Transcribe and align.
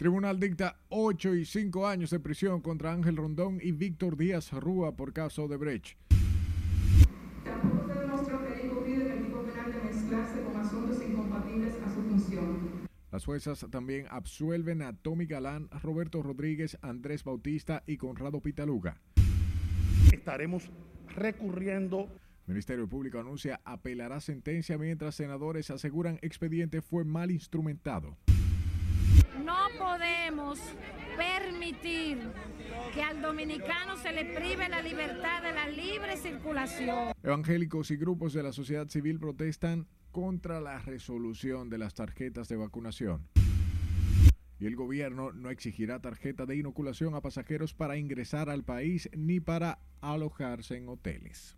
Tribunal 0.00 0.40
dicta 0.40 0.78
8 0.88 1.34
y 1.34 1.44
5 1.44 1.86
años 1.86 2.08
de 2.08 2.20
prisión 2.20 2.62
contra 2.62 2.90
Ángel 2.90 3.18
Rondón 3.18 3.58
y 3.60 3.72
Víctor 3.72 4.16
Díaz 4.16 4.50
Rúa 4.50 4.96
por 4.96 5.12
caso 5.12 5.46
de 5.46 5.58
Brecht. 5.58 5.98
Tampoco 7.44 7.92
se 7.92 8.00
demostró 8.00 8.40
que 8.42 8.66
incurrido 8.66 9.02
en 9.02 9.12
el 9.12 9.24
tipo 9.26 9.42
penal 9.42 9.70
de 9.70 9.80
mezclarse 9.82 10.42
con 10.42 10.56
asuntos 10.56 11.02
incompatibles 11.06 11.74
a 11.84 11.94
su 11.94 12.00
función. 12.00 12.88
Las 13.12 13.26
juezas 13.26 13.66
también 13.70 14.06
absuelven 14.08 14.80
a 14.80 14.96
Tommy 14.96 15.26
Galán, 15.26 15.68
Roberto 15.82 16.22
Rodríguez, 16.22 16.78
Andrés 16.80 17.22
Bautista 17.22 17.82
y 17.86 17.98
Conrado 17.98 18.40
Pitaluga. 18.40 19.02
Estaremos 20.10 20.70
recurriendo. 21.14 22.08
El 22.46 22.54
Ministerio 22.54 22.88
Público 22.88 23.18
anuncia 23.18 23.60
apelará 23.66 24.20
sentencia 24.20 24.78
mientras 24.78 25.14
senadores 25.14 25.70
aseguran 25.70 26.18
expediente 26.22 26.80
fue 26.80 27.04
mal 27.04 27.30
instrumentado. 27.30 28.16
No 29.50 29.66
podemos 29.84 30.60
permitir 31.16 32.30
que 32.94 33.02
al 33.02 33.20
dominicano 33.20 33.96
se 33.96 34.12
le 34.12 34.26
prive 34.26 34.68
la 34.68 34.80
libertad 34.80 35.42
de 35.42 35.52
la 35.52 35.66
libre 35.66 36.16
circulación. 36.16 37.12
Evangélicos 37.20 37.90
y 37.90 37.96
grupos 37.96 38.32
de 38.32 38.44
la 38.44 38.52
sociedad 38.52 38.86
civil 38.88 39.18
protestan 39.18 39.88
contra 40.12 40.60
la 40.60 40.78
resolución 40.78 41.68
de 41.68 41.78
las 41.78 41.94
tarjetas 41.94 42.48
de 42.48 42.56
vacunación. 42.58 43.26
Y 44.60 44.66
el 44.66 44.76
gobierno 44.76 45.32
no 45.32 45.50
exigirá 45.50 46.00
tarjeta 46.00 46.46
de 46.46 46.54
inoculación 46.54 47.16
a 47.16 47.20
pasajeros 47.20 47.74
para 47.74 47.96
ingresar 47.96 48.50
al 48.50 48.62
país 48.62 49.10
ni 49.16 49.40
para 49.40 49.80
alojarse 50.00 50.76
en 50.76 50.88
hoteles. 50.88 51.56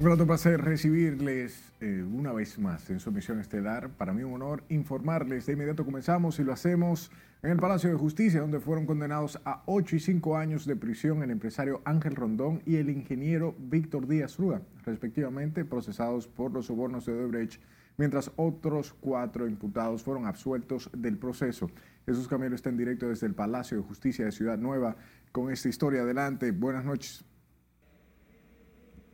Un 0.00 0.06
grato 0.06 0.26
placer 0.26 0.62
recibirles 0.62 1.74
eh, 1.82 2.02
una 2.02 2.32
vez 2.32 2.58
más 2.58 2.88
en 2.88 3.00
su 3.00 3.12
misión 3.12 3.38
estelar. 3.38 3.90
Para 3.90 4.14
mí 4.14 4.22
un 4.22 4.32
honor 4.32 4.64
informarles. 4.70 5.44
De 5.44 5.52
inmediato 5.52 5.84
comenzamos 5.84 6.38
y 6.38 6.42
lo 6.42 6.54
hacemos 6.54 7.10
en 7.42 7.50
el 7.50 7.58
Palacio 7.58 7.90
de 7.90 7.96
Justicia, 7.96 8.40
donde 8.40 8.60
fueron 8.60 8.86
condenados 8.86 9.38
a 9.44 9.62
8 9.66 9.96
y 9.96 10.00
5 10.00 10.38
años 10.38 10.64
de 10.64 10.74
prisión 10.74 11.22
el 11.22 11.30
empresario 11.30 11.82
Ángel 11.84 12.16
Rondón 12.16 12.62
y 12.64 12.76
el 12.76 12.88
ingeniero 12.88 13.54
Víctor 13.58 14.08
Díaz 14.08 14.38
Rúa, 14.38 14.62
respectivamente 14.86 15.66
procesados 15.66 16.26
por 16.26 16.50
los 16.50 16.64
sobornos 16.64 17.04
de 17.04 17.12
Odebrecht, 17.12 17.60
mientras 17.98 18.32
otros 18.36 18.94
cuatro 19.00 19.46
imputados 19.46 20.02
fueron 20.02 20.24
absueltos 20.24 20.88
del 20.96 21.18
proceso. 21.18 21.70
Jesús 22.06 22.26
Camilo 22.26 22.54
está 22.54 22.70
en 22.70 22.78
directo 22.78 23.06
desde 23.06 23.26
el 23.26 23.34
Palacio 23.34 23.76
de 23.76 23.82
Justicia 23.82 24.24
de 24.24 24.32
Ciudad 24.32 24.56
Nueva 24.56 24.96
con 25.30 25.52
esta 25.52 25.68
historia. 25.68 26.00
Adelante, 26.00 26.52
buenas 26.52 26.86
noches. 26.86 27.26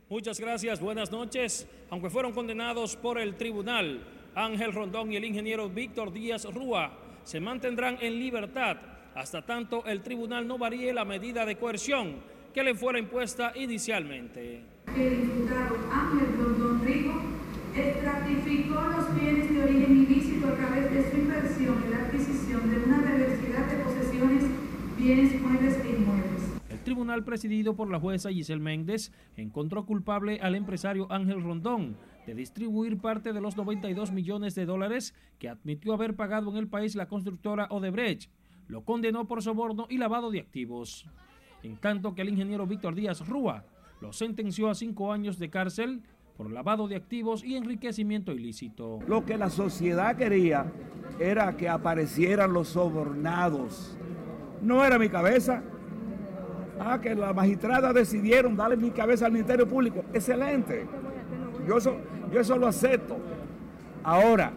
Muchas 0.09 0.39
gracias, 0.39 0.79
buenas 0.79 1.11
noches. 1.11 1.67
Aunque 1.89 2.09
fueron 2.09 2.31
condenados 2.31 2.95
por 2.95 3.19
el 3.19 3.35
tribunal, 3.35 3.99
Ángel 4.35 4.71
Rondón 4.71 5.11
y 5.11 5.17
el 5.17 5.25
ingeniero 5.25 5.67
Víctor 5.67 6.13
Díaz 6.13 6.45
Rúa 6.45 6.97
se 7.23 7.41
mantendrán 7.41 7.97
en 7.99 8.17
libertad 8.17 8.77
hasta 9.15 9.45
tanto 9.45 9.83
el 9.85 10.01
tribunal 10.01 10.47
no 10.47 10.57
varíe 10.57 10.93
la 10.93 11.03
medida 11.03 11.45
de 11.45 11.57
coerción 11.57 12.21
que 12.53 12.63
le 12.63 12.73
fuera 12.73 12.99
impuesta 12.99 13.51
inicialmente. 13.55 14.61
El 14.95 15.13
imputado 15.13 15.75
Ángel 15.91 16.37
Rondón 16.37 16.85
Rigo 16.85 17.21
estratificó 17.75 18.79
los 18.79 19.13
bienes 19.19 19.53
de 19.53 19.61
origen 19.61 20.07
ilícito 20.09 20.47
a 20.47 20.55
través 20.55 20.89
de 20.89 21.11
su 21.11 21.17
inversión 21.17 21.83
en 21.83 21.91
la 21.91 21.97
adquisición 22.05 22.69
de 22.69 22.77
una 22.77 23.01
diversidad 23.01 23.65
de 23.65 23.83
posesiones, 23.83 24.43
bienes 24.97 25.41
muebles 25.41 25.83
tribunal 26.87 27.25
presidido 27.25 27.75
por 27.75 27.89
la 27.91 27.99
jueza 27.99 28.31
Giselle 28.31 28.61
Méndez 28.61 29.11
encontró 29.35 29.85
culpable 29.85 30.39
al 30.41 30.55
empresario 30.55 31.11
Ángel 31.11 31.43
Rondón 31.43 31.97
de 32.25 32.33
distribuir 32.33 32.97
parte 32.97 33.33
de 33.33 33.41
los 33.41 33.57
92 33.57 34.13
millones 34.13 34.55
de 34.55 34.65
dólares 34.65 35.13
que 35.37 35.49
admitió 35.49 35.93
haber 35.93 36.15
pagado 36.15 36.49
en 36.49 36.55
el 36.55 36.69
país 36.69 36.95
la 36.95 37.09
constructora 37.09 37.67
Odebrecht. 37.71 38.31
Lo 38.69 38.85
condenó 38.85 39.27
por 39.27 39.43
soborno 39.43 39.87
y 39.89 39.97
lavado 39.97 40.31
de 40.31 40.39
activos. 40.39 41.05
En 41.61 41.75
tanto 41.75 42.15
que 42.15 42.21
el 42.21 42.29
ingeniero 42.29 42.65
Víctor 42.65 42.95
Díaz 42.95 43.27
Rúa 43.27 43.65
lo 43.99 44.13
sentenció 44.13 44.69
a 44.69 44.75
cinco 44.75 45.11
años 45.11 45.39
de 45.39 45.49
cárcel 45.49 46.03
por 46.37 46.49
lavado 46.49 46.87
de 46.87 46.95
activos 46.95 47.43
y 47.43 47.57
enriquecimiento 47.57 48.31
ilícito. 48.31 48.99
Lo 49.09 49.25
que 49.25 49.37
la 49.37 49.49
sociedad 49.49 50.15
quería 50.15 50.71
era 51.19 51.57
que 51.57 51.67
aparecieran 51.67 52.53
los 52.53 52.69
sobornados. 52.69 53.97
No 54.61 54.85
era 54.85 54.97
mi 54.97 55.09
cabeza. 55.09 55.63
Ah, 56.79 56.99
que 57.01 57.15
la 57.15 57.33
magistrada 57.33 57.91
decidieron 57.93 58.55
darle 58.55 58.77
mi 58.77 58.91
cabeza 58.91 59.25
al 59.25 59.31
Ministerio 59.31 59.67
Público. 59.67 60.03
Excelente. 60.13 60.85
Yo 61.67 61.77
eso, 61.77 61.97
yo 62.31 62.39
eso 62.39 62.57
lo 62.57 62.67
acepto. 62.67 63.17
Ahora, 64.03 64.51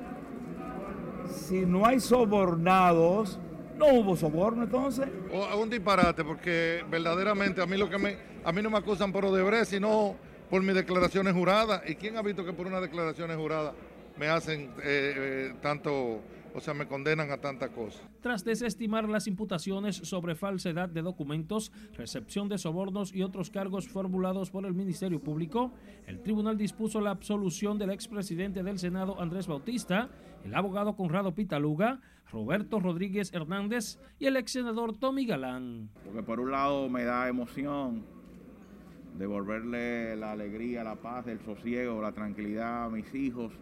si 1.28 1.66
no 1.66 1.86
hay 1.86 2.00
sobornados, 2.00 3.38
no 3.76 3.86
hubo 3.94 4.16
soborno 4.16 4.64
entonces. 4.64 5.08
O 5.32 5.60
un 5.60 5.70
disparate, 5.70 6.22
porque 6.22 6.84
verdaderamente 6.90 7.62
a 7.62 7.66
mí 7.66 7.76
lo 7.76 7.88
que 7.88 7.98
me, 7.98 8.16
a 8.44 8.52
mí 8.52 8.62
no 8.62 8.70
me 8.70 8.78
acusan 8.78 9.10
por 9.12 9.24
Odebrecht, 9.24 9.66
sino 9.66 10.14
por 10.50 10.62
mis 10.62 10.74
declaraciones 10.74 11.32
juradas. 11.32 11.82
¿Y 11.86 11.94
quién 11.94 12.16
ha 12.16 12.22
visto 12.22 12.44
que 12.44 12.52
por 12.52 12.66
unas 12.66 12.82
declaraciones 12.82 13.36
juradas 13.36 13.72
me 14.18 14.28
hacen 14.28 14.70
eh, 14.82 15.14
eh, 15.16 15.54
tanto, 15.62 16.20
o 16.54 16.60
sea, 16.60 16.74
me 16.74 16.86
condenan 16.86 17.30
a 17.30 17.38
tanta 17.38 17.68
cosa? 17.70 18.02
Tras 18.20 18.44
desestimar 18.44 19.08
las 19.08 19.26
imputaciones 19.26 19.96
sobre 19.96 20.34
falsedad 20.34 20.88
de 20.88 21.02
documentos, 21.02 21.72
recepción 21.96 22.48
de 22.48 22.58
sobornos 22.58 23.14
y 23.14 23.22
otros 23.22 23.50
cargos 23.50 23.88
formulados 23.88 24.50
por 24.50 24.66
el 24.66 24.74
Ministerio 24.74 25.20
Público, 25.20 25.72
el 26.06 26.20
tribunal 26.22 26.56
dispuso 26.56 27.00
la 27.00 27.10
absolución 27.10 27.78
del 27.78 27.90
expresidente 27.90 28.62
del 28.62 28.78
Senado 28.78 29.20
Andrés 29.20 29.46
Bautista, 29.46 30.10
el 30.44 30.54
abogado 30.54 30.96
Conrado 30.96 31.34
Pitaluga, 31.34 32.00
Roberto 32.30 32.78
Rodríguez 32.80 33.32
Hernández 33.32 33.98
y 34.18 34.26
el 34.26 34.36
ex 34.36 34.52
senador 34.52 34.96
Tommy 34.96 35.26
Galán. 35.26 35.90
Porque 36.04 36.22
por 36.22 36.40
un 36.40 36.52
lado 36.52 36.88
me 36.88 37.04
da 37.04 37.28
emoción 37.28 38.04
devolverle 39.18 40.16
la 40.16 40.32
alegría, 40.32 40.84
la 40.84 40.96
paz, 40.96 41.26
el 41.26 41.40
sosiego, 41.40 42.00
la 42.00 42.12
tranquilidad 42.12 42.84
a 42.84 42.88
mis 42.88 43.12
hijos, 43.14 43.52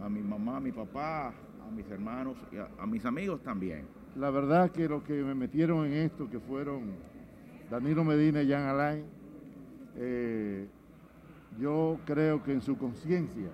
a 0.00 0.08
mi 0.08 0.20
mamá, 0.20 0.56
a 0.56 0.60
mi 0.60 0.72
papá, 0.72 1.34
a 1.68 1.70
mis 1.70 1.88
hermanos 1.90 2.36
y 2.50 2.56
a, 2.56 2.68
a 2.78 2.86
mis 2.86 3.04
amigos 3.04 3.42
también. 3.42 3.86
La 4.16 4.30
verdad 4.30 4.70
que 4.70 4.88
los 4.88 5.02
que 5.02 5.12
me 5.12 5.34
metieron 5.34 5.86
en 5.86 5.92
esto, 5.92 6.28
que 6.28 6.40
fueron 6.40 6.92
Danilo 7.70 8.02
Medina 8.04 8.42
y 8.42 8.50
Jan 8.50 8.62
Alain, 8.62 9.04
eh, 9.96 10.66
yo 11.58 11.98
creo 12.04 12.42
que 12.42 12.52
en 12.52 12.60
su 12.60 12.76
conciencia, 12.78 13.48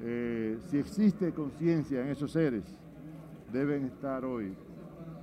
eh, 0.00 0.58
si 0.70 0.78
existe 0.78 1.32
conciencia 1.32 2.02
en 2.02 2.08
esos 2.08 2.30
seres, 2.30 2.64
deben 3.52 3.86
estar 3.86 4.24
hoy 4.24 4.54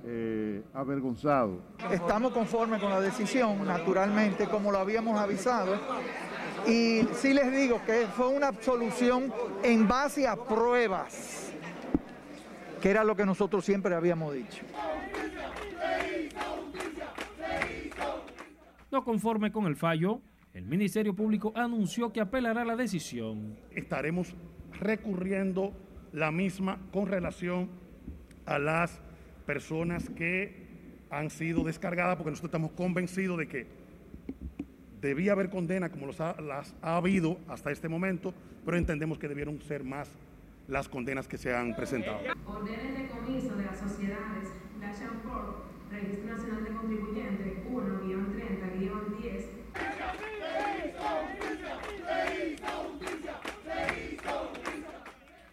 eh, 0.04 0.62
avergonzados. 0.74 1.58
Estamos 1.90 2.32
conformes 2.32 2.80
con 2.80 2.90
la 2.90 3.00
decisión, 3.00 3.64
naturalmente, 3.64 4.46
como 4.48 4.70
lo 4.70 4.78
habíamos 4.78 5.18
avisado. 5.18 5.76
Y 6.66 7.02
sí 7.14 7.34
les 7.34 7.52
digo 7.52 7.80
que 7.84 8.06
fue 8.16 8.28
una 8.28 8.48
absolución 8.48 9.32
en 9.62 9.86
base 9.86 10.26
a 10.26 10.34
pruebas, 10.34 11.43
que 12.84 12.90
era 12.90 13.02
lo 13.02 13.16
que 13.16 13.24
nosotros 13.24 13.64
siempre 13.64 13.94
habíamos 13.94 14.34
dicho. 14.34 14.62
No 18.92 19.02
conforme 19.02 19.50
con 19.50 19.64
el 19.64 19.74
fallo, 19.74 20.20
el 20.52 20.66
Ministerio 20.66 21.16
Público 21.16 21.50
anunció 21.56 22.12
que 22.12 22.20
apelará 22.20 22.62
la 22.62 22.76
decisión. 22.76 23.56
Estaremos 23.70 24.36
recurriendo 24.78 25.72
la 26.12 26.30
misma 26.30 26.78
con 26.92 27.06
relación 27.06 27.70
a 28.44 28.58
las 28.58 29.00
personas 29.46 30.10
que 30.10 31.06
han 31.08 31.30
sido 31.30 31.64
descargadas, 31.64 32.16
porque 32.16 32.32
nosotros 32.32 32.50
estamos 32.50 32.72
convencidos 32.72 33.38
de 33.38 33.48
que 33.48 33.66
debía 35.00 35.32
haber 35.32 35.48
condena 35.48 35.88
como 35.88 36.04
los 36.04 36.20
ha, 36.20 36.38
las 36.38 36.76
ha 36.82 36.98
habido 36.98 37.38
hasta 37.48 37.70
este 37.70 37.88
momento, 37.88 38.34
pero 38.62 38.76
entendemos 38.76 39.18
que 39.18 39.26
debieron 39.26 39.58
ser 39.62 39.84
más 39.84 40.10
las 40.68 40.88
condenas 40.88 41.28
que 41.28 41.38
se 41.38 41.54
han 41.54 41.74
presentado. 41.74 42.18
De 42.22 43.08
comiso 43.08 43.54
de 43.56 43.64
las 43.64 43.78
sociedades 43.78 44.48
Corp, 45.24 45.64
Registro 45.90 46.36
Nacional 46.36 46.64
de 46.64 46.70
Contribuyentes 46.70 47.64
1-30-10. 47.66 49.44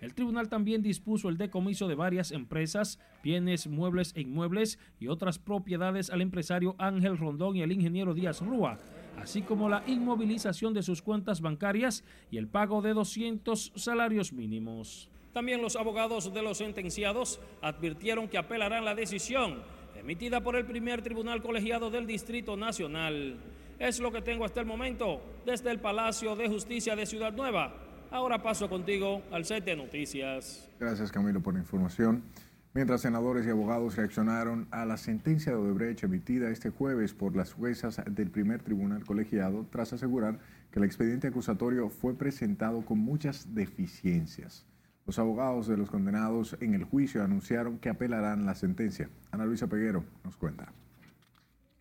El 0.02 0.13
tribunal 0.16 0.50
también 0.50 0.81
dispuso 0.81 1.30
el 1.30 1.38
decomiso 1.38 1.88
de 1.88 1.96
varias 1.96 2.31
empresas, 2.31 3.00
bienes, 3.24 3.68
muebles 3.68 4.13
e 4.16 4.22
inmuebles 4.22 4.80
y 5.00 5.08
otras 5.08 5.40
propiedades 5.40 6.10
al 6.10 6.22
empresario 6.22 6.75
Ángel 6.80 7.18
Rondón 7.18 7.56
y 7.56 7.63
al 7.63 7.72
ingeniero 7.72 8.13
Díaz 8.13 8.42
Rúa, 8.42 8.78
así 9.21 9.44
como 9.44 9.69
la 9.69 9.83
inmovilización 9.85 10.73
de 10.73 10.83
sus 10.83 11.01
cuentas 11.01 11.41
bancarias 11.41 12.03
y 12.31 12.38
el 12.38 12.47
pago 12.47 12.81
de 12.81 12.94
200 12.94 13.73
salarios 13.75 14.33
mínimos. 14.33 15.09
También 15.33 15.62
los 15.62 15.75
abogados 15.75 16.33
de 16.33 16.41
los 16.41 16.57
sentenciados 16.57 17.39
advirtieron 17.62 18.27
que 18.27 18.38
apelarán 18.38 18.83
la 18.83 18.95
decisión 18.95 19.62
emitida 19.95 20.41
por 20.41 20.56
el 20.56 20.65
primer 20.65 21.01
tribunal 21.01 21.41
colegiado 21.41 21.89
del 21.89 22.07
Distrito 22.07 22.57
Nacional. 22.57 23.38
Es 23.79 24.00
lo 24.00 24.12
que 24.12 24.21
tengo 24.21 24.44
hasta 24.44 24.59
el 24.59 24.65
momento 24.65 25.21
desde 25.45 25.71
el 25.71 25.79
Palacio 25.79 26.35
de 26.35 26.50
Justicia 26.50 26.95
de 26.95 27.06
Ciudad 27.06 27.31
Nueva. 27.31 27.74
Ahora 28.09 28.41
paso 28.41 28.67
contigo 28.67 29.21
al 29.31 29.45
set 29.45 29.63
de 29.63 29.75
noticias. 29.75 30.69
Gracias 30.79 31.12
Camilo 31.12 31.41
por 31.41 31.53
la 31.53 31.62
información. 31.62 32.24
Mientras 32.73 33.01
senadores 33.01 33.45
y 33.45 33.50
abogados 33.50 33.97
reaccionaron 33.97 34.65
a 34.71 34.85
la 34.85 34.95
sentencia 34.95 35.51
de 35.51 35.57
Odebrecht 35.57 36.06
emitida 36.06 36.50
este 36.50 36.69
jueves 36.69 37.13
por 37.13 37.35
las 37.35 37.51
juezas 37.51 38.01
del 38.09 38.31
primer 38.31 38.63
tribunal 38.63 39.03
colegiado 39.03 39.68
tras 39.69 39.91
asegurar 39.91 40.39
que 40.71 40.79
el 40.79 40.85
expediente 40.85 41.27
acusatorio 41.27 41.89
fue 41.89 42.13
presentado 42.13 42.85
con 42.85 42.97
muchas 42.97 43.53
deficiencias. 43.53 44.65
Los 45.06 45.19
abogados 45.19 45.68
de 45.68 45.75
los 45.75 45.89
condenados 45.89 46.56
en 46.62 46.73
el 46.73 46.85
juicio 46.85 47.21
anunciaron 47.21 47.77
que 47.77 47.89
apelarán 47.89 48.45
la 48.45 48.56
sentencia. 48.56 49.09
Ana 49.31 49.45
Luisa 49.45 49.67
Peguero 49.67 50.06
nos 50.24 50.38
cuenta. 50.38 50.71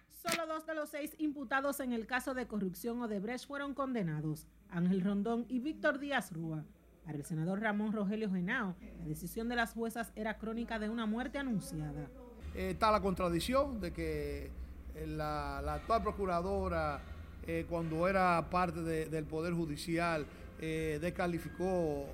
Solo 0.09 0.45
dos 0.49 0.67
de 0.67 0.75
los 0.75 0.91
seis 0.91 1.15
imputados 1.19 1.79
en 1.79 1.93
el 1.93 2.09
caso 2.09 2.35
de 2.35 2.49
corrupción 2.49 3.01
Odebrecht 3.01 3.47
fueron 3.47 3.75
condenados, 3.75 4.49
Ángel 4.71 5.03
Rondón 5.03 5.47
y 5.49 5.61
Víctor 5.61 6.01
Díaz 6.01 6.33
Rúa. 6.33 6.65
Para 7.11 7.19
el 7.19 7.25
senador 7.25 7.61
Ramón 7.61 7.93
Rogelio 7.93 8.31
Genao, 8.31 8.77
la 9.01 9.05
decisión 9.05 9.49
de 9.49 9.57
las 9.57 9.73
juezas 9.73 10.13
era 10.15 10.39
crónica 10.39 10.79
de 10.79 10.89
una 10.89 11.07
muerte 11.07 11.39
anunciada. 11.39 12.09
Eh, 12.55 12.71
está 12.71 12.93
la 12.93 13.01
contradicción 13.01 13.81
de 13.81 13.93
que 13.93 14.53
eh, 14.95 15.07
la, 15.09 15.59
actual 15.59 16.05
procuradora, 16.05 17.01
eh, 17.49 17.67
cuando 17.69 18.07
era 18.07 18.49
parte 18.49 18.81
del 18.83 19.25
Poder 19.25 19.55
Judicial, 19.55 20.25
descalificó 20.61 22.07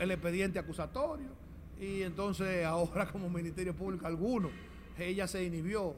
el 0.00 0.10
expediente. 0.10 0.58
acusatorio 0.58 1.28
y 1.78 2.00
entonces 2.00 2.64
ahora 2.64 3.06
como 3.12 3.28
Ministerio 3.28 3.74
Público 3.74 4.06
alguno, 4.06 4.48
ella 4.98 5.28
se 5.28 5.44
inhibió. 5.44 5.94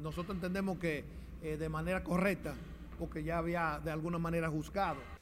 nosotros 0.00 0.34
entendemos 0.34 0.78
que 0.78 1.04
de 1.42 1.68
manera 1.68 2.02
correcta, 2.02 2.54
porque 2.98 3.22
ya 3.22 3.36
había 3.36 3.82
de 3.84 3.90
alguna 3.90 4.16
manera 4.16 4.48
juzgado. 4.48 5.17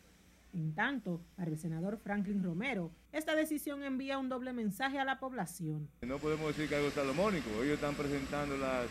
En 0.57 0.75
tanto, 0.75 1.21
para 1.37 1.51
el 1.51 1.59
senador 1.59 1.99
Franklin 1.99 2.43
Romero, 2.43 2.91
esta 3.13 3.37
decisión 3.37 3.83
envía 3.83 4.17
un 4.17 4.31
doble 4.31 4.55
mensaje 4.55 4.99
a 4.99 5.05
la 5.05 5.21
población. 5.21 5.91
No 6.01 6.17
podemos 6.17 6.47
decir 6.47 6.67
que 6.67 6.77
algo 6.77 6.91
salomónico, 6.91 7.51
ellos 7.63 7.75
están 7.75 7.95
presentando 7.95 8.57
las 8.57 8.87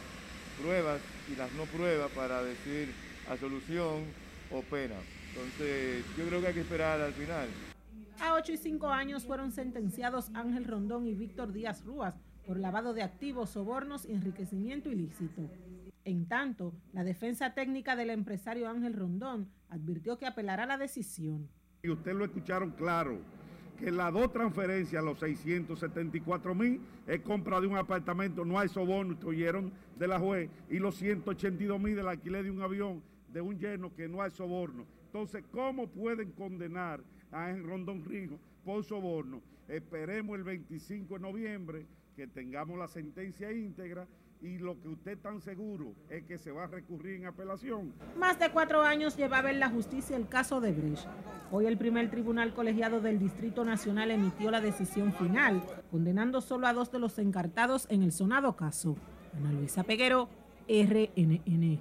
pruebas 0.62 1.02
y 1.28 1.36
las 1.36 1.52
no 1.54 1.64
pruebas 1.64 2.12
para 2.12 2.44
decir 2.44 2.94
absolución 3.28 4.04
o 4.52 4.62
pena. 4.62 4.94
Entonces, 5.30 6.06
yo 6.16 6.28
creo 6.28 6.40
que 6.40 6.48
hay 6.48 6.54
que 6.54 6.62
esperar 6.62 7.02
al 7.02 7.14
final. 7.14 7.48
A 8.20 8.36
8 8.36 8.52
y 8.52 8.58
5 8.58 8.88
años 8.90 9.26
fueron 9.26 9.52
sentenciados 9.52 10.30
Ángel 10.36 10.66
Rondón 10.66 11.08
y 11.08 11.16
Víctor 11.16 11.52
Díaz 11.52 11.84
Rúas 11.84 12.14
por 12.46 12.60
lavado 12.60 12.94
de 12.94 13.02
activos, 13.02 13.50
sobornos 13.50 14.06
y 14.06 14.12
enriquecimiento 14.12 14.92
ilícito. 14.92 15.42
En 16.06 16.28
tanto, 16.28 16.76
la 16.94 17.04
defensa 17.04 17.56
técnica 17.56 17.96
del 17.96 18.12
empresario 18.12 18.70
Ángel 18.70 18.94
Rondón 18.94 19.50
advirtió 19.70 20.20
que 20.20 20.28
apelará 20.28 20.68
la 20.68 20.78
decisión. 20.78 21.50
Y 21.82 21.90
usted 21.90 22.14
lo 22.14 22.26
escucharon 22.26 22.70
claro, 22.72 23.18
que 23.80 23.90
las 23.90 24.14
dos 24.14 24.32
transferencias, 24.32 25.04
los 25.04 25.20
674 25.20 26.54
mil, 26.54 26.80
es 27.08 27.22
compra 27.22 27.60
de 27.60 27.66
un 27.66 27.76
apartamento, 27.76 28.46
no 28.46 28.60
hay 28.60 28.70
soborno, 28.70 29.18
oyeron 29.26 29.74
de 29.98 30.08
la 30.08 30.20
juez, 30.20 30.48
y 30.70 30.78
los 30.78 30.96
182 30.96 31.82
mil 31.82 31.96
del 31.96 32.08
alquiler 32.08 32.44
de 32.44 32.52
un 32.52 32.62
avión, 32.62 33.02
de 33.34 33.42
un 33.42 33.58
lleno 33.58 33.92
que 33.96 34.08
no 34.08 34.22
hay 34.22 34.30
soborno. 34.30 34.86
Entonces, 35.08 35.44
¿cómo 35.50 35.88
pueden 35.88 36.34
condenar 36.34 37.04
a 37.32 37.48
Ángel 37.48 37.64
Rondón 37.64 38.06
Rijo 38.06 38.40
por 38.64 38.84
soborno? 38.84 39.42
Esperemos 39.68 40.38
el 40.38 40.44
25 40.44 41.16
de 41.16 41.20
noviembre 41.20 41.88
que 42.16 42.28
tengamos 42.28 42.78
la 42.78 42.88
sentencia 42.88 43.52
íntegra 43.52 44.08
y 44.46 44.60
lo 44.60 44.80
que 44.80 44.90
usted 44.90 45.18
tan 45.18 45.42
seguro 45.42 45.96
es 46.10 46.24
que 46.24 46.38
se 46.38 46.52
va 46.52 46.66
a 46.66 46.68
recurrir 46.68 47.16
en 47.16 47.26
apelación. 47.26 47.94
Más 48.18 48.38
de 48.38 48.52
cuatro 48.52 48.84
años 48.84 49.18
llevaba 49.18 49.50
en 49.50 49.60
la 49.60 49.70
justicia 49.70 50.16
el 50.16 50.28
caso 50.28 50.62
de 50.62 50.72
Brecht. 50.72 51.08
Hoy 51.52 51.66
el 51.66 51.78
primer 51.78 52.12
tribunal 52.12 52.54
colegiado 52.54 53.02
del 53.02 53.18
Distrito 53.18 53.66
Nacional 53.66 54.12
emitió 54.12 54.52
la 54.52 54.62
decisión 54.62 55.14
final, 55.14 55.64
condenando 55.90 56.42
solo 56.42 56.68
a 56.68 56.74
dos 56.74 56.92
de 56.92 57.00
los 57.00 57.18
encartados 57.18 57.88
en 57.90 58.04
el 58.04 58.12
sonado 58.12 58.56
caso. 58.56 58.96
Ana 59.36 59.52
Luisa 59.52 59.84
Peguero, 59.84 60.30
RNN. 60.68 61.80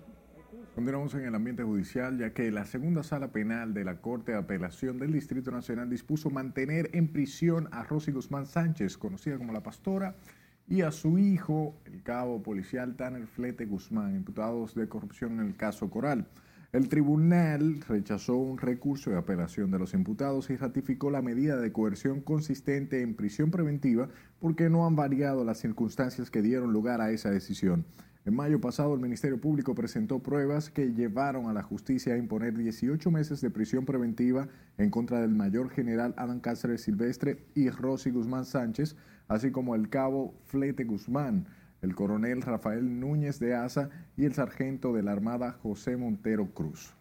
Continuamos 0.75 1.15
en 1.15 1.25
el 1.27 1.35
ambiente 1.35 1.63
judicial, 1.63 2.19
ya 2.19 2.33
que 2.33 2.51
la 2.51 2.65
segunda 2.65 3.03
sala 3.03 3.29
penal 3.29 3.75
de 3.75 3.85
la 3.85 4.01
Corte 4.01 4.33
de 4.33 4.39
Apelación 4.39 4.99
del 4.99 5.13
Distrito 5.13 5.51
Nacional 5.53 5.89
dispuso 5.89 6.31
mantener 6.31 6.91
en 6.95 7.09
prisión 7.09 7.69
a 7.73 7.85
Rosy 7.85 8.11
Guzmán 8.11 8.47
Sánchez, 8.47 8.97
conocida 8.97 9.39
como 9.39 9.53
la 9.53 9.63
pastora, 9.63 10.17
y 10.67 10.81
a 10.81 10.91
su 10.91 11.19
hijo, 11.19 11.75
el 11.85 12.03
cabo 12.03 12.43
policial 12.43 12.97
Tanner 12.97 13.27
Flete 13.27 13.67
Guzmán, 13.67 14.17
imputados 14.17 14.75
de 14.75 14.89
corrupción 14.89 15.41
en 15.41 15.47
el 15.47 15.57
caso 15.57 15.91
Coral. 15.91 16.27
El 16.73 16.89
tribunal 16.89 17.81
rechazó 17.87 18.37
un 18.37 18.59
recurso 18.59 19.11
de 19.11 19.17
apelación 19.17 19.71
de 19.71 19.79
los 19.79 19.95
imputados 19.95 20.51
y 20.51 20.57
ratificó 20.57 21.11
la 21.11 21.23
medida 21.23 21.57
de 21.57 21.71
coerción 21.71 22.21
consistente 22.21 23.03
en 23.03 23.15
prisión 23.15 23.53
preventiva 23.53 24.09
porque 24.41 24.69
no 24.69 24.85
han 24.85 24.97
variado 24.97 25.45
las 25.45 25.59
circunstancias 25.59 26.31
que 26.31 26.43
dieron 26.43 26.73
lugar 26.73 27.01
a 27.01 27.13
esa 27.13 27.31
decisión. 27.31 27.85
En 28.27 28.35
mayo 28.35 28.59
pasado, 28.59 28.95
el 28.95 29.01
Ministerio 29.01 29.39
Público 29.39 29.75
presentó 29.75 30.19
pruebas 30.21 30.71
que 30.71 30.95
llevaron 30.95 31.47
a 31.47 31.53
la 31.53 31.63
justicia 31.63 32.15
a 32.15 32.19
imponer 32.19 32.57
18 32.57 33.11
meses 33.11 33.43
de 33.43 33.51
prisión 33.51 33.85
preventiva 33.85 34.49
en 34.79 34.89
contra 34.89 35.21
del 35.21 35.35
mayor 35.35 35.69
general 35.69 36.15
Adán 36.17 36.41
Cáceres 36.41 36.81
Silvestre 36.81 37.45
y 37.55 37.69
Rosy 37.69 38.11
Guzmán 38.11 38.47
Sánchez, 38.47 38.97
así 39.29 39.51
como 39.51 39.75
el 39.75 39.89
cabo 39.89 40.35
Flete 40.47 40.85
Guzmán, 40.85 41.47
el 41.83 41.95
coronel 41.95 42.43
Rafael 42.43 43.01
Núñez 43.01 43.39
de 43.39 43.55
Asa 43.55 43.91
y 44.17 44.25
el 44.25 44.35
sargento 44.35 44.93
de 44.93 45.03
la 45.03 45.13
Armada 45.13 45.53
José 45.53 45.97
Montero 45.97 46.47
Cruz. 46.55 46.95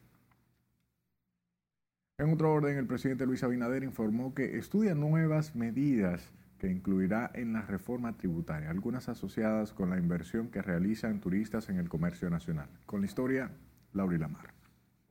En 2.18 2.32
otro 2.32 2.54
orden, 2.54 2.78
el 2.78 2.86
presidente 2.86 3.26
Luis 3.26 3.44
Abinader 3.44 3.84
informó 3.84 4.36
que 4.36 4.58
estudia 4.58 4.94
nuevas 4.94 5.56
medidas 5.56 6.32
que 6.60 6.70
incluirá 6.70 7.32
en 7.34 7.54
la 7.54 7.62
reforma 7.64 8.16
tributaria, 8.16 8.70
algunas 8.70 9.10
asociadas 9.10 9.74
con 9.74 9.90
la 9.90 9.98
inversión 9.98 10.50
que 10.50 10.62
realizan 10.62 11.20
turistas 11.20 11.68
en 11.70 11.78
el 11.78 11.90
comercio 11.90 12.30
nacional. 12.30 12.70
Con 12.86 13.02
la 13.02 13.08
historia, 13.08 13.52
Laura 13.92 14.18
Lamar. 14.18 14.54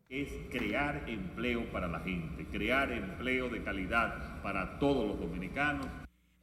Es 0.08 0.30
crear 0.50 1.08
empleo 1.08 1.70
para 1.72 1.88
la 1.88 2.00
gente, 2.00 2.46
crear 2.46 2.90
empleo 2.92 3.48
de 3.48 3.62
calidad 3.62 4.42
para 4.42 4.78
todos 4.78 5.06
los 5.06 5.20
dominicanos 5.20 5.86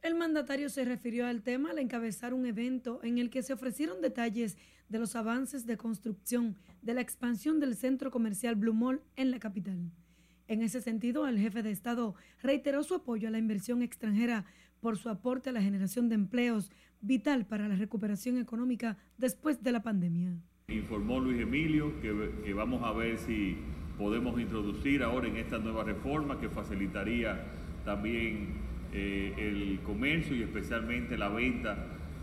el 0.02 0.14
mandatario 0.14 0.68
se 0.68 0.84
refirió 0.84 1.26
al 1.26 1.42
tema 1.42 1.70
al 1.70 1.78
encabezar 1.78 2.32
un 2.32 2.46
evento 2.46 3.00
en 3.02 3.18
el 3.18 3.30
que 3.30 3.42
se 3.42 3.52
ofrecieron 3.52 4.00
detalles 4.00 4.56
de 4.88 4.98
los 4.98 5.14
avances 5.14 5.66
de 5.66 5.76
construcción 5.76 6.56
de 6.82 6.94
la 6.94 7.00
expansión 7.00 7.60
del 7.60 7.76
centro 7.76 8.10
comercial 8.10 8.56
Blue 8.56 8.74
Mall 8.74 9.02
en 9.16 9.30
la 9.30 9.38
capital. 9.38 9.90
En 10.48 10.62
ese 10.62 10.80
sentido, 10.80 11.28
el 11.28 11.38
jefe 11.38 11.62
de 11.62 11.70
Estado 11.70 12.14
reiteró 12.42 12.82
su 12.82 12.94
apoyo 12.94 13.28
a 13.28 13.30
la 13.30 13.38
inversión 13.38 13.82
extranjera 13.82 14.46
por 14.80 14.96
su 14.96 15.08
aporte 15.08 15.50
a 15.50 15.52
la 15.52 15.62
generación 15.62 16.08
de 16.08 16.16
empleos 16.16 16.72
vital 17.00 17.46
para 17.46 17.68
la 17.68 17.76
recuperación 17.76 18.38
económica 18.38 18.96
después 19.18 19.62
de 19.62 19.72
la 19.72 19.82
pandemia. 19.82 20.34
Informó 20.68 21.20
Luis 21.20 21.40
Emilio 21.40 22.00
que, 22.00 22.42
que 22.44 22.54
vamos 22.54 22.82
a 22.82 22.92
ver 22.92 23.18
si 23.18 23.58
podemos 23.98 24.40
introducir 24.40 25.02
ahora 25.02 25.28
en 25.28 25.36
esta 25.36 25.58
nueva 25.58 25.84
reforma 25.84 26.40
que 26.40 26.48
facilitaría 26.48 27.44
también 27.84 28.59
eh, 28.92 29.34
el 29.38 29.80
comercio 29.84 30.34
y 30.34 30.42
especialmente 30.42 31.16
la 31.16 31.28
venta 31.28 31.76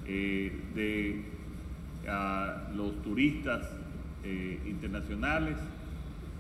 eh, 0.06 0.52
de 0.76 1.22
los 2.76 3.02
turistas 3.04 3.70
eh, 4.24 4.60
internacionales 4.66 5.58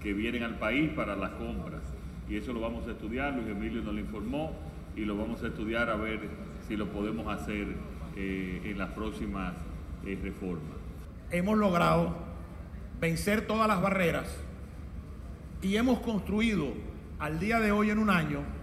que 0.01 0.13
vienen 0.13 0.43
al 0.43 0.57
país 0.59 0.89
para 0.91 1.15
las 1.15 1.31
compras. 1.31 1.81
Y 2.29 2.35
eso 2.35 2.53
lo 2.53 2.59
vamos 2.59 2.87
a 2.87 2.91
estudiar, 2.91 3.33
Luis 3.33 3.47
Emilio 3.47 3.81
nos 3.81 3.93
lo 3.93 3.99
informó 3.99 4.53
y 4.95 5.05
lo 5.05 5.17
vamos 5.17 5.43
a 5.43 5.47
estudiar 5.47 5.89
a 5.89 5.95
ver 5.95 6.19
si 6.67 6.75
lo 6.75 6.87
podemos 6.89 7.27
hacer 7.27 7.67
en 8.15 8.77
las 8.77 8.89
próximas 8.91 9.53
reformas. 10.03 10.75
Hemos 11.31 11.57
logrado 11.57 12.15
vencer 12.99 13.45
todas 13.45 13.67
las 13.67 13.81
barreras 13.81 14.35
y 15.61 15.75
hemos 15.75 15.99
construido 15.99 16.73
al 17.19 17.39
día 17.39 17.59
de 17.59 17.71
hoy 17.71 17.89
en 17.89 17.99
un 17.99 18.09
año 18.09 18.56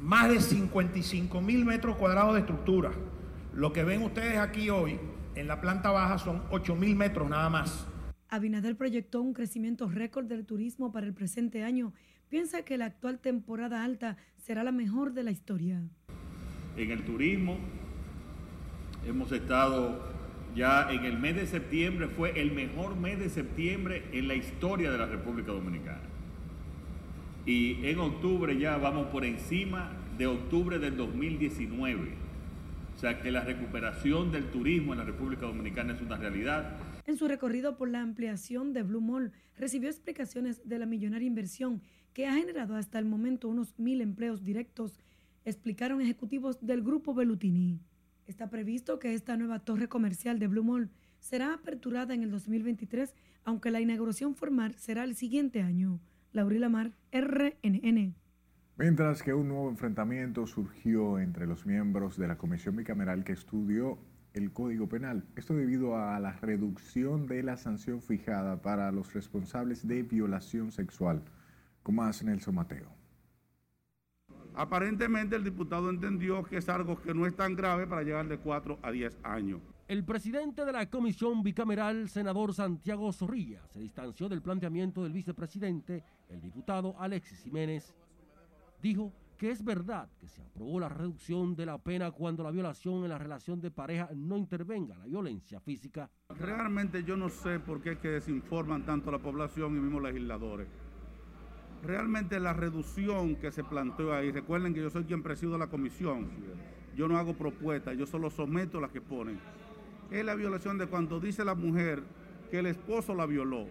más 0.00 0.28
de 0.28 0.40
55 0.40 1.40
mil 1.40 1.64
metros 1.64 1.96
cuadrados 1.96 2.34
de 2.34 2.40
estructura. 2.40 2.92
Lo 3.52 3.72
que 3.72 3.84
ven 3.84 4.02
ustedes 4.02 4.38
aquí 4.38 4.70
hoy 4.70 4.98
en 5.34 5.48
la 5.48 5.60
planta 5.60 5.90
baja 5.90 6.18
son 6.18 6.42
8 6.50 6.76
mil 6.76 6.94
metros 6.94 7.28
nada 7.28 7.48
más. 7.48 7.86
Abinader 8.28 8.76
proyectó 8.76 9.22
un 9.22 9.32
crecimiento 9.32 9.88
récord 9.88 10.26
del 10.26 10.44
turismo 10.44 10.92
para 10.92 11.06
el 11.06 11.14
presente 11.14 11.64
año. 11.64 11.92
Piensa 12.28 12.62
que 12.62 12.76
la 12.76 12.84
actual 12.84 13.18
temporada 13.20 13.82
alta 13.82 14.16
será 14.36 14.62
la 14.62 14.72
mejor 14.72 15.14
de 15.14 15.22
la 15.22 15.30
historia. 15.30 15.82
En 16.76 16.90
el 16.90 17.04
turismo 17.04 17.58
hemos 19.06 19.32
estado 19.32 20.06
ya 20.54 20.92
en 20.92 21.04
el 21.04 21.18
mes 21.18 21.36
de 21.36 21.46
septiembre, 21.46 22.08
fue 22.08 22.40
el 22.40 22.52
mejor 22.52 22.96
mes 22.96 23.18
de 23.18 23.30
septiembre 23.30 24.04
en 24.12 24.28
la 24.28 24.34
historia 24.34 24.90
de 24.90 24.98
la 24.98 25.06
República 25.06 25.52
Dominicana 25.52 26.07
y 27.48 27.78
en 27.86 27.98
octubre 27.98 28.58
ya 28.58 28.76
vamos 28.76 29.06
por 29.06 29.24
encima 29.24 29.90
de 30.18 30.26
octubre 30.26 30.78
del 30.78 30.98
2019. 30.98 32.12
O 32.94 32.98
sea 32.98 33.22
que 33.22 33.30
la 33.30 33.42
recuperación 33.42 34.30
del 34.30 34.50
turismo 34.50 34.92
en 34.92 34.98
la 34.98 35.06
República 35.06 35.46
Dominicana 35.46 35.94
es 35.94 36.02
una 36.02 36.18
realidad. 36.18 36.76
En 37.06 37.16
su 37.16 37.26
recorrido 37.26 37.78
por 37.78 37.88
la 37.88 38.02
ampliación 38.02 38.74
de 38.74 38.82
Blue 38.82 39.00
Mall, 39.00 39.32
recibió 39.56 39.88
explicaciones 39.88 40.60
de 40.68 40.78
la 40.78 40.84
millonaria 40.84 41.26
inversión 41.26 41.80
que 42.12 42.26
ha 42.26 42.34
generado 42.34 42.76
hasta 42.76 42.98
el 42.98 43.06
momento 43.06 43.48
unos 43.48 43.78
mil 43.78 44.02
empleos 44.02 44.44
directos, 44.44 45.00
explicaron 45.46 46.02
ejecutivos 46.02 46.58
del 46.60 46.82
grupo 46.82 47.14
Belutini. 47.14 47.80
Está 48.26 48.50
previsto 48.50 48.98
que 48.98 49.14
esta 49.14 49.38
nueva 49.38 49.60
torre 49.60 49.88
comercial 49.88 50.38
de 50.38 50.48
Blue 50.48 50.64
Mall 50.64 50.90
será 51.18 51.54
aperturada 51.54 52.12
en 52.12 52.24
el 52.24 52.30
2023, 52.30 53.14
aunque 53.44 53.70
la 53.70 53.80
inauguración 53.80 54.34
formal 54.34 54.74
será 54.74 55.04
el 55.04 55.16
siguiente 55.16 55.62
año. 55.62 55.98
Laurila 56.32 56.68
Mar, 56.68 56.92
RNN. 57.12 58.14
Mientras 58.76 59.22
que 59.22 59.34
un 59.34 59.48
nuevo 59.48 59.68
enfrentamiento 59.70 60.46
surgió 60.46 61.18
entre 61.18 61.46
los 61.46 61.66
miembros 61.66 62.16
de 62.16 62.28
la 62.28 62.38
comisión 62.38 62.76
bicameral 62.76 63.24
que 63.24 63.32
estudió 63.32 63.98
el 64.34 64.52
Código 64.52 64.88
Penal. 64.88 65.24
Esto 65.36 65.54
debido 65.54 65.96
a 65.96 66.20
la 66.20 66.32
reducción 66.32 67.26
de 67.26 67.42
la 67.42 67.56
sanción 67.56 68.02
fijada 68.02 68.62
para 68.62 68.92
los 68.92 69.12
responsables 69.14 69.86
de 69.86 70.02
violación 70.02 70.70
sexual. 70.70 71.22
Como 71.82 72.02
más 72.02 72.22
Nelson 72.22 72.54
Mateo. 72.54 72.98
Aparentemente 74.54 75.36
el 75.36 75.44
diputado 75.44 75.88
entendió 75.88 76.42
que 76.44 76.56
es 76.56 76.68
algo 76.68 77.00
que 77.00 77.14
no 77.14 77.26
es 77.26 77.34
tan 77.34 77.54
grave 77.54 77.86
para 77.86 78.02
llegar 78.02 78.28
de 78.28 78.38
4 78.38 78.78
a 78.82 78.90
10 78.90 79.18
años. 79.22 79.60
El 79.86 80.04
presidente 80.04 80.64
de 80.64 80.72
la 80.72 80.90
comisión 80.90 81.42
bicameral, 81.42 82.08
senador 82.08 82.52
Santiago 82.52 83.12
Zorrilla, 83.12 83.66
se 83.68 83.80
distanció 83.80 84.28
del 84.28 84.42
planteamiento 84.42 85.02
del 85.02 85.12
vicepresidente, 85.12 86.04
el 86.28 86.40
diputado 86.40 86.94
Alexis 86.98 87.40
Jiménez. 87.40 87.94
Dijo 88.82 89.12
que 89.36 89.50
es 89.50 89.64
verdad 89.64 90.08
que 90.18 90.28
se 90.28 90.42
aprobó 90.42 90.80
la 90.80 90.88
reducción 90.88 91.54
de 91.54 91.66
la 91.66 91.78
pena 91.78 92.10
cuando 92.10 92.42
la 92.42 92.50
violación 92.50 93.04
en 93.04 93.10
la 93.10 93.18
relación 93.18 93.60
de 93.60 93.70
pareja 93.70 94.08
no 94.14 94.36
intervenga 94.36 94.96
la 94.98 95.06
violencia 95.06 95.60
física. 95.60 96.10
Realmente 96.28 97.04
yo 97.04 97.16
no 97.16 97.28
sé 97.28 97.60
por 97.60 97.80
qué 97.80 97.92
es 97.92 97.98
que 97.98 98.08
desinforman 98.08 98.84
tanto 98.84 99.10
la 99.10 99.18
población 99.18 99.76
y 99.76 99.80
mismos 99.80 100.02
legisladores 100.02 100.68
realmente 101.82 102.40
la 102.40 102.52
reducción 102.52 103.36
que 103.36 103.50
se 103.52 103.64
planteó 103.64 104.12
ahí, 104.12 104.30
recuerden 104.30 104.74
que 104.74 104.80
yo 104.80 104.90
soy 104.90 105.04
quien 105.04 105.22
presido 105.22 105.58
la 105.58 105.68
comisión, 105.68 106.28
yo 106.96 107.08
no 107.08 107.18
hago 107.18 107.34
propuestas, 107.34 107.96
yo 107.96 108.06
solo 108.06 108.30
someto 108.30 108.80
las 108.80 108.90
que 108.90 109.00
ponen. 109.00 109.38
Es 110.10 110.24
la 110.24 110.34
violación 110.34 110.78
de 110.78 110.86
cuando 110.86 111.20
dice 111.20 111.44
la 111.44 111.54
mujer 111.54 112.02
que 112.50 112.58
el 112.58 112.66
esposo 112.66 113.14
la 113.14 113.26
violó, 113.26 113.66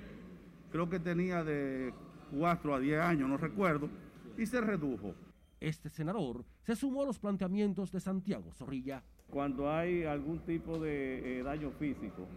creo 0.72 0.90
que 0.90 1.00
tenía 1.00 1.44
de 1.44 1.94
4 2.32 2.76
a 2.76 2.80
10 2.80 3.00
años, 3.00 3.30
no 3.30 3.38
recuerdo, 3.38 3.90
y 4.38 4.46
se 4.46 4.62
redujo. 4.62 5.14
Este 5.60 5.90
senador 5.90 6.46
se 6.64 6.76
sumó 6.76 7.02
a 7.02 7.06
los 7.06 7.20
planteamientos 7.20 7.92
de 7.92 8.00
Santiago 8.00 8.52
Zorrilla. 8.54 9.04
Cuando 9.30 9.72
hay 9.72 10.04
algún 10.04 10.40
tipo 10.40 10.80
de 10.80 11.40
eh, 11.40 11.44
daño 11.44 11.72
físico, 11.72 12.28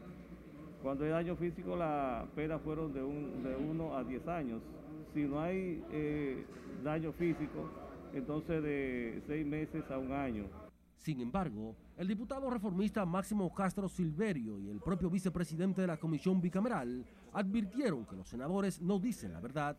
cuando 0.82 1.04
hay 1.04 1.11
daño 1.11 1.37
físico 1.37 1.76
la 1.76 2.26
pena 2.35 2.59
fueron 2.59 2.92
de 2.92 3.02
1 3.02 3.90
de 3.90 3.97
a 3.97 4.04
10 4.04 4.28
años 4.28 4.62
si 5.14 5.25
no 5.25 5.40
hay 5.40 5.82
eh, 5.90 6.44
daño 6.85 7.12
físico, 7.12 7.68
entonces 8.12 8.62
de 8.62 9.23
seis 9.26 9.47
meses 9.47 9.85
a 9.90 9.99
un 9.99 10.12
año. 10.12 10.44
Sin 10.97 11.20
embargo, 11.20 11.75
el 12.00 12.09
diputado 12.09 12.49
reformista 12.49 13.04
Máximo 13.04 13.52
Castro 13.52 13.87
Silverio 13.87 14.59
y 14.59 14.71
el 14.71 14.80
propio 14.80 15.11
vicepresidente 15.11 15.83
de 15.83 15.87
la 15.87 15.99
comisión 15.99 16.40
bicameral 16.40 17.04
advirtieron 17.35 18.07
que 18.07 18.16
los 18.16 18.26
senadores 18.26 18.80
no 18.80 18.99
dicen 18.99 19.35
la 19.35 19.40
verdad. 19.40 19.76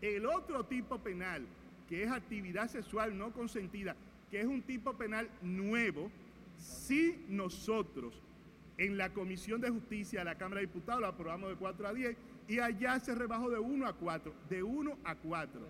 El 0.00 0.24
otro 0.26 0.64
tipo 0.66 0.98
penal, 0.98 1.44
que 1.88 2.04
es 2.04 2.12
actividad 2.12 2.68
sexual 2.68 3.18
no 3.18 3.32
consentida, 3.32 3.96
que 4.30 4.40
es 4.40 4.46
un 4.46 4.62
tipo 4.62 4.92
penal 4.92 5.28
nuevo, 5.42 6.12
si 6.56 7.24
nosotros 7.28 8.14
en 8.78 8.96
la 8.96 9.12
Comisión 9.12 9.60
de 9.60 9.70
Justicia 9.70 10.20
de 10.20 10.26
la 10.26 10.38
Cámara 10.38 10.60
de 10.60 10.68
Diputados 10.68 11.00
lo 11.00 11.08
aprobamos 11.08 11.50
de 11.50 11.56
4 11.56 11.88
a 11.88 11.92
10 11.92 12.16
y 12.46 12.60
allá 12.60 13.00
se 13.00 13.16
rebajó 13.16 13.50
de 13.50 13.58
1 13.58 13.84
a 13.84 13.92
4, 13.94 14.32
de 14.48 14.62
1 14.62 14.96
a 15.02 15.16
4, 15.16 15.60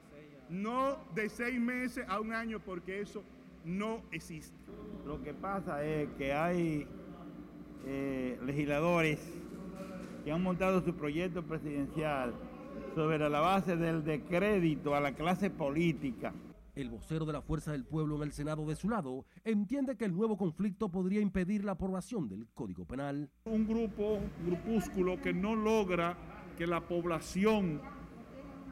no 0.50 0.98
de 1.14 1.30
6 1.30 1.58
meses 1.58 2.04
a 2.06 2.20
un 2.20 2.34
año 2.34 2.60
porque 2.60 3.00
eso 3.00 3.24
no 3.64 4.02
existe. 4.10 4.56
Lo 5.06 5.22
que 5.22 5.34
pasa 5.34 5.84
es 5.84 6.08
que 6.16 6.32
hay 6.32 6.86
eh, 7.84 8.38
legisladores 8.44 9.18
que 10.24 10.32
han 10.32 10.42
montado 10.42 10.80
su 10.82 10.94
proyecto 10.94 11.42
presidencial 11.42 12.34
sobre 12.94 13.28
la 13.28 13.40
base 13.40 13.76
del 13.76 14.04
decrédito 14.04 14.94
a 14.94 15.00
la 15.00 15.12
clase 15.12 15.50
política. 15.50 16.32
El 16.74 16.88
vocero 16.88 17.26
de 17.26 17.34
la 17.34 17.42
Fuerza 17.42 17.72
del 17.72 17.84
Pueblo 17.84 18.16
en 18.16 18.22
el 18.22 18.32
Senado 18.32 18.64
de 18.64 18.76
su 18.76 18.88
lado 18.88 19.26
entiende 19.44 19.96
que 19.96 20.06
el 20.06 20.14
nuevo 20.14 20.38
conflicto 20.38 20.88
podría 20.88 21.20
impedir 21.20 21.64
la 21.64 21.72
aprobación 21.72 22.28
del 22.28 22.46
Código 22.54 22.86
Penal. 22.86 23.28
Un 23.44 23.66
grupo, 23.66 24.14
un 24.14 24.46
grupúsculo 24.46 25.20
que 25.20 25.34
no 25.34 25.54
logra 25.54 26.16
que 26.56 26.66
la 26.66 26.80
población, 26.80 27.80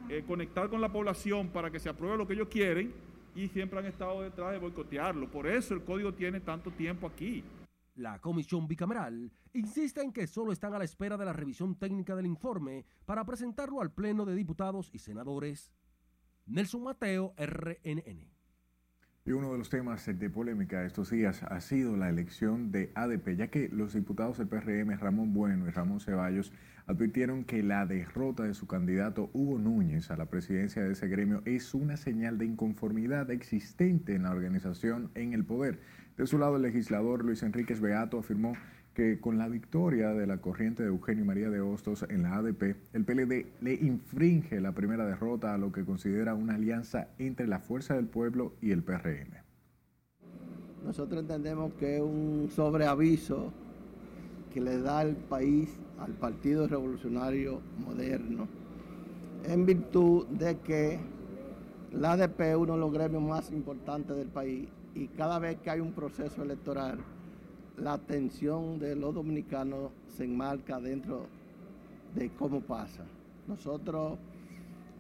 eh, 0.09 0.25
conectar 0.27 0.71
con 0.71 0.81
la 0.81 0.91
población 0.91 1.49
para 1.49 1.71
que 1.71 1.79
se 1.79 1.91
apruebe 1.91 2.17
lo 2.17 2.27
que 2.27 2.35
ellos 2.35 2.49
quieren 2.49 2.95
y 3.35 3.49
siempre 3.49 3.79
han 3.79 3.87
estado 3.87 4.23
detrás 4.23 4.53
de 4.53 4.59
boicotearlo. 4.59 5.31
Por 5.31 5.47
eso 5.47 5.75
el 5.75 5.85
código 5.85 6.15
tiene 6.15 6.41
tanto 6.41 6.71
tiempo 6.71 7.07
aquí. 7.07 7.45
La 7.95 8.19
comisión 8.21 8.67
bicameral 8.67 9.31
insiste 9.53 10.01
en 10.01 10.13
que 10.13 10.27
solo 10.27 10.53
están 10.53 10.75
a 10.75 10.79
la 10.79 10.85
espera 10.85 11.17
de 11.17 11.25
la 11.25 11.33
revisión 11.33 11.75
técnica 11.75 12.17
del 12.17 12.27
informe 12.27 12.85
para 13.05 13.25
presentarlo 13.25 13.81
al 13.81 13.93
Pleno 13.93 14.25
de 14.25 14.35
Diputados 14.35 14.91
y 14.93 14.99
Senadores. 14.99 15.73
Nelson 16.47 16.83
Mateo, 16.83 17.35
RNN. 17.37 18.40
Y 19.27 19.33
uno 19.33 19.53
de 19.53 19.59
los 19.59 19.69
temas 19.69 20.07
de 20.07 20.31
polémica 20.31 20.83
estos 20.83 21.11
días 21.11 21.43
ha 21.43 21.61
sido 21.61 21.95
la 21.95 22.09
elección 22.09 22.73
de 22.73 22.91
ADP, 22.95 23.37
ya 23.37 23.49
que 23.49 23.69
los 23.69 23.93
diputados 23.93 24.39
del 24.39 24.49
PRM, 24.49 24.99
Ramón 24.99 25.35
Bueno 25.35 25.69
y 25.69 25.71
Ramón 25.71 26.01
Ceballos, 26.01 26.55
advirtieron 26.87 27.45
que 27.45 27.63
la 27.63 27.85
derrota 27.85 28.45
de 28.45 28.55
su 28.55 28.67
candidato 28.67 29.29
Hugo 29.35 29.59
Núñez 29.59 30.11
a 30.11 30.17
la 30.17 30.31
presidencia 30.31 30.83
de 30.83 30.93
ese 30.93 31.07
gremio 31.07 31.43
es 31.45 31.75
una 31.75 31.99
señal 31.99 32.39
de 32.39 32.47
inconformidad 32.47 33.31
existente 33.31 34.15
en 34.15 34.23
la 34.23 34.31
organización 34.31 35.11
en 35.15 35.35
el 35.35 35.45
poder. 35.45 35.81
De 36.17 36.27
su 36.27 36.39
lado, 36.39 36.57
el 36.57 36.63
legislador 36.63 37.23
Luis 37.23 37.43
Enríquez 37.43 37.81
Beato 37.81 38.19
afirmó 38.19 38.55
que 38.95 39.21
con 39.21 39.39
la 39.39 39.49
victoria 39.49 40.11
de 40.11 40.27
la 40.27 40.39
corriente 40.39 40.83
de 40.83 40.89
Eugenio 40.89 41.25
María 41.25 41.51
de 41.51 41.61
Hostos 41.61 42.05
en 42.09 42.23
la 42.23 42.37
ADP, 42.37 42.77
el 42.93 43.05
PLD 43.05 43.47
le 43.61 43.75
infringe 43.75 44.61
la 44.61 44.73
primera 44.73 45.07
derrota 45.07 45.55
a 45.55 45.59
lo 45.59 45.73
que 45.73 45.85
considera 45.85 46.35
una 46.35 46.55
alianza 46.55 47.09
entre 47.19 47.47
la 47.47 47.61
Fuerza 47.61 47.95
del 47.95 48.07
Pueblo 48.07 48.55
y 48.61 48.73
el 48.73 48.83
PRM. 48.83 49.35
Nosotros 50.85 51.21
entendemos 51.21 51.73
que 51.75 51.97
es 51.97 52.03
un 52.03 52.49
sobreaviso 52.51 53.53
que 54.53 54.61
le 54.61 54.81
da 54.81 55.03
el 55.03 55.15
país 55.15 55.69
al 55.99 56.13
Partido 56.13 56.67
Revolucionario 56.67 57.61
Moderno 57.79 58.49
en 59.45 59.67
virtud 59.67 60.27
de 60.27 60.59
que 60.59 60.99
la 61.93 62.13
ADP 62.13 62.41
es 62.41 62.57
uno 62.57 62.75
de 62.75 62.81
los 62.81 62.93
gremios 62.93 63.23
más 63.23 63.51
importantes 63.53 64.17
del 64.17 64.29
país 64.29 64.69
y 64.95 65.09
cada 65.09 65.39
vez 65.39 65.59
que 65.61 65.71
hay 65.71 65.81
un 65.81 65.93
proceso 65.93 66.43
electoral, 66.43 66.99
la 67.77 67.95
atención 67.95 68.79
de 68.79 68.97
los 68.97 69.15
dominicanos 69.15 69.91
se 70.17 70.25
enmarca 70.25 70.81
dentro 70.81 71.27
de 72.15 72.31
cómo 72.31 72.61
pasa. 72.61 73.05
Nosotros 73.47 74.19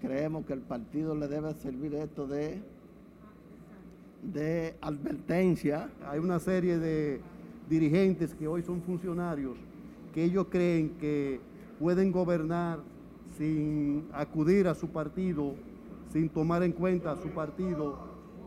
creemos 0.00 0.46
que 0.46 0.52
el 0.52 0.60
partido 0.60 1.14
le 1.14 1.28
debe 1.28 1.52
servir 1.54 1.94
esto 1.94 2.26
de, 2.26 2.62
de 4.22 4.74
advertencia. 4.80 5.90
Hay 6.06 6.18
una 6.18 6.38
serie 6.38 6.78
de 6.78 7.20
dirigentes 7.68 8.34
que 8.34 8.48
hoy 8.48 8.62
son 8.62 8.82
funcionarios 8.82 9.56
que 10.12 10.24
ellos 10.24 10.46
creen 10.50 10.90
que 11.00 11.40
pueden 11.78 12.12
gobernar 12.12 12.78
sin 13.38 14.08
acudir 14.12 14.68
a 14.68 14.74
su 14.74 14.88
partido, 14.88 15.54
sin 16.12 16.28
tomar 16.28 16.62
en 16.62 16.72
cuenta 16.72 17.12
a 17.12 17.16
su 17.16 17.28
partido. 17.28 17.98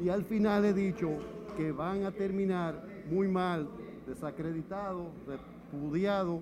Y 0.03 0.09
al 0.09 0.23
final 0.23 0.65
he 0.65 0.73
dicho 0.73 1.09
que 1.57 1.71
van 1.71 2.03
a 2.03 2.11
terminar 2.11 2.83
muy 3.09 3.27
mal, 3.27 3.67
desacreditados, 4.05 5.07
repudiados 5.27 6.41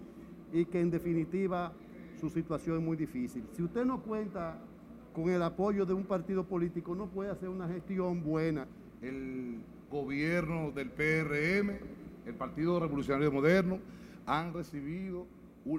y 0.51 0.65
que 0.65 0.79
en 0.79 0.91
definitiva 0.91 1.71
su 2.19 2.29
situación 2.29 2.77
es 2.77 2.83
muy 2.83 2.97
difícil. 2.97 3.43
Si 3.53 3.63
usted 3.63 3.85
no 3.85 4.01
cuenta 4.01 4.59
con 5.13 5.29
el 5.29 5.41
apoyo 5.41 5.85
de 5.85 5.93
un 5.93 6.05
partido 6.05 6.45
político, 6.45 6.95
no 6.95 7.07
puede 7.07 7.31
hacer 7.31 7.49
una 7.49 7.67
gestión 7.67 8.23
buena. 8.23 8.67
El 9.01 9.59
gobierno 9.89 10.71
del 10.71 10.89
PRM, 10.89 11.79
el 12.25 12.35
Partido 12.35 12.79
Revolucionario 12.79 13.31
Moderno, 13.31 13.79
han 14.25 14.53
recibido 14.53 15.25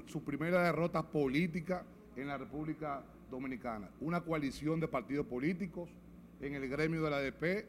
su 0.06 0.22
primera 0.22 0.64
derrota 0.64 1.02
política 1.02 1.84
en 2.16 2.26
la 2.26 2.38
República 2.38 3.02
Dominicana. 3.30 3.88
Una 4.00 4.20
coalición 4.20 4.80
de 4.80 4.88
partidos 4.88 5.26
políticos 5.26 5.88
en 6.40 6.54
el 6.54 6.68
gremio 6.68 7.02
de 7.02 7.10
la 7.10 7.16
ADP 7.18 7.66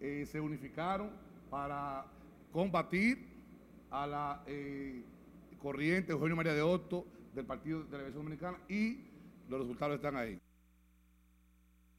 eh, 0.00 0.26
se 0.26 0.40
unificaron 0.40 1.10
para 1.50 2.06
combatir 2.52 3.33
a 3.94 4.08
la 4.08 4.42
eh, 4.48 5.04
corriente 5.58 6.12
Eugenio 6.12 6.34
María 6.34 6.52
de 6.52 6.62
Otto 6.62 7.06
del 7.32 7.46
Partido 7.46 7.84
de 7.84 7.90
Televisión 7.90 8.24
Dominicana 8.24 8.58
y 8.68 8.98
los 9.48 9.60
resultados 9.60 9.96
están 9.96 10.16
ahí. 10.16 10.40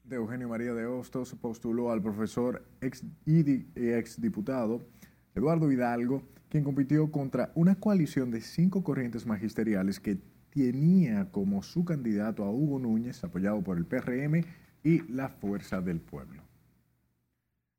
De 0.04 0.16
Eugenio 0.16 0.48
María 0.48 0.74
de 0.74 0.86
Hostos 0.86 1.34
postuló 1.40 1.90
al 1.90 2.02
profesor 2.02 2.62
ex, 2.82 3.02
y 3.24 3.66
ex 3.74 4.20
diputado 4.20 4.86
Eduardo 5.34 5.72
Hidalgo, 5.72 6.22
quien 6.50 6.64
compitió 6.64 7.10
contra 7.10 7.50
una 7.54 7.74
coalición 7.76 8.30
de 8.30 8.42
cinco 8.42 8.84
corrientes 8.84 9.26
magisteriales 9.26 9.98
que 9.98 10.18
tenía 10.50 11.30
como 11.30 11.62
su 11.62 11.84
candidato 11.84 12.44
a 12.44 12.50
Hugo 12.50 12.78
Núñez, 12.78 13.24
apoyado 13.24 13.62
por 13.62 13.78
el 13.78 13.86
PRM 13.86 14.44
y 14.84 15.02
la 15.12 15.28
Fuerza 15.28 15.80
del 15.80 16.00
Pueblo. 16.00 16.45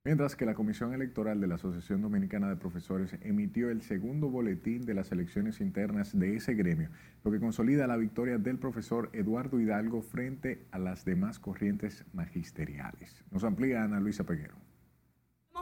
Mientras 0.07 0.37
que 0.37 0.45
la 0.45 0.53
Comisión 0.53 0.93
Electoral 0.93 1.41
de 1.41 1.47
la 1.47 1.55
Asociación 1.55 2.01
Dominicana 2.01 2.47
de 2.47 2.55
Profesores 2.55 3.13
emitió 3.23 3.69
el 3.69 3.81
segundo 3.81 4.29
boletín 4.29 4.85
de 4.85 4.93
las 4.93 5.11
elecciones 5.11 5.59
internas 5.59 6.17
de 6.17 6.37
ese 6.37 6.53
gremio, 6.53 6.91
lo 7.25 7.31
que 7.31 7.41
consolida 7.41 7.87
la 7.87 7.97
victoria 7.97 8.37
del 8.37 8.57
profesor 8.57 9.09
Eduardo 9.11 9.59
Hidalgo 9.59 10.01
frente 10.01 10.65
a 10.71 10.79
las 10.79 11.03
demás 11.03 11.39
corrientes 11.39 12.05
magisteriales. 12.13 13.21
Nos 13.31 13.43
amplía 13.43 13.83
Ana 13.83 13.99
Luisa 13.99 14.23
Peguero 14.23 14.55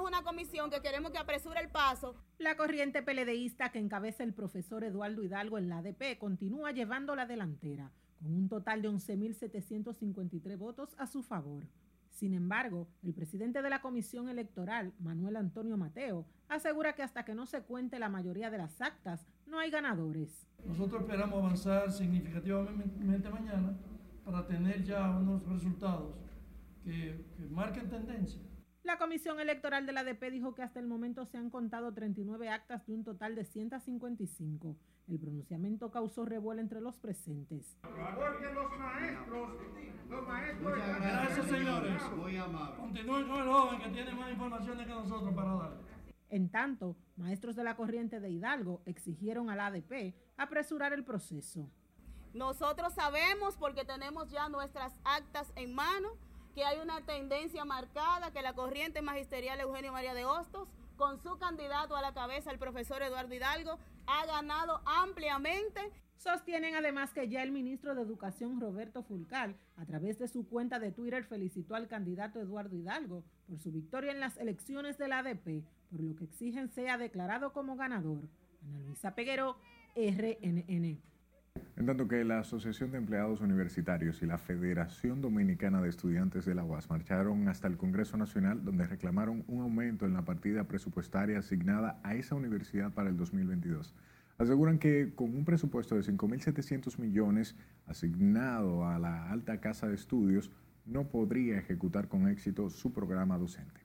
una 0.06 0.22
comisión 0.22 0.70
que 0.70 0.82
queremos 0.82 1.12
que 1.12 1.18
apresure 1.18 1.60
el 1.60 1.70
paso. 1.70 2.16
La 2.38 2.56
corriente 2.56 3.02
peledeísta 3.02 3.72
que 3.72 3.80
encabeza 3.80 4.24
el 4.24 4.34
profesor 4.34 4.84
Eduardo 4.84 5.24
Hidalgo 5.24 5.58
en 5.58 5.70
la 5.70 5.80
ADP 5.80 6.20
continúa 6.20 6.72
llevando 6.72 7.16
la 7.16 7.26
delantera, 7.26 7.92
con 8.20 8.32
un 8.36 8.48
total 8.48 8.84
de 8.84 8.90
11.753 8.90 10.58
votos 10.60 10.94
a 11.00 11.08
su 11.08 11.24
favor. 11.24 11.64
Sin 12.16 12.34
embargo, 12.34 12.88
el 13.04 13.14
presidente 13.14 13.62
de 13.62 13.70
la 13.70 13.82
Comisión 13.82 14.30
Electoral, 14.30 14.94
Manuel 15.00 15.36
Antonio 15.36 15.76
Mateo, 15.76 16.26
asegura 16.48 16.94
que 16.94 17.04
hasta 17.04 17.26
que 17.26 17.36
no 17.36 17.46
se 17.46 17.62
cuente 17.64 18.00
la 18.00 18.08
mayoría 18.08 18.50
de 18.50 18.58
las 18.58 18.82
actas, 18.82 19.28
no 19.46 19.60
hay 19.60 19.70
ganadores. 19.70 20.48
Nosotros 20.66 21.02
esperamos 21.02 21.44
avanzar 21.44 21.92
significativamente 21.92 23.30
mañana 23.30 23.78
para 24.24 24.48
tener 24.48 24.82
ya 24.86 25.10
unos 25.10 25.46
resultados 25.46 26.16
que, 26.86 27.26
que 27.36 27.48
marquen 27.50 27.90
tendencia. 27.90 28.40
La 28.84 28.98
Comisión 28.98 29.42
Electoral 29.42 29.86
de 29.86 29.92
la 29.92 30.00
ADP 30.00 30.32
dijo 30.32 30.56
que 30.56 30.62
hasta 30.62 30.80
el 30.80 30.88
momento 30.88 31.26
se 31.26 31.38
han 31.38 31.50
contado 31.50 31.94
39 31.94 32.48
actas 32.48 32.88
de 32.88 32.94
un 32.94 33.04
total 33.04 33.36
de 33.36 33.44
155. 33.44 34.78
El 35.08 35.20
pronunciamiento 35.20 35.92
causó 35.92 36.26
revuelo 36.26 36.62
entre 36.62 36.82
los 36.82 36.98
presentes. 36.98 37.78
Porque 37.82 38.54
los 38.54 38.78
maestros, 38.78 39.50
los 40.10 40.28
maestros... 40.28 40.74
Gracias, 41.00 41.46
señores. 41.46 42.02
Continúen 42.78 43.28
con 43.28 43.40
el 43.40 43.48
joven 43.48 43.82
que 43.82 43.90
tiene 43.90 44.14
más 44.14 44.32
informaciones 44.32 44.88
que 44.88 44.94
nosotros 44.94 45.34
para 45.36 45.54
dar. 45.54 45.74
En 46.30 46.50
tanto, 46.50 46.96
maestros 47.18 47.56
de 47.56 47.64
la 47.64 47.76
corriente 47.76 48.20
de 48.20 48.32
Hidalgo 48.32 48.82
exigieron 48.86 49.52
a 49.52 49.56
la 49.56 49.68
ADP 49.68 50.16
apresurar 50.38 50.92
el 50.92 51.04
proceso. 51.04 51.70
Nosotros 52.34 52.94
sabemos, 52.94 53.56
porque 53.58 53.86
tenemos 53.86 54.30
ya 54.30 54.50
nuestras 54.50 54.94
actas 55.04 55.54
en 55.56 55.76
mano, 55.76 56.18
que 56.56 56.66
hay 56.66 56.80
una 56.80 57.02
tendencia 57.06 57.64
marcada 57.64 58.32
que 58.32 58.42
la 58.42 58.54
corriente 58.54 59.02
magisterial 59.02 59.60
Eugenio 59.60 59.92
María 59.92 60.14
de 60.16 60.26
Hostos, 60.26 60.68
con 60.98 61.22
su 61.22 61.38
candidato 61.38 61.96
a 61.96 62.02
la 62.02 62.14
cabeza, 62.14 62.52
el 62.52 62.58
profesor 62.60 63.04
Eduardo 63.04 63.34
Hidalgo, 63.34 63.78
ha 64.08 64.26
ganado 64.26 64.82
ampliamente. 64.86 65.92
Sostienen 66.18 66.76
además 66.76 67.14
que 67.14 67.28
ya 67.28 67.44
el 67.44 67.52
ministro 67.52 67.94
de 67.94 68.02
Educación, 68.02 68.60
Roberto 68.60 69.04
Fulcal, 69.04 69.56
a 69.78 69.86
través 69.86 70.18
de 70.18 70.28
su 70.28 70.48
cuenta 70.48 70.80
de 70.80 70.92
Twitter 70.92 71.24
felicitó 71.26 71.76
al 71.76 71.88
candidato 71.88 72.40
Eduardo 72.40 72.76
Hidalgo 72.76 73.24
por 73.48 73.60
su 73.60 73.72
victoria 73.72 74.12
en 74.12 74.20
las 74.20 74.38
elecciones 74.38 74.98
de 74.98 75.08
la 75.08 75.20
ADP, 75.20 75.64
por 75.92 76.02
lo 76.02 76.16
que 76.16 76.26
exigen 76.26 76.70
sea 76.70 76.98
declarado 76.98 77.54
como 77.54 77.76
ganador. 77.76 78.28
Ana 78.64 78.80
Luisa 78.80 79.14
Peguero, 79.14 79.58
RNN. 79.96 81.00
En 81.78 81.86
tanto 81.86 82.08
que 82.08 82.24
la 82.24 82.40
Asociación 82.40 82.92
de 82.92 82.98
Empleados 82.98 83.42
Universitarios 83.42 84.24
y 84.24 84.26
la 84.26 84.38
Federación 84.38 85.22
Dominicana 85.22 85.82
de 85.82 85.90
Estudiantes 85.90 86.46
de 86.46 86.56
la 86.56 86.64
UAS 86.64 86.90
marcharon 86.90 87.48
hasta 87.50 87.68
el 87.68 87.78
Congreso 87.78 88.18
Nacional 88.18 88.64
donde 88.64 88.88
reclamaron 88.88 89.44
un 89.48 89.62
aumento 89.62 90.06
en 90.06 90.14
la 90.14 90.24
partida 90.24 90.64
presupuestaria 90.64 91.38
asignada 91.38 92.00
a 92.02 92.16
esa 92.16 92.34
universidad 92.34 92.92
para 92.92 93.10
el 93.10 93.18
2022. 93.18 93.94
Aseguran 94.38 94.80
que 94.80 95.14
con 95.16 95.36
un 95.36 95.46
presupuesto 95.46 95.96
de 95.96 96.02
5.700 96.02 96.98
millones 96.98 97.56
asignado 97.86 98.88
a 98.88 98.98
la 98.98 99.30
alta 99.30 99.60
casa 99.60 99.88
de 99.88 99.96
estudios, 99.96 100.50
no 100.86 101.10
podría 101.10 101.58
ejecutar 101.58 102.08
con 102.08 102.28
éxito 102.30 102.70
su 102.70 102.94
programa 102.94 103.38
docente. 103.38 103.82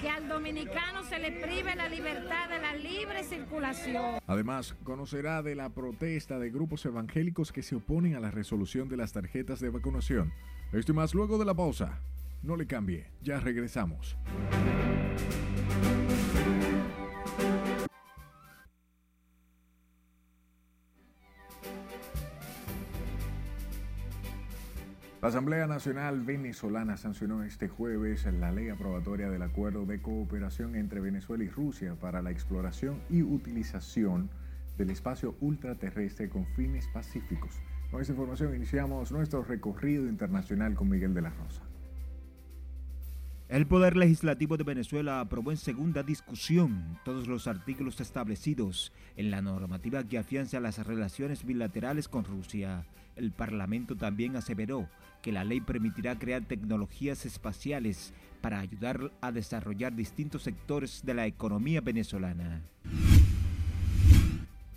que 0.00 0.08
al 0.08 0.28
dominicano 0.28 1.02
se 1.04 1.18
le 1.18 1.32
prive 1.32 1.74
la 1.74 1.88
libertad 1.88 2.48
de 2.48 2.58
la 2.58 2.74
libre 2.74 3.24
circulación. 3.24 4.18
Además, 4.26 4.74
conocerá 4.84 5.42
de 5.42 5.54
la 5.54 5.70
protesta 5.70 6.38
de 6.38 6.50
grupos 6.50 6.84
evangélicos 6.86 7.52
que 7.52 7.62
se 7.62 7.76
oponen 7.76 8.14
a 8.16 8.20
la 8.20 8.30
resolución 8.30 8.88
de 8.88 8.96
las 8.96 9.12
tarjetas 9.12 9.60
de 9.60 9.70
vacunación. 9.70 10.32
Esto 10.72 10.92
y 10.92 10.94
más 10.94 11.14
luego 11.14 11.38
de 11.38 11.44
la 11.44 11.54
pausa. 11.54 12.00
No 12.42 12.56
le 12.56 12.66
cambie, 12.66 13.06
ya 13.22 13.40
regresamos. 13.40 14.16
La 25.24 25.28
Asamblea 25.28 25.66
Nacional 25.66 26.20
Venezolana 26.20 26.98
sancionó 26.98 27.44
este 27.44 27.66
jueves 27.66 28.26
la 28.26 28.52
ley 28.52 28.68
aprobatoria 28.68 29.30
del 29.30 29.40
acuerdo 29.40 29.86
de 29.86 30.02
cooperación 30.02 30.76
entre 30.76 31.00
Venezuela 31.00 31.42
y 31.42 31.48
Rusia 31.48 31.94
para 31.98 32.20
la 32.20 32.30
exploración 32.30 33.00
y 33.08 33.22
utilización 33.22 34.28
del 34.76 34.90
espacio 34.90 35.34
ultraterrestre 35.40 36.28
con 36.28 36.44
fines 36.48 36.88
pacíficos. 36.88 37.54
Con 37.90 38.02
esta 38.02 38.12
información 38.12 38.54
iniciamos 38.54 39.12
nuestro 39.12 39.42
recorrido 39.42 40.06
internacional 40.08 40.74
con 40.74 40.90
Miguel 40.90 41.14
de 41.14 41.22
la 41.22 41.30
Rosa. 41.30 41.62
El 43.48 43.66
Poder 43.66 43.96
Legislativo 43.96 44.56
de 44.56 44.64
Venezuela 44.64 45.20
aprobó 45.20 45.52
en 45.52 45.56
segunda 45.56 46.02
discusión 46.02 46.98
todos 47.04 47.28
los 47.28 47.46
artículos 47.46 48.00
establecidos 48.00 48.92
en 49.16 49.30
la 49.30 49.40
normativa 49.40 50.02
que 50.04 50.18
afianza 50.18 50.60
las 50.60 50.84
relaciones 50.86 51.44
bilaterales 51.46 52.08
con 52.08 52.24
Rusia. 52.24 52.84
El 53.16 53.32
Parlamento 53.32 53.96
también 53.96 54.34
aseveró 54.34 54.88
que 55.24 55.32
la 55.32 55.42
ley 55.42 55.62
permitirá 55.62 56.18
crear 56.18 56.44
tecnologías 56.44 57.24
espaciales 57.24 58.12
para 58.42 58.60
ayudar 58.60 59.10
a 59.22 59.32
desarrollar 59.32 59.96
distintos 59.96 60.42
sectores 60.42 61.00
de 61.02 61.14
la 61.14 61.26
economía 61.26 61.80
venezolana. 61.80 62.60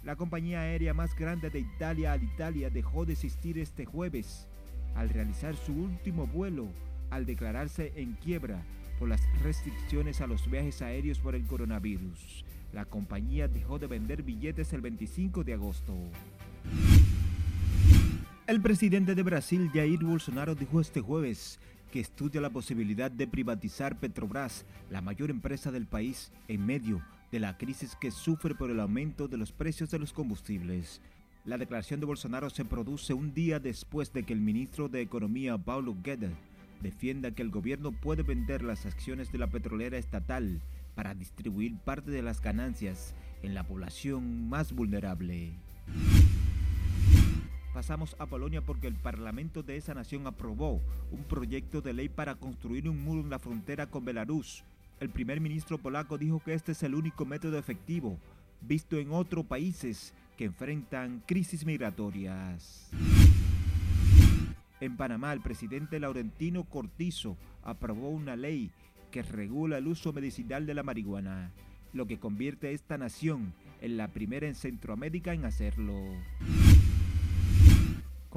La 0.05 0.15
compañía 0.15 0.61
aérea 0.61 0.93
más 0.93 1.13
grande 1.17 1.49
de 1.49 1.59
Italia, 1.59 2.13
Alitalia, 2.13 2.69
dejó 2.69 3.05
de 3.05 3.11
existir 3.11 3.57
este 3.59 3.83
jueves 3.83 4.47
al 4.95 5.09
realizar 5.09 5.53
su 5.57 5.73
último 5.73 6.27
vuelo 6.27 6.69
al 7.09 7.25
declararse 7.25 7.91
en 7.97 8.13
quiebra 8.13 8.63
por 8.99 9.09
las 9.09 9.21
restricciones 9.43 10.21
a 10.21 10.27
los 10.27 10.49
viajes 10.49 10.81
aéreos 10.81 11.19
por 11.19 11.35
el 11.35 11.45
coronavirus. 11.45 12.45
La 12.71 12.85
compañía 12.85 13.49
dejó 13.49 13.79
de 13.79 13.87
vender 13.87 14.23
billetes 14.23 14.71
el 14.71 14.79
25 14.79 15.43
de 15.43 15.53
agosto. 15.55 15.93
El 18.47 18.61
presidente 18.61 19.13
de 19.13 19.23
Brasil, 19.23 19.69
Jair 19.73 20.05
Bolsonaro, 20.05 20.55
dijo 20.55 20.79
este 20.79 21.01
jueves 21.01 21.59
que 21.91 21.99
estudia 21.99 22.39
la 22.39 22.49
posibilidad 22.49 23.11
de 23.11 23.27
privatizar 23.27 23.99
Petrobras, 23.99 24.65
la 24.89 25.01
mayor 25.01 25.31
empresa 25.31 25.69
del 25.69 25.85
país, 25.85 26.31
en 26.47 26.65
medio 26.65 27.01
de 27.29 27.41
la 27.41 27.57
crisis 27.57 27.97
que 27.99 28.09
sufre 28.09 28.55
por 28.55 28.71
el 28.71 28.79
aumento 28.79 29.27
de 29.27 29.35
los 29.35 29.51
precios 29.51 29.91
de 29.91 29.99
los 29.99 30.13
combustibles. 30.13 31.01
La 31.43 31.57
declaración 31.57 31.99
de 31.99 32.05
Bolsonaro 32.05 32.49
se 32.49 32.63
produce 32.63 33.13
un 33.13 33.33
día 33.33 33.59
después 33.59 34.13
de 34.13 34.23
que 34.23 34.31
el 34.31 34.39
ministro 34.39 34.87
de 34.87 35.01
Economía, 35.01 35.57
Paulo 35.57 35.97
Guedes, 36.01 36.31
defienda 36.81 37.31
que 37.31 37.41
el 37.41 37.49
gobierno 37.49 37.91
puede 37.91 38.23
vender 38.23 38.63
las 38.63 38.85
acciones 38.85 39.29
de 39.29 39.39
la 39.39 39.47
petrolera 39.47 39.97
estatal 39.97 40.61
para 40.95 41.15
distribuir 41.15 41.75
parte 41.79 42.11
de 42.11 42.21
las 42.21 42.41
ganancias 42.41 43.13
en 43.43 43.53
la 43.53 43.67
población 43.67 44.47
más 44.47 44.71
vulnerable. 44.71 45.51
Pasamos 47.77 48.15
a 48.17 48.25
Polonia 48.25 48.59
porque 48.61 48.87
el 48.87 48.95
Parlamento 48.95 49.61
de 49.61 49.77
esa 49.77 49.93
nación 49.93 50.25
aprobó 50.25 50.81
un 51.11 51.23
proyecto 51.25 51.79
de 51.79 51.93
ley 51.93 52.09
para 52.09 52.33
construir 52.33 52.89
un 52.89 53.03
muro 53.03 53.21
en 53.21 53.29
la 53.29 53.37
frontera 53.37 53.85
con 53.85 54.03
Belarus. 54.03 54.63
El 54.99 55.11
primer 55.11 55.39
ministro 55.39 55.77
polaco 55.77 56.17
dijo 56.17 56.41
que 56.43 56.55
este 56.55 56.71
es 56.71 56.81
el 56.81 56.95
único 56.95 57.23
método 57.23 57.59
efectivo 57.59 58.17
visto 58.61 58.97
en 58.97 59.11
otros 59.11 59.45
países 59.45 60.15
que 60.39 60.45
enfrentan 60.45 61.21
crisis 61.27 61.67
migratorias. 61.67 62.89
En 64.79 64.97
Panamá, 64.97 65.31
el 65.31 65.41
presidente 65.41 65.99
Laurentino 65.99 66.63
Cortizo 66.63 67.37
aprobó 67.63 68.09
una 68.09 68.35
ley 68.35 68.71
que 69.11 69.21
regula 69.21 69.77
el 69.77 69.85
uso 69.85 70.11
medicinal 70.13 70.65
de 70.65 70.73
la 70.73 70.81
marihuana, 70.81 71.51
lo 71.93 72.07
que 72.07 72.17
convierte 72.17 72.69
a 72.69 72.71
esta 72.71 72.97
nación 72.97 73.53
en 73.81 73.97
la 73.97 74.07
primera 74.07 74.47
en 74.47 74.55
Centroamérica 74.55 75.35
en 75.35 75.45
hacerlo. 75.45 75.93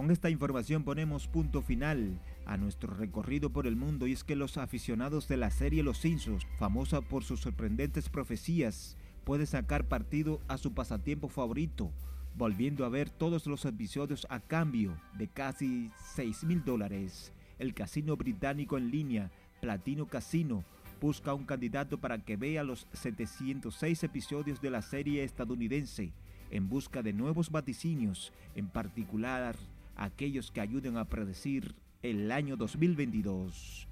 Con 0.00 0.10
esta 0.10 0.30
información 0.30 0.82
ponemos 0.82 1.28
punto 1.28 1.60
final 1.60 2.18
a 2.46 2.56
nuestro 2.56 2.94
recorrido 2.94 3.50
por 3.50 3.66
el 3.66 3.76
mundo 3.76 4.06
y 4.06 4.12
es 4.12 4.24
que 4.24 4.34
los 4.34 4.56
aficionados 4.56 5.28
de 5.28 5.36
la 5.36 5.50
serie 5.50 5.82
Los 5.82 5.98
Simpsons, 5.98 6.46
famosa 6.58 7.02
por 7.02 7.22
sus 7.22 7.40
sorprendentes 7.40 8.08
profecías, 8.08 8.96
pueden 9.24 9.46
sacar 9.46 9.88
partido 9.88 10.40
a 10.48 10.56
su 10.56 10.72
pasatiempo 10.72 11.28
favorito, 11.28 11.92
volviendo 12.34 12.86
a 12.86 12.88
ver 12.88 13.10
todos 13.10 13.46
los 13.46 13.66
episodios 13.66 14.26
a 14.30 14.40
cambio 14.40 14.98
de 15.18 15.28
casi 15.28 15.90
6 16.14 16.44
mil 16.44 16.64
dólares. 16.64 17.34
El 17.58 17.74
casino 17.74 18.16
británico 18.16 18.78
en 18.78 18.90
línea, 18.90 19.30
Platino 19.60 20.06
Casino, 20.06 20.64
busca 20.98 21.34
un 21.34 21.44
candidato 21.44 21.98
para 21.98 22.24
que 22.24 22.38
vea 22.38 22.64
los 22.64 22.86
706 22.94 24.02
episodios 24.04 24.62
de 24.62 24.70
la 24.70 24.80
serie 24.80 25.24
estadounidense 25.24 26.14
en 26.50 26.70
busca 26.70 27.02
de 27.02 27.12
nuevos 27.12 27.50
vaticinios, 27.50 28.32
en 28.54 28.66
particular 28.66 29.56
aquellos 30.00 30.50
que 30.50 30.60
ayuden 30.60 30.96
a 30.96 31.04
predecir 31.04 31.76
el 32.02 32.32
año 32.32 32.56
2022. 32.56 33.86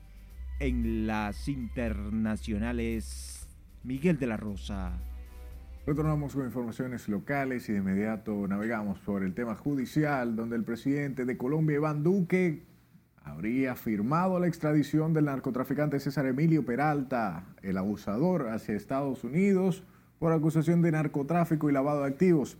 En 0.58 1.06
las 1.06 1.46
internacionales, 1.48 3.46
Miguel 3.84 4.18
de 4.18 4.26
la 4.26 4.36
Rosa. 4.36 4.98
Retornamos 5.86 6.34
con 6.34 6.44
informaciones 6.44 7.08
locales 7.08 7.68
y 7.68 7.72
de 7.72 7.78
inmediato 7.78 8.48
navegamos 8.48 8.98
por 8.98 9.22
el 9.22 9.34
tema 9.34 9.54
judicial, 9.54 10.34
donde 10.34 10.56
el 10.56 10.64
presidente 10.64 11.24
de 11.24 11.36
Colombia, 11.36 11.76
Iván 11.76 12.02
Duque, 12.02 12.64
habría 13.22 13.76
firmado 13.76 14.40
la 14.40 14.48
extradición 14.48 15.12
del 15.12 15.26
narcotraficante 15.26 16.00
César 16.00 16.26
Emilio 16.26 16.64
Peralta, 16.64 17.44
el 17.62 17.76
abusador, 17.76 18.48
hacia 18.48 18.74
Estados 18.74 19.24
Unidos 19.24 19.84
por 20.18 20.32
acusación 20.32 20.82
de 20.82 20.92
narcotráfico 20.92 21.68
y 21.68 21.72
lavado 21.72 22.00
de 22.00 22.08
activos. 22.08 22.58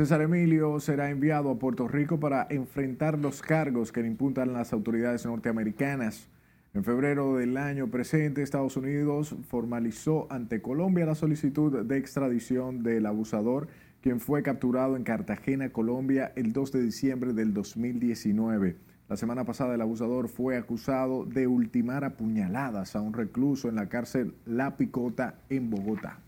César 0.00 0.22
Emilio 0.22 0.78
será 0.78 1.10
enviado 1.10 1.50
a 1.50 1.58
Puerto 1.58 1.88
Rico 1.88 2.20
para 2.20 2.46
enfrentar 2.50 3.18
los 3.18 3.42
cargos 3.42 3.90
que 3.90 4.00
le 4.00 4.06
imputan 4.06 4.52
las 4.52 4.72
autoridades 4.72 5.26
norteamericanas. 5.26 6.28
En 6.72 6.84
febrero 6.84 7.34
del 7.34 7.56
año 7.56 7.88
presente, 7.90 8.44
Estados 8.44 8.76
Unidos 8.76 9.34
formalizó 9.48 10.28
ante 10.30 10.62
Colombia 10.62 11.04
la 11.04 11.16
solicitud 11.16 11.84
de 11.84 11.96
extradición 11.96 12.84
del 12.84 13.06
abusador, 13.06 13.66
quien 14.00 14.20
fue 14.20 14.44
capturado 14.44 14.96
en 14.96 15.02
Cartagena, 15.02 15.70
Colombia, 15.70 16.32
el 16.36 16.52
2 16.52 16.70
de 16.70 16.82
diciembre 16.82 17.32
del 17.32 17.52
2019. 17.52 18.76
La 19.08 19.16
semana 19.16 19.44
pasada 19.44 19.74
el 19.74 19.80
abusador 19.80 20.28
fue 20.28 20.56
acusado 20.56 21.24
de 21.24 21.48
ultimar 21.48 22.04
a 22.04 22.16
puñaladas 22.16 22.94
a 22.94 23.00
un 23.00 23.14
recluso 23.14 23.68
en 23.68 23.74
la 23.74 23.88
cárcel 23.88 24.36
La 24.46 24.76
Picota 24.76 25.40
en 25.48 25.70
Bogotá. 25.70 26.20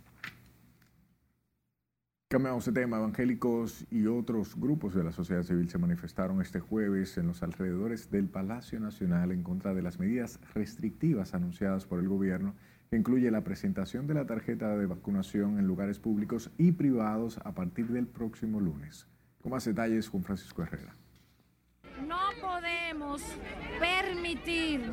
Cambiamos 2.32 2.64
de 2.64 2.70
tema. 2.70 2.98
Evangélicos 2.98 3.84
y 3.90 4.06
otros 4.06 4.54
grupos 4.54 4.94
de 4.94 5.02
la 5.02 5.10
sociedad 5.10 5.42
civil 5.42 5.68
se 5.68 5.78
manifestaron 5.78 6.40
este 6.40 6.60
jueves 6.60 7.18
en 7.18 7.26
los 7.26 7.42
alrededores 7.42 8.08
del 8.08 8.28
Palacio 8.28 8.78
Nacional 8.78 9.32
en 9.32 9.42
contra 9.42 9.74
de 9.74 9.82
las 9.82 9.98
medidas 9.98 10.38
restrictivas 10.54 11.34
anunciadas 11.34 11.86
por 11.86 11.98
el 11.98 12.08
gobierno, 12.08 12.54
que 12.88 12.98
incluye 12.98 13.28
la 13.32 13.42
presentación 13.42 14.06
de 14.06 14.14
la 14.14 14.26
tarjeta 14.26 14.76
de 14.76 14.86
vacunación 14.86 15.58
en 15.58 15.66
lugares 15.66 15.98
públicos 15.98 16.52
y 16.56 16.70
privados 16.70 17.38
a 17.38 17.52
partir 17.52 17.88
del 17.88 18.06
próximo 18.06 18.60
lunes. 18.60 19.08
Con 19.42 19.50
más 19.50 19.64
detalles, 19.64 20.08
Juan 20.08 20.22
Francisco 20.22 20.62
Herrera. 20.62 20.99
No 22.06 22.18
podemos 22.40 23.22
permitir 23.78 24.92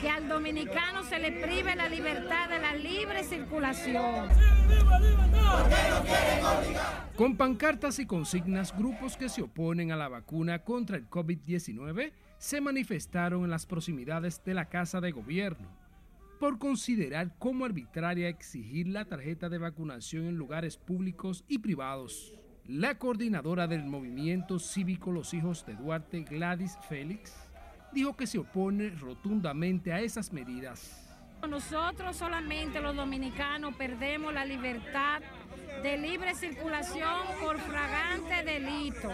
que 0.00 0.08
al 0.08 0.28
dominicano 0.28 1.02
se 1.04 1.18
le 1.18 1.32
prive 1.32 1.74
la 1.74 1.88
libertad 1.88 2.48
de 2.48 2.58
la 2.58 2.74
libre 2.74 3.24
circulación. 3.24 4.28
Con 7.16 7.36
pancartas 7.36 7.98
y 7.98 8.06
consignas, 8.06 8.76
grupos 8.76 9.16
que 9.16 9.28
se 9.28 9.42
oponen 9.42 9.92
a 9.92 9.96
la 9.96 10.08
vacuna 10.08 10.60
contra 10.60 10.96
el 10.96 11.08
COVID-19 11.08 12.12
se 12.38 12.60
manifestaron 12.60 13.44
en 13.44 13.50
las 13.50 13.66
proximidades 13.66 14.42
de 14.44 14.54
la 14.54 14.68
Casa 14.68 15.00
de 15.00 15.12
Gobierno 15.12 15.68
por 16.38 16.58
considerar 16.58 17.34
como 17.38 17.64
arbitraria 17.64 18.28
exigir 18.28 18.88
la 18.88 19.06
tarjeta 19.06 19.48
de 19.48 19.58
vacunación 19.58 20.26
en 20.26 20.36
lugares 20.36 20.76
públicos 20.76 21.44
y 21.48 21.58
privados. 21.58 22.34
La 22.68 22.94
coordinadora 22.94 23.66
del 23.66 23.84
movimiento 23.84 24.58
cívico 24.58 25.12
Los 25.12 25.34
Hijos 25.34 25.66
de 25.66 25.74
Duarte, 25.74 26.22
Gladys 26.22 26.78
Félix, 26.88 27.34
dijo 27.92 28.16
que 28.16 28.26
se 28.26 28.38
opone 28.38 28.88
rotundamente 28.88 29.92
a 29.92 30.00
esas 30.00 30.32
medidas. 30.32 30.98
Nosotros 31.46 32.16
solamente 32.16 32.80
los 32.80 32.96
dominicanos 32.96 33.74
perdemos 33.74 34.32
la 34.32 34.46
libertad 34.46 35.20
de 35.82 35.98
libre 35.98 36.34
circulación 36.34 37.26
por 37.42 37.58
fragante 37.58 38.42
delito 38.42 39.10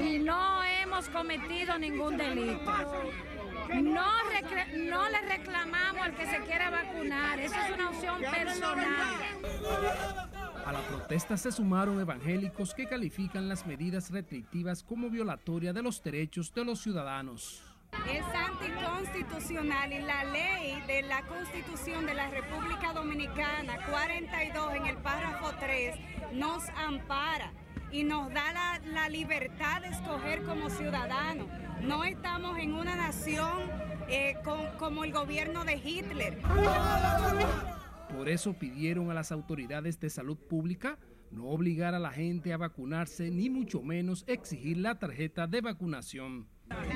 y 0.00 0.20
no 0.20 0.62
hemos 0.62 1.08
cometido 1.08 1.76
ningún 1.80 2.16
delito. 2.16 2.72
No, 3.74 5.08
le 5.08 5.20
reclamamos 5.28 6.02
al 6.02 6.14
que 6.14 6.26
se 6.26 6.38
quiera 6.40 6.70
vacunar, 6.70 7.40
eso 7.40 7.54
es 7.54 7.74
una 7.74 7.90
opción 7.90 8.20
personal. 8.20 9.14
A 10.64 10.72
la 10.72 10.80
protesta 10.80 11.36
se 11.36 11.52
sumaron 11.52 12.00
evangélicos 12.00 12.74
que 12.74 12.86
califican 12.86 13.48
las 13.48 13.66
medidas 13.66 14.10
restrictivas 14.10 14.82
como 14.82 15.10
violatoria 15.10 15.72
de 15.72 15.82
los 15.82 16.02
derechos 16.02 16.52
de 16.54 16.64
los 16.64 16.80
ciudadanos. 16.80 17.65
Es 17.92 18.24
anticonstitucional 18.34 19.92
y 19.92 19.98
la 20.00 20.24
ley 20.24 20.80
de 20.86 21.02
la 21.02 21.22
Constitución 21.22 22.06
de 22.06 22.14
la 22.14 22.28
República 22.30 22.92
Dominicana 22.92 23.78
42 23.90 24.74
en 24.74 24.86
el 24.86 24.96
párrafo 24.98 25.52
3 25.58 25.96
nos 26.32 26.68
ampara 26.70 27.52
y 27.90 28.04
nos 28.04 28.32
da 28.32 28.80
la, 28.84 29.08
libertad 29.08 29.82
de 29.82 29.88
escoger 29.88 30.42
como 30.44 30.70
ciudadanos. 30.70 31.48
No 31.80 32.04
estamos 32.04 32.58
en 32.58 32.74
una 32.74 32.96
nación 32.96 33.62
eh, 34.08 34.36
con, 34.44 34.66
como 34.78 35.04
el 35.04 35.12
gobierno 35.12 35.64
de 35.64 35.76
Hitler. 35.76 36.38
Por 38.16 38.28
eso 38.28 38.54
pidieron 38.54 39.10
a 39.10 39.14
las 39.14 39.32
autoridades 39.32 39.98
de 40.00 40.10
salud 40.10 40.36
pública 40.36 40.98
no 41.30 41.46
obligar 41.46 41.94
a 41.94 41.98
la 41.98 42.10
gente 42.10 42.52
a 42.52 42.56
vacunarse, 42.56 43.30
ni 43.30 43.50
mucho 43.50 43.82
menos 43.82 44.24
exigir 44.26 44.78
la 44.78 44.98
tarjeta 44.98 45.46
de 45.46 45.60
vacunación. 45.60 46.48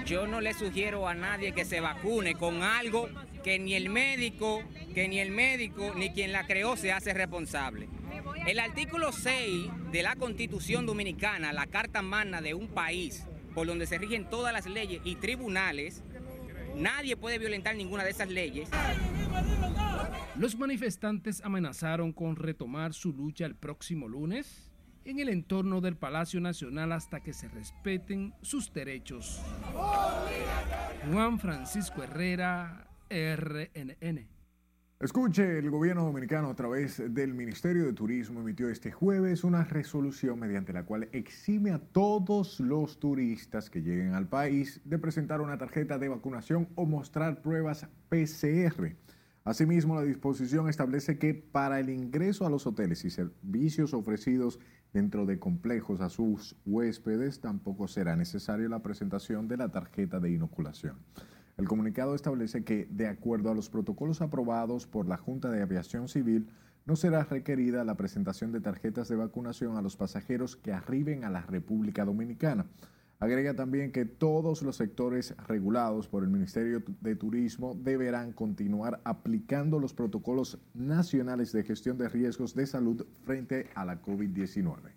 Yo 0.04 0.26
no 0.26 0.40
le 0.40 0.54
sugiero 0.54 1.06
a 1.06 1.14
nadie 1.14 1.52
que 1.52 1.64
se 1.64 1.80
vacune 1.80 2.34
con 2.34 2.62
algo 2.62 3.08
que 3.44 3.58
ni 3.58 3.74
el 3.74 3.90
médico, 3.90 4.62
que 4.94 5.08
ni 5.08 5.20
el 5.20 5.30
médico, 5.30 5.94
ni 5.94 6.10
quien 6.10 6.32
la 6.32 6.46
creó 6.46 6.76
se 6.76 6.92
hace 6.92 7.14
responsable. 7.14 7.88
El 8.46 8.58
artículo 8.58 9.12
6 9.12 9.70
de 9.92 10.02
la 10.02 10.16
Constitución 10.16 10.86
Dominicana, 10.86 11.52
la 11.52 11.66
Carta 11.66 12.02
Magna 12.02 12.40
de 12.40 12.54
un 12.54 12.68
país, 12.68 13.26
por 13.54 13.66
donde 13.66 13.86
se 13.86 13.98
rigen 13.98 14.28
todas 14.28 14.52
las 14.52 14.66
leyes 14.66 15.00
y 15.04 15.16
tribunales, 15.16 16.02
nadie 16.74 17.16
puede 17.16 17.38
violentar 17.38 17.76
ninguna 17.76 18.04
de 18.04 18.10
esas 18.10 18.28
leyes. 18.28 18.68
Los 20.36 20.56
manifestantes 20.56 21.40
amenazaron 21.44 22.12
con 22.12 22.36
retomar 22.36 22.94
su 22.94 23.12
lucha 23.12 23.46
el 23.46 23.54
próximo 23.54 24.08
lunes 24.08 24.69
en 25.10 25.18
el 25.18 25.28
entorno 25.28 25.80
del 25.80 25.96
Palacio 25.96 26.40
Nacional 26.40 26.92
hasta 26.92 27.20
que 27.20 27.32
se 27.32 27.48
respeten 27.48 28.32
sus 28.42 28.72
derechos. 28.72 29.42
Juan 31.10 31.38
Francisco 31.40 32.04
Herrera, 32.04 32.86
RNN. 33.10 34.28
Escuche, 35.00 35.58
el 35.58 35.70
gobierno 35.70 36.04
dominicano 36.04 36.50
a 36.50 36.54
través 36.54 37.02
del 37.12 37.34
Ministerio 37.34 37.86
de 37.86 37.92
Turismo 37.92 38.40
emitió 38.40 38.68
este 38.68 38.92
jueves 38.92 39.42
una 39.42 39.64
resolución 39.64 40.38
mediante 40.38 40.72
la 40.72 40.84
cual 40.84 41.08
exime 41.12 41.72
a 41.72 41.78
todos 41.78 42.60
los 42.60 43.00
turistas 43.00 43.68
que 43.68 43.82
lleguen 43.82 44.14
al 44.14 44.28
país 44.28 44.80
de 44.84 44.98
presentar 44.98 45.40
una 45.40 45.58
tarjeta 45.58 45.98
de 45.98 46.08
vacunación 46.08 46.68
o 46.76 46.84
mostrar 46.86 47.42
pruebas 47.42 47.88
PCR. 48.10 48.94
Asimismo, 49.42 49.94
la 49.94 50.02
disposición 50.02 50.68
establece 50.68 51.18
que 51.18 51.32
para 51.32 51.80
el 51.80 51.88
ingreso 51.88 52.44
a 52.46 52.50
los 52.50 52.66
hoteles 52.66 53.04
y 53.06 53.10
servicios 53.10 53.94
ofrecidos 53.94 54.60
dentro 54.92 55.26
de 55.26 55.38
complejos 55.38 56.00
a 56.00 56.08
sus 56.08 56.56
huéspedes 56.66 57.40
tampoco 57.40 57.88
será 57.88 58.16
necesaria 58.16 58.68
la 58.68 58.82
presentación 58.82 59.48
de 59.48 59.56
la 59.56 59.70
tarjeta 59.70 60.20
de 60.20 60.30
inoculación. 60.30 60.96
El 61.56 61.68
comunicado 61.68 62.14
establece 62.14 62.64
que, 62.64 62.88
de 62.90 63.06
acuerdo 63.06 63.50
a 63.50 63.54
los 63.54 63.68
protocolos 63.68 64.22
aprobados 64.22 64.86
por 64.86 65.06
la 65.06 65.16
Junta 65.16 65.50
de 65.50 65.62
Aviación 65.62 66.08
Civil, 66.08 66.48
no 66.86 66.96
será 66.96 67.24
requerida 67.24 67.84
la 67.84 67.96
presentación 67.96 68.52
de 68.52 68.60
tarjetas 68.60 69.08
de 69.08 69.16
vacunación 69.16 69.76
a 69.76 69.82
los 69.82 69.96
pasajeros 69.96 70.56
que 70.56 70.72
arriben 70.72 71.24
a 71.24 71.30
la 71.30 71.42
República 71.42 72.04
Dominicana. 72.04 72.66
Agrega 73.20 73.54
también 73.54 73.92
que 73.92 74.06
todos 74.06 74.62
los 74.62 74.76
sectores 74.76 75.36
regulados 75.46 76.08
por 76.08 76.24
el 76.24 76.30
Ministerio 76.30 76.82
de 77.02 77.16
Turismo 77.16 77.74
deberán 77.74 78.32
continuar 78.32 79.02
aplicando 79.04 79.78
los 79.78 79.92
protocolos 79.92 80.58
nacionales 80.72 81.52
de 81.52 81.62
gestión 81.62 81.98
de 81.98 82.08
riesgos 82.08 82.54
de 82.54 82.66
salud 82.66 83.06
frente 83.26 83.68
a 83.74 83.84
la 83.84 84.00
COVID-19. 84.00 84.92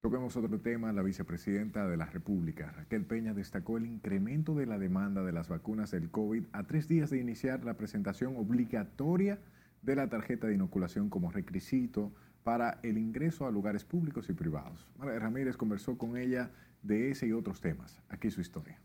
Toquemos 0.00 0.34
otro 0.34 0.58
tema. 0.60 0.94
La 0.94 1.02
vicepresidenta 1.02 1.86
de 1.86 1.98
la 1.98 2.06
República, 2.06 2.72
Raquel 2.72 3.04
Peña, 3.04 3.34
destacó 3.34 3.76
el 3.76 3.84
incremento 3.84 4.54
de 4.54 4.64
la 4.64 4.78
demanda 4.78 5.22
de 5.22 5.32
las 5.32 5.50
vacunas 5.50 5.90
del 5.90 6.10
COVID 6.10 6.44
a 6.52 6.66
tres 6.66 6.88
días 6.88 7.10
de 7.10 7.18
iniciar 7.18 7.66
la 7.66 7.74
presentación 7.74 8.38
obligatoria 8.38 9.38
de 9.82 9.94
la 9.94 10.08
tarjeta 10.08 10.46
de 10.46 10.54
inoculación 10.54 11.10
como 11.10 11.30
requisito 11.30 12.14
para 12.44 12.78
el 12.82 12.98
ingreso 12.98 13.46
a 13.46 13.50
lugares 13.50 13.84
públicos 13.84 14.28
y 14.28 14.32
privados. 14.32 14.86
María 14.98 15.18
Ramírez 15.18 15.56
conversó 15.56 15.96
con 15.98 16.16
ella 16.16 16.50
de 16.82 17.10
ese 17.10 17.26
y 17.26 17.32
otros 17.32 17.60
temas. 17.60 18.00
Aquí 18.08 18.30
su 18.30 18.40
historia. 18.40 18.78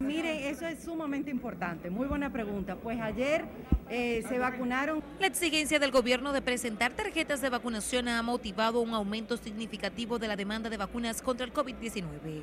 Mire, 0.00 0.50
eso 0.50 0.66
es 0.66 0.82
sumamente 0.82 1.30
importante. 1.30 1.88
Muy 1.88 2.06
buena 2.06 2.30
pregunta. 2.30 2.76
Pues 2.76 3.00
ayer 3.00 3.44
eh, 3.88 4.24
se 4.28 4.38
vacunaron. 4.38 5.02
La 5.20 5.28
exigencia 5.28 5.78
del 5.78 5.92
gobierno 5.92 6.32
de 6.32 6.42
presentar 6.42 6.92
tarjetas 6.92 7.40
de 7.40 7.48
vacunación 7.48 8.08
ha 8.08 8.20
motivado 8.22 8.80
un 8.80 8.92
aumento 8.92 9.36
significativo 9.36 10.18
de 10.18 10.28
la 10.28 10.36
demanda 10.36 10.68
de 10.68 10.76
vacunas 10.76 11.22
contra 11.22 11.46
el 11.46 11.52
COVID-19. 11.52 12.42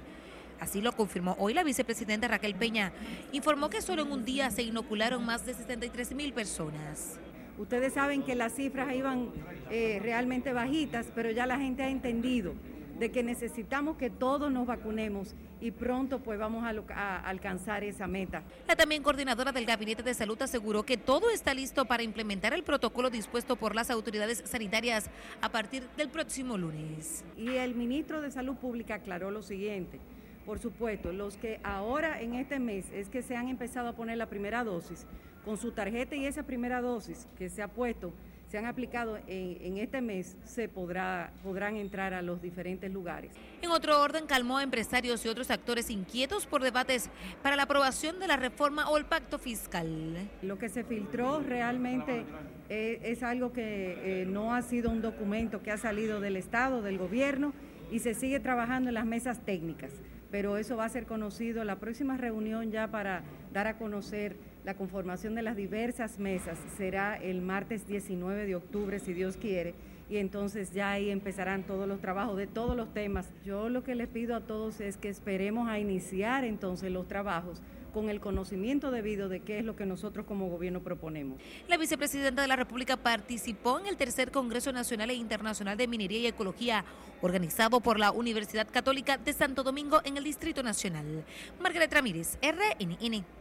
Así 0.61 0.81
lo 0.81 0.93
confirmó 0.93 1.35
hoy 1.39 1.53
la 1.53 1.63
vicepresidenta 1.63 2.27
Raquel 2.27 2.55
Peña. 2.55 2.93
Informó 3.31 3.69
que 3.69 3.81
solo 3.81 4.03
en 4.03 4.11
un 4.11 4.23
día 4.23 4.49
se 4.49 4.63
inocularon 4.63 5.25
más 5.25 5.45
de 5.45 5.53
63 5.53 6.13
mil 6.13 6.33
personas. 6.33 7.19
Ustedes 7.61 7.93
saben 7.93 8.23
que 8.23 8.33
las 8.33 8.55
cifras 8.55 8.91
iban 8.91 9.29
eh, 9.69 9.99
realmente 10.01 10.51
bajitas, 10.51 11.11
pero 11.13 11.29
ya 11.29 11.45
la 11.45 11.59
gente 11.59 11.83
ha 11.83 11.89
entendido 11.89 12.55
de 12.97 13.11
que 13.11 13.21
necesitamos 13.21 13.97
que 13.97 14.09
todos 14.09 14.51
nos 14.51 14.65
vacunemos 14.65 15.35
y 15.59 15.69
pronto 15.69 16.17
pues 16.23 16.39
vamos 16.39 16.63
a, 16.63 17.17
alcanzar 17.19 17.83
esa 17.83 18.07
meta. 18.07 18.41
La 18.67 18.75
también 18.75 19.03
coordinadora 19.03 19.51
del 19.51 19.67
Gabinete 19.67 20.01
de 20.01 20.15
Salud 20.15 20.41
aseguró 20.41 20.81
que 20.81 20.97
todo 20.97 21.29
está 21.29 21.53
listo 21.53 21.85
para 21.85 22.01
implementar 22.01 22.51
el 22.53 22.63
protocolo 22.63 23.11
dispuesto 23.11 23.55
por 23.55 23.75
las 23.75 23.91
autoridades 23.91 24.41
sanitarias 24.43 25.11
a 25.39 25.49
partir 25.49 25.87
del 25.97 26.09
próximo 26.09 26.57
lunes. 26.57 27.23
Y 27.37 27.49
el 27.49 27.75
ministro 27.75 28.21
de 28.21 28.31
Salud 28.31 28.55
Pública 28.55 28.95
aclaró 28.95 29.29
lo 29.29 29.43
siguiente. 29.43 29.99
Por 30.47 30.57
supuesto, 30.57 31.13
los 31.13 31.37
que 31.37 31.59
ahora 31.63 32.21
en 32.21 32.33
este 32.33 32.57
mes 32.57 32.87
es 32.91 33.09
que 33.09 33.21
se 33.21 33.35
han 33.35 33.49
empezado 33.49 33.89
a 33.89 33.93
poner 33.93 34.17
la 34.17 34.25
primera 34.25 34.63
dosis, 34.63 35.05
con 35.43 35.57
su 35.57 35.71
tarjeta 35.71 36.15
y 36.15 36.25
esa 36.25 36.43
primera 36.43 36.81
dosis 36.81 37.27
que 37.37 37.49
se 37.49 37.61
ha 37.61 37.67
puesto, 37.67 38.13
se 38.51 38.57
han 38.57 38.65
aplicado 38.65 39.17
en, 39.27 39.77
este 39.77 40.01
mes, 40.01 40.35
se 40.43 40.67
podrá, 40.67 41.31
podrán 41.41 41.77
entrar 41.77 42.13
a 42.13 42.21
los 42.21 42.41
diferentes 42.41 42.91
lugares. 42.91 43.31
En 43.61 43.71
otro 43.71 44.01
orden, 44.01 44.25
calmó 44.25 44.57
a 44.57 44.63
empresarios 44.63 45.25
y 45.25 45.29
otros 45.29 45.49
actores 45.51 45.89
inquietos 45.89 46.45
por 46.47 46.61
debates 46.61 47.09
para 47.41 47.55
la 47.55 47.63
aprobación 47.63 48.19
de 48.19 48.27
la 48.27 48.35
reforma 48.35 48.89
o 48.89 48.97
el 48.97 49.05
pacto 49.05 49.39
fiscal. 49.39 50.17
Lo 50.41 50.57
que 50.59 50.67
se 50.67 50.83
filtró 50.83 51.39
realmente 51.39 52.25
eh, 52.67 52.99
es, 53.03 53.23
algo 53.23 53.53
que 53.53 54.21
eh, 54.21 54.25
no 54.25 54.53
ha 54.53 54.61
sido 54.63 54.91
un 54.91 55.01
documento 55.01 55.63
que 55.63 55.71
ha 55.71 55.77
salido 55.77 56.19
del 56.19 56.35
Estado, 56.35 56.81
del 56.81 56.97
gobierno, 56.97 57.53
y 57.89 57.99
se 57.99 58.13
sigue 58.13 58.41
trabajando 58.41 58.89
en 58.89 58.95
las 58.95 59.05
mesas 59.05 59.45
técnicas. 59.45 59.91
Pero 60.29 60.57
eso 60.57 60.75
va 60.75 60.83
a 60.83 60.89
ser 60.89 61.05
conocido 61.05 61.61
en 61.61 61.67
la 61.67 61.79
próxima 61.79 62.17
reunión 62.17 62.69
ya 62.69 62.89
para 62.89 63.23
dar 63.53 63.67
a 63.67 63.77
conocer 63.77 64.35
la 64.63 64.75
conformación 64.75 65.35
de 65.35 65.41
las 65.41 65.55
diversas 65.55 66.19
mesas 66.19 66.59
será 66.77 67.15
el 67.15 67.41
martes 67.41 67.87
19 67.87 68.45
de 68.45 68.55
octubre, 68.55 68.99
si 68.99 69.13
Dios 69.13 69.37
quiere, 69.37 69.73
y 70.09 70.17
entonces 70.17 70.73
ya 70.73 70.91
ahí 70.91 71.09
empezarán 71.09 71.63
todos 71.63 71.87
los 71.87 72.01
trabajos 72.01 72.37
de 72.37 72.47
todos 72.47 72.75
los 72.75 72.93
temas. 72.93 73.29
Yo 73.45 73.69
lo 73.69 73.83
que 73.83 73.95
les 73.95 74.07
pido 74.07 74.35
a 74.35 74.41
todos 74.41 74.81
es 74.81 74.97
que 74.97 75.09
esperemos 75.09 75.69
a 75.69 75.79
iniciar 75.79 76.43
entonces 76.43 76.91
los 76.91 77.07
trabajos 77.07 77.61
con 77.93 78.09
el 78.09 78.19
conocimiento 78.19 78.91
debido 78.91 79.29
de 79.29 79.41
qué 79.41 79.59
es 79.59 79.65
lo 79.65 79.75
que 79.75 79.85
nosotros 79.85 80.25
como 80.25 80.49
gobierno 80.49 80.81
proponemos. 80.81 81.39
La 81.67 81.77
vicepresidenta 81.77 82.41
de 82.41 82.47
la 82.47 82.55
República 82.55 82.97
participó 82.97 83.79
en 83.79 83.87
el 83.87 83.97
tercer 83.97 84.31
Congreso 84.31 84.71
Nacional 84.71 85.09
e 85.09 85.15
Internacional 85.15 85.77
de 85.77 85.87
Minería 85.87 86.19
y 86.19 86.27
Ecología, 86.27 86.85
organizado 87.21 87.79
por 87.81 87.99
la 87.99 88.11
Universidad 88.11 88.67
Católica 88.71 89.17
de 89.17 89.33
Santo 89.33 89.63
Domingo 89.63 90.01
en 90.03 90.17
el 90.17 90.23
Distrito 90.23 90.63
Nacional. 90.63 91.25
Margaret 91.59 91.93
Ramírez, 91.93 92.37
RNN. 92.41 93.40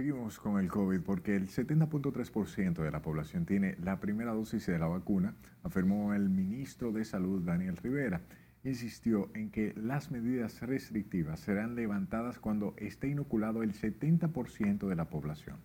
Seguimos 0.00 0.38
con 0.38 0.58
el 0.58 0.68
COVID 0.68 1.02
porque 1.02 1.36
el 1.36 1.48
70.3% 1.48 2.82
de 2.82 2.90
la 2.90 3.02
población 3.02 3.44
tiene 3.44 3.76
la 3.82 4.00
primera 4.00 4.32
dosis 4.32 4.64
de 4.64 4.78
la 4.78 4.86
vacuna, 4.86 5.36
afirmó 5.62 6.14
el 6.14 6.30
ministro 6.30 6.90
de 6.90 7.04
Salud 7.04 7.42
Daniel 7.42 7.76
Rivera. 7.76 8.22
Insistió 8.64 9.28
en 9.34 9.50
que 9.50 9.74
las 9.76 10.10
medidas 10.10 10.62
restrictivas 10.62 11.40
serán 11.40 11.74
levantadas 11.74 12.38
cuando 12.38 12.72
esté 12.78 13.08
inoculado 13.08 13.62
el 13.62 13.74
70% 13.74 14.88
de 14.88 14.96
la 14.96 15.10
población. 15.10 15.58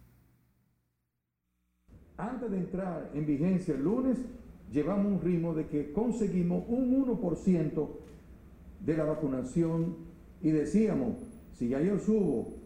Antes 2.17 2.51
de 2.51 2.57
entrar 2.57 3.11
en 3.13 3.25
vigencia 3.25 3.73
el 3.73 3.85
lunes, 3.85 4.17
llevamos 4.69 5.13
un 5.13 5.21
ritmo 5.21 5.53
de 5.53 5.67
que 5.67 5.93
conseguimos 5.93 6.65
un 6.67 7.05
1% 7.05 7.89
de 8.81 8.97
la 8.97 9.05
vacunación 9.05 9.95
y 10.41 10.51
decíamos, 10.51 11.15
si 11.53 11.69
ya 11.69 11.79
yo 11.79 11.97
subo 11.97 12.64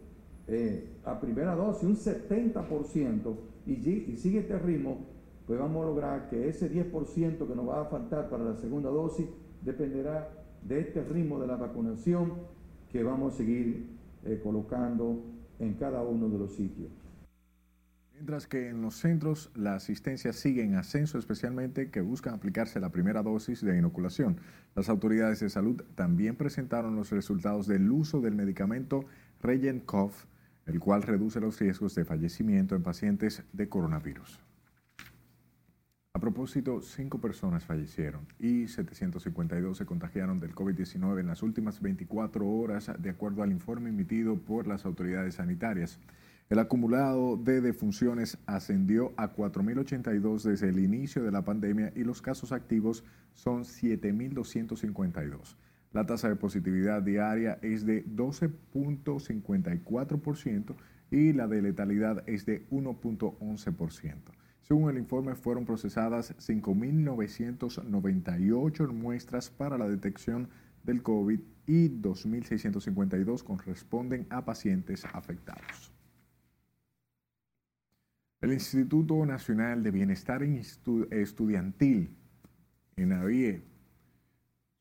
eh, 0.52 0.98
a 1.06 1.20
primera 1.20 1.56
dosis 1.56 1.84
un 1.84 1.96
70% 1.96 3.36
y, 3.68 3.72
y 3.74 4.18
sigue 4.18 4.40
este 4.40 4.58
ritmo, 4.58 5.06
pues 5.46 5.60
vamos 5.60 5.84
a 5.84 5.86
lograr 5.88 6.30
que 6.30 6.48
ese 6.48 6.72
10% 6.72 7.48
que 7.48 7.56
nos 7.56 7.68
va 7.68 7.82
a 7.82 7.86
faltar 7.86 8.30
para 8.30 8.44
la 8.44 8.56
segunda 8.56 8.90
dosis 8.90 9.28
dependerá 9.64 10.28
de 10.64 10.80
este 10.80 11.04
ritmo 11.04 11.40
de 11.40 11.48
la 11.48 11.56
vacunación 11.56 12.34
que 12.92 13.04
vamos 13.04 13.34
a 13.34 13.38
seguir 13.38 13.88
eh, 14.26 14.40
colocando 14.44 15.24
en 15.60 15.74
cada 15.76 16.02
uno 16.02 16.30
de 16.30 16.40
los 16.40 16.56
sitios. 16.56 16.90
Mientras 18.14 18.48
que 18.48 18.70
en 18.70 18.82
los 18.82 18.96
centros 18.96 19.52
la 19.56 19.76
asistencia 19.76 20.34
sigue 20.34 20.64
en 20.64 20.76
ascenso, 20.76 21.18
especialmente 21.18 21.90
que 21.90 22.02
buscan 22.02 22.34
aplicarse 22.34 22.80
la 22.80 22.90
primera 22.90 23.24
dosis 23.24 23.64
de 23.64 23.78
inoculación. 23.78 24.38
Las 24.76 24.90
autoridades 24.90 25.40
de 25.40 25.50
salud 25.50 25.82
también 25.96 26.36
presentaron 26.36 26.96
los 26.96 27.12
resultados 27.12 27.66
del 27.68 27.90
uso 27.90 28.20
del 28.20 28.36
medicamento 28.36 29.06
Regenkov 29.42 30.12
el 30.70 30.80
cual 30.80 31.02
reduce 31.02 31.40
los 31.40 31.60
riesgos 31.60 31.96
de 31.96 32.06
fallecimiento 32.06 32.76
en 32.76 32.84
pacientes 32.84 33.44
de 33.52 33.68
coronavirus. 33.68 34.40
A 36.14 36.20
propósito, 36.20 36.82
cinco 36.82 37.20
personas 37.20 37.66
fallecieron 37.66 38.28
y 38.40 38.68
752 38.68 39.78
se 39.78 39.86
contagiaron 39.86 40.40
del 40.40 40.54
COVID-19 40.54 41.20
en 41.22 41.28
las 41.28 41.42
últimas 41.44 41.82
24 41.82 42.48
horas, 42.48 42.92
de 43.00 43.10
acuerdo 43.10 43.42
al 43.42 43.52
informe 43.52 43.90
emitido 43.90 44.38
por 44.38 44.68
las 44.68 44.86
autoridades 44.86 45.36
sanitarias. 45.36 46.00
El 46.50 46.60
acumulado 46.60 47.38
de 47.38 47.62
defunciones 47.62 48.38
ascendió 48.48 49.14
a 49.18 49.36
4.082 49.36 50.44
desde 50.44 50.70
el 50.70 50.80
inicio 50.80 51.24
de 51.24 51.32
la 51.32 51.44
pandemia 51.44 51.94
y 51.96 52.04
los 52.04 52.22
casos 52.22 52.52
activos 52.52 53.04
son 53.34 53.64
7.252. 53.64 55.56
La 55.92 56.06
tasa 56.06 56.30
de 56.30 56.36
positividad 56.36 57.02
diaria 57.02 57.58
es 57.62 57.84
de 57.86 58.06
12.54% 58.06 60.76
y 61.10 61.34
la 61.34 61.48
de 61.48 61.64
letalidad 61.64 62.24
es 62.28 62.46
de 62.46 62.70
1.11%. 62.70 64.14
Según 64.62 64.92
el 64.92 65.00
informe, 65.00 65.34
fueron 65.34 65.66
procesadas 65.66 66.38
5.998 66.38 68.94
muestras 68.94 69.50
para 69.50 69.80
la 69.80 69.90
detección 69.90 70.48
del 70.84 71.02
COVID 71.02 71.40
y 71.66 71.90
2.652 71.90 73.42
corresponden 73.44 74.28
a 74.30 74.46
pacientes 74.46 75.06
afectados. 75.06 75.92
El 78.42 78.54
Instituto 78.54 79.26
Nacional 79.26 79.84
de 79.84 79.92
Bienestar 79.92 80.42
Estudiantil, 80.44 82.16
AVIE 82.96 83.69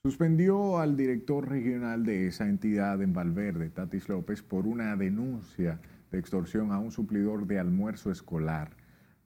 suspendió 0.05 0.79
al 0.79 0.97
director 0.97 1.49
regional 1.49 2.05
de 2.05 2.29
esa 2.29 2.49
entidad 2.49 3.03
en 3.03 3.13
Valverde, 3.13 3.69
Tatis 3.69 4.09
López, 4.09 4.43
por 4.43 4.67
una 4.67 4.97
denuncia 4.97 5.81
de 6.13 6.19
extorsión 6.19 6.71
a 6.71 6.79
un 6.79 6.93
suplidor 6.93 7.47
de 7.47 7.59
almuerzo 7.59 8.13
escolar. 8.13 8.71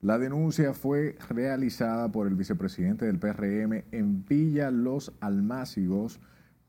La 0.01 0.17
denuncia 0.17 0.73
fue 0.73 1.15
realizada 1.29 2.11
por 2.11 2.27
el 2.27 2.35
vicepresidente 2.35 3.05
del 3.05 3.19
PRM 3.19 3.83
en 3.91 4.25
Villa 4.25 4.71
Los 4.71 5.13
Almácigos, 5.21 6.19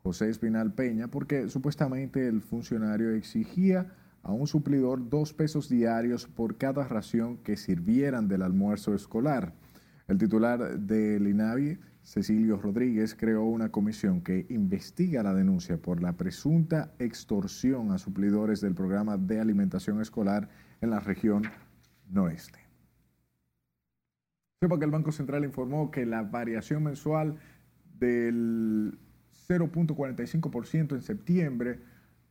José 0.03 0.29
Espinal 0.29 0.75
Peña, 0.75 1.09
porque 1.09 1.49
supuestamente 1.49 2.29
el 2.29 2.43
funcionario 2.43 3.11
exigía 3.13 3.95
a 4.23 4.33
un 4.33 4.47
suplidor 4.47 5.09
dos 5.09 5.33
pesos 5.33 5.71
diarios 5.71 6.27
por 6.27 6.59
cada 6.59 6.87
ración 6.87 7.39
que 7.39 7.57
sirvieran 7.57 8.29
del 8.29 8.43
almuerzo 8.43 8.95
escolar. 8.95 9.55
El 10.07 10.19
titular 10.19 10.79
del 10.79 11.27
INAVI, 11.27 11.79
Cecilio 12.05 12.59
Rodríguez, 12.59 13.15
creó 13.15 13.45
una 13.45 13.71
comisión 13.71 14.21
que 14.21 14.45
investiga 14.51 15.23
la 15.23 15.33
denuncia 15.33 15.79
por 15.79 16.03
la 16.03 16.13
presunta 16.13 16.93
extorsión 16.99 17.93
a 17.93 17.99
suplidores 17.99 18.61
del 18.61 18.75
programa 18.75 19.17
de 19.17 19.41
alimentación 19.41 20.03
escolar 20.03 20.51
en 20.83 20.91
la 20.91 21.01
región 21.01 21.45
noreste. 22.11 22.59
Sepa 24.61 24.79
que 24.79 24.85
el 24.85 24.91
Banco 24.91 25.13
Central 25.13 25.45
informó 25.45 25.91
que 25.91 26.05
la 26.05 26.23
variación 26.23 26.83
mensual 26.83 27.39
del 27.99 28.99
0.45% 29.49 30.95
en 30.95 31.03
septiembre, 31.03 31.81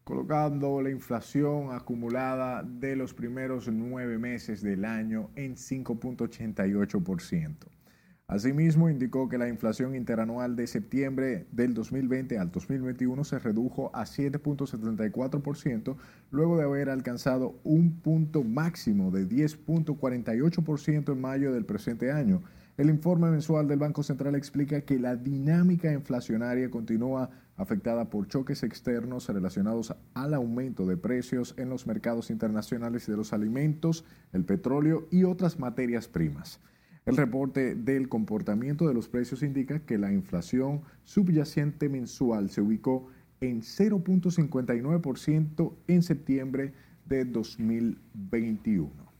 colocando 0.03 0.83
la 0.83 0.91
inflación 0.91 1.71
acumulada 1.71 2.61
de 2.61 2.95
los 2.95 3.15
primeros 3.15 3.67
nueve 3.69 4.19
meses 4.19 4.61
del 4.61 4.85
año 4.85 5.31
en 5.35 5.55
5.88%. 5.55 7.82
Asimismo, 8.27 8.89
indicó 8.89 9.27
que 9.27 9.37
la 9.37 9.49
inflación 9.49 9.95
interanual 9.95 10.55
de 10.55 10.65
septiembre 10.65 11.45
del 11.51 11.73
2020 11.73 12.39
al 12.39 12.51
2021 12.51 13.23
se 13.25 13.37
redujo 13.37 13.91
a 13.93 14.05
7.74%, 14.05 15.97
luego 16.31 16.57
de 16.57 16.63
haber 16.63 16.89
alcanzado 16.89 17.59
un 17.63 17.99
punto 17.99 18.43
máximo 18.43 19.11
de 19.11 19.27
10.48% 19.27 21.11
en 21.11 21.21
mayo 21.21 21.53
del 21.53 21.65
presente 21.65 22.11
año. 22.11 22.41
El 22.77 22.89
informe 22.89 23.29
mensual 23.29 23.67
del 23.67 23.77
Banco 23.77 24.03
Central 24.03 24.35
explica 24.35 24.81
que 24.81 24.97
la 24.97 25.15
dinámica 25.15 25.91
inflacionaria 25.91 26.71
continúa 26.71 27.29
afectada 27.57 28.09
por 28.09 28.27
choques 28.27 28.63
externos 28.63 29.27
relacionados 29.27 29.95
al 30.15 30.33
aumento 30.33 30.87
de 30.87 30.97
precios 30.97 31.53
en 31.57 31.69
los 31.69 31.85
mercados 31.85 32.31
internacionales 32.31 33.05
de 33.05 33.17
los 33.17 33.31
alimentos, 33.31 34.05
el 34.31 34.43
petróleo 34.43 35.07
y 35.11 35.25
otras 35.25 35.59
materias 35.59 36.07
primas. 36.07 36.59
El 37.05 37.17
reporte 37.17 37.75
del 37.75 38.07
comportamiento 38.07 38.87
de 38.87 38.93
los 38.93 39.09
precios 39.09 39.43
indica 39.43 39.79
que 39.79 39.97
la 39.97 40.13
inflación 40.13 40.83
subyacente 41.03 41.89
mensual 41.89 42.49
se 42.49 42.61
ubicó 42.61 43.07
en 43.41 43.61
0.59% 43.61 45.73
en 45.87 46.01
septiembre 46.01 46.71
de 47.05 47.25
2021. 47.25 49.11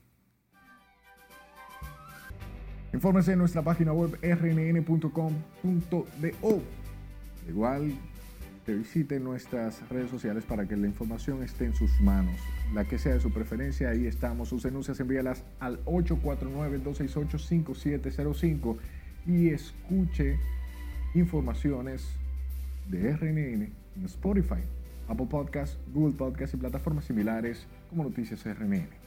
Infórmese 2.94 3.34
en 3.34 3.40
nuestra 3.40 3.62
página 3.64 3.92
web 3.92 4.18
rnn.com.do. 4.22 5.42
Igual 7.50 7.92
que 8.66 8.76
visite 8.76 9.20
nuestras 9.20 9.90
redes 9.90 10.10
sociales 10.10 10.46
para 10.46 10.66
que 10.68 10.78
la 10.78 10.88
información 10.88 11.44
esté 11.44 11.66
en 11.66 11.74
sus 11.74 12.00
manos. 12.00 12.40
La 12.74 12.86
que 12.86 12.98
sea 12.98 13.14
de 13.14 13.20
su 13.20 13.30
preferencia, 13.32 13.90
ahí 13.90 14.08
estamos. 14.08 14.50
Sus 14.50 14.64
denuncias 14.64 15.00
envíalas 15.00 15.44
al 15.60 15.86
849-268-5705 15.86 18.78
y 19.28 19.50
escuche 19.50 20.40
informaciones 21.14 22.08
de 22.90 23.16
RNN 23.16 23.70
en 23.96 24.06
Spotify, 24.06 24.64
Apple 25.08 25.28
Podcasts, 25.30 25.78
Google 25.94 26.16
Podcasts 26.16 26.56
y 26.56 26.58
plataformas 26.58 27.06
similares 27.06 27.68
como 27.90 28.04
Noticias 28.04 28.44
RNN. 28.44 29.04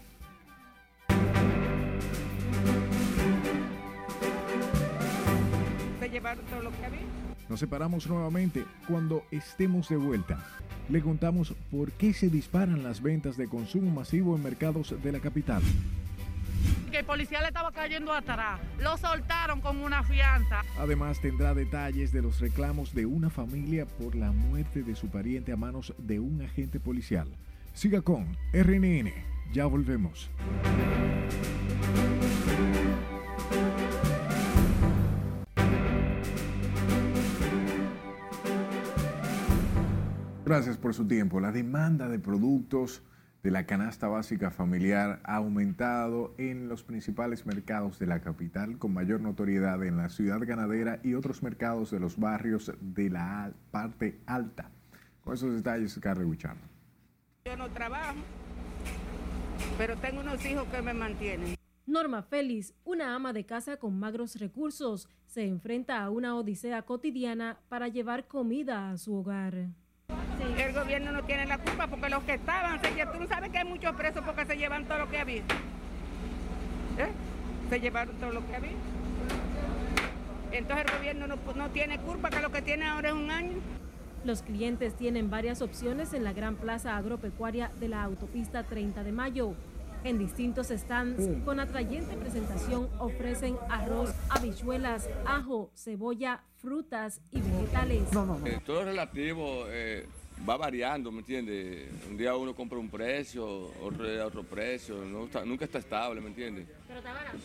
todo 6.51 6.63
lo 6.63 6.71
que 6.71 6.85
había? 6.85 7.01
Nos 7.49 7.61
separamos 7.61 8.09
nuevamente 8.09 8.65
cuando 8.89 9.25
estemos 9.31 9.89
de 9.89 9.97
vuelta. 9.97 10.39
Le 10.89 11.01
contamos 11.01 11.53
por 11.71 11.91
qué 11.93 12.13
se 12.13 12.29
disparan 12.29 12.85
las 12.85 13.03
ventas 13.03 13.37
de 13.37 13.49
consumo 13.49 13.91
masivo 13.91 14.37
en 14.37 14.43
mercados 14.43 14.95
de 15.03 15.13
la 15.13 15.19
capital. 15.19 15.63
Que 16.91 17.01
el 17.01 17.05
policía 17.05 17.41
le 17.41 17.49
estaba 17.49 17.73
cayendo 17.73 18.13
atrás. 18.13 18.61
Lo 18.81 18.97
soltaron 18.97 19.61
con 19.61 19.79
una 19.79 20.05
fianza. 20.05 20.63
Además 20.79 21.21
tendrá 21.21 21.55
detalles 21.55 22.13
de 22.13 22.23
los 22.23 22.41
reclamos 22.41 22.95
de 22.95 23.05
una 23.07 23.31
familia 23.31 23.85
por 23.85 24.15
la 24.15 24.31
muerte 24.31 24.85
de 24.85 24.95
su 24.95 25.09
pariente 25.09 25.53
a 25.53 25.57
manos 25.57 25.93
de 25.99 26.21
un 26.21 26.43
agente 26.43 26.79
policial. 26.79 27.27
Siga 27.75 28.01
con 28.01 28.37
RNN. 28.53 29.13
Ya 29.53 29.67
volvemos. 29.67 30.31
Gracias 40.47 40.79
por 40.79 40.95
su 40.95 41.09
tiempo. 41.09 41.41
La 41.41 41.51
demanda 41.51 42.09
de 42.09 42.21
productos 42.21 43.03
de 43.43 43.51
la 43.51 43.67
canasta 43.67 44.07
básica 44.07 44.53
familiar 44.53 45.19
ha 45.25 45.35
aumentado 45.35 46.37
en 46.39 46.69
los 46.69 46.85
principales 46.85 47.47
mercados 47.47 47.99
de 47.99 48.07
la 48.07 48.21
capital, 48.21 48.79
con 48.79 48.95
mayor 48.95 49.21
notoriedad 49.21 49.83
en 49.83 49.97
la 49.97 50.09
ciudad 50.09 50.39
ganadera 50.41 51.01
y 51.03 51.15
otros 51.15 51.43
mercados 51.43 51.91
de 51.91 51.99
los 51.99 52.17
barrios 52.17 52.71
de 52.81 53.11
la 53.11 53.55
parte 53.73 54.21
alta. 54.25 54.71
Con 55.25 55.35
esos 55.35 55.53
detalles, 55.53 55.99
Carlos 55.99 56.31
Guichardo. 56.31 56.63
Yo 57.45 57.57
no 57.57 57.69
trabajo, 57.71 58.15
pero 59.77 59.97
tengo 59.97 60.21
unos 60.21 60.47
hijos 60.47 60.69
que 60.69 60.81
me 60.81 60.95
mantienen. 60.95 61.57
Norma 61.87 62.23
Félix, 62.23 62.73
una 62.85 63.17
ama 63.17 63.33
de 63.33 63.45
casa 63.47 63.79
con 63.79 63.99
magros 63.99 64.37
recursos, 64.37 65.09
se 65.27 65.45
enfrenta 65.45 66.05
a 66.05 66.11
una 66.11 66.37
odisea 66.37 66.83
cotidiana 66.83 67.59
para 67.69 67.89
llevar 67.89 68.29
comida 68.29 68.93
a 68.93 68.97
su 68.97 69.13
hogar. 69.13 69.71
El 70.59 70.73
gobierno 70.73 71.13
no 71.13 71.23
tiene 71.25 71.47
la 71.47 71.59
culpa 71.59 71.87
porque 71.87 72.09
los 72.09 72.23
que 72.25 72.35
estaban, 72.35 72.81
se, 72.81 72.89
tú 73.07 73.19
no 73.21 73.27
sabes 73.27 73.51
que 73.51 73.59
hay 73.59 73.65
muchos 73.65 73.95
presos 73.97 74.23
porque 74.25 74.47
se 74.47 74.57
llevan 74.57 74.85
todo 74.85 74.99
lo 74.99 75.11
que 75.11 75.19
había. 75.19 75.43
¿Eh? 76.99 77.11
Se 77.69 77.81
llevaron 77.81 78.17
todo 78.17 78.33
lo 78.33 78.47
que 78.47 78.57
había. 78.57 78.73
Entonces 80.53 80.87
el 80.87 80.99
gobierno 80.99 81.27
no, 81.27 81.37
no 81.55 81.71
tiene 81.71 81.99
culpa 81.99 82.31
que 82.31 82.41
lo 82.41 82.51
que 82.51 82.63
tiene 82.63 82.87
ahora 82.87 83.09
es 83.09 83.15
un 83.15 83.31
año. 83.31 83.59
Los 84.25 84.43
clientes 84.43 84.95
tienen 84.95 85.31
varias 85.31 85.63
opciones 85.63 86.13
en 86.13 86.25
la 86.25 86.33
gran 86.33 86.57
plaza 86.57 86.97
agropecuaria 86.97 87.71
de 87.79 87.89
la 87.89 88.03
autopista 88.03 88.63
30 88.65 89.05
de 89.05 89.13
mayo. 89.13 89.55
En 90.05 90.19
distintos 90.19 90.69
stands 90.69 91.29
con 91.45 91.59
atrayente 91.59 92.17
presentación 92.17 92.89
ofrecen 92.99 93.57
arroz, 93.69 94.15
habichuelas, 94.29 95.09
ajo, 95.27 95.71
cebolla, 95.75 96.43
frutas 96.57 97.21
y 97.33 97.41
vegetales. 97.41 98.03
Eh, 98.45 98.61
todo 98.65 98.85
relativo 98.85 99.65
eh, 99.69 100.07
va 100.49 100.57
variando, 100.57 101.11
¿me 101.11 101.19
entiendes? 101.19 101.89
Un 102.09 102.17
día 102.17 102.35
uno 102.37 102.55
compra 102.55 102.79
un 102.79 102.89
precio, 102.89 103.73
otro 103.83 104.11
día 104.11 104.27
otro 104.27 104.43
precio, 104.43 104.97
nunca 105.45 105.65
está 105.65 105.79
estable, 105.79 106.21
¿me 106.21 106.29
entiendes? 106.29 106.67
¿Pero 106.87 106.99
está 106.99 107.13
barato? 107.13 107.39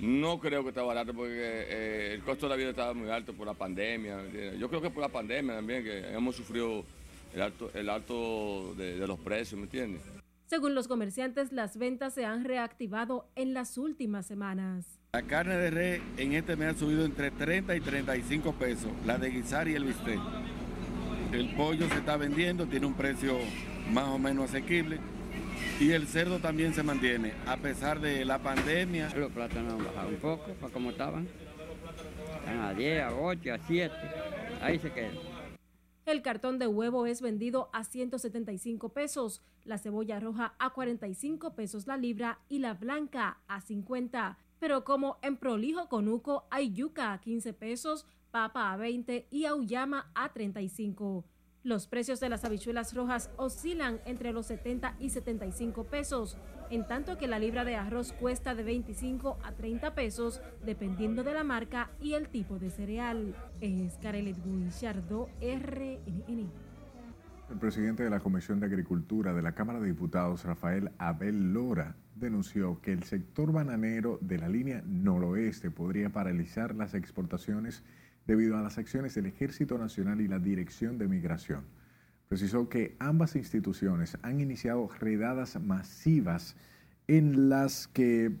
No 0.00 0.40
creo 0.40 0.62
que 0.62 0.70
está 0.70 0.82
barato 0.82 1.14
porque 1.14 1.36
eh, 1.36 2.14
el 2.14 2.22
costo 2.22 2.46
de 2.46 2.50
la 2.50 2.56
vida 2.56 2.70
estaba 2.70 2.92
muy 2.92 3.08
alto 3.08 3.32
por 3.34 3.46
la 3.46 3.54
pandemia. 3.54 4.18
Yo 4.58 4.68
creo 4.68 4.82
que 4.82 4.90
por 4.90 5.02
la 5.02 5.08
pandemia 5.08 5.54
también, 5.54 5.84
que 5.84 6.12
hemos 6.12 6.34
sufrido 6.34 6.84
el 7.32 7.42
alto, 7.42 7.70
el 7.74 7.88
alto 7.88 8.74
de, 8.74 8.98
de 8.98 9.06
los 9.06 9.20
precios, 9.20 9.58
¿me 9.58 9.64
entiendes? 9.64 10.02
Según 10.46 10.74
los 10.74 10.88
comerciantes, 10.88 11.52
las 11.52 11.78
ventas 11.78 12.14
se 12.14 12.24
han 12.24 12.44
reactivado 12.44 13.26
en 13.36 13.54
las 13.54 13.78
últimas 13.78 14.26
semanas. 14.26 14.98
La 15.12 15.22
carne 15.22 15.56
de 15.56 15.70
res 15.70 16.02
en 16.16 16.32
este 16.32 16.56
mes 16.56 16.74
ha 16.74 16.78
subido 16.78 17.04
entre 17.04 17.30
30 17.30 17.76
y 17.76 17.80
35 17.80 18.52
pesos, 18.54 18.90
la 19.06 19.18
de 19.18 19.30
guisar 19.30 19.68
y 19.68 19.74
el 19.74 19.84
bistec. 19.84 20.18
El 21.32 21.48
pollo 21.54 21.88
se 21.88 21.94
está 21.94 22.18
vendiendo, 22.18 22.66
tiene 22.66 22.84
un 22.84 22.92
precio 22.92 23.38
más 23.90 24.04
o 24.08 24.18
menos 24.18 24.50
asequible. 24.50 25.00
Y 25.80 25.92
el 25.92 26.06
cerdo 26.06 26.40
también 26.40 26.74
se 26.74 26.82
mantiene, 26.82 27.32
a 27.46 27.56
pesar 27.56 28.00
de 28.00 28.24
la 28.26 28.38
pandemia. 28.38 29.08
Los 29.16 29.32
plátanos 29.32 29.72
han 29.72 29.84
bajado 29.84 30.08
un 30.10 30.16
poco, 30.16 30.52
para 30.60 30.72
como 30.72 30.90
estaban. 30.90 31.26
Están 32.38 32.60
a 32.60 32.74
10, 32.74 33.02
a 33.02 33.14
8, 33.14 33.54
a 33.54 33.58
7. 33.58 33.94
Ahí 34.60 34.78
se 34.78 34.92
quedan. 34.92 35.12
El 36.04 36.20
cartón 36.20 36.58
de 36.58 36.66
huevo 36.66 37.06
es 37.06 37.22
vendido 37.22 37.70
a 37.72 37.84
175 37.84 38.90
pesos, 38.90 39.40
la 39.64 39.78
cebolla 39.78 40.20
roja 40.20 40.54
a 40.58 40.70
45 40.70 41.54
pesos 41.54 41.86
la 41.86 41.96
libra 41.96 42.40
y 42.50 42.58
la 42.58 42.74
blanca 42.74 43.38
a 43.48 43.60
50. 43.62 44.36
Pero 44.58 44.84
como 44.84 45.18
en 45.22 45.36
Prolijo 45.38 45.88
Conuco 45.88 46.46
hay 46.50 46.72
yuca 46.72 47.12
a 47.12 47.20
15 47.20 47.52
pesos, 47.54 48.06
papa 48.32 48.72
a 48.72 48.76
20 48.76 49.28
y 49.30 49.44
auyama 49.44 50.10
a 50.14 50.32
35. 50.32 51.24
Los 51.62 51.86
precios 51.86 52.18
de 52.18 52.28
las 52.28 52.44
habichuelas 52.44 52.92
rojas 52.92 53.30
oscilan 53.36 54.00
entre 54.04 54.32
los 54.32 54.46
70 54.46 54.96
y 54.98 55.10
75 55.10 55.84
pesos, 55.84 56.36
en 56.70 56.84
tanto 56.88 57.18
que 57.18 57.28
la 57.28 57.38
libra 57.38 57.64
de 57.64 57.76
arroz 57.76 58.12
cuesta 58.12 58.56
de 58.56 58.64
25 58.64 59.38
a 59.44 59.52
30 59.52 59.94
pesos, 59.94 60.42
dependiendo 60.64 61.22
de 61.22 61.34
la 61.34 61.44
marca 61.44 61.90
y 62.00 62.14
el 62.14 62.28
tipo 62.30 62.58
de 62.58 62.70
cereal. 62.70 63.36
Es 63.60 63.96
Carelet 63.98 64.42
Guillardo, 64.42 65.28
RNN. 65.40 66.50
El 67.50 67.58
presidente 67.60 68.02
de 68.02 68.10
la 68.10 68.18
Comisión 68.18 68.58
de 68.58 68.66
Agricultura 68.66 69.32
de 69.32 69.42
la 69.42 69.52
Cámara 69.54 69.78
de 69.78 69.86
Diputados, 69.86 70.44
Rafael 70.44 70.90
Abel 70.98 71.52
Lora, 71.52 71.96
denunció 72.16 72.80
que 72.80 72.92
el 72.92 73.04
sector 73.04 73.52
bananero 73.52 74.18
de 74.20 74.38
la 74.38 74.48
línea 74.48 74.82
noroeste 74.86 75.70
podría 75.70 76.10
paralizar 76.10 76.74
las 76.74 76.94
exportaciones 76.94 77.84
debido 78.26 78.56
a 78.56 78.62
las 78.62 78.78
acciones 78.78 79.14
del 79.14 79.26
Ejército 79.26 79.78
Nacional 79.78 80.20
y 80.20 80.28
la 80.28 80.38
Dirección 80.38 80.98
de 80.98 81.08
Migración. 81.08 81.64
Precisó 82.28 82.68
que 82.68 82.96
ambas 82.98 83.36
instituciones 83.36 84.16
han 84.22 84.40
iniciado 84.40 84.88
redadas 84.98 85.60
masivas 85.60 86.56
en 87.06 87.48
las 87.48 87.88
que 87.88 88.32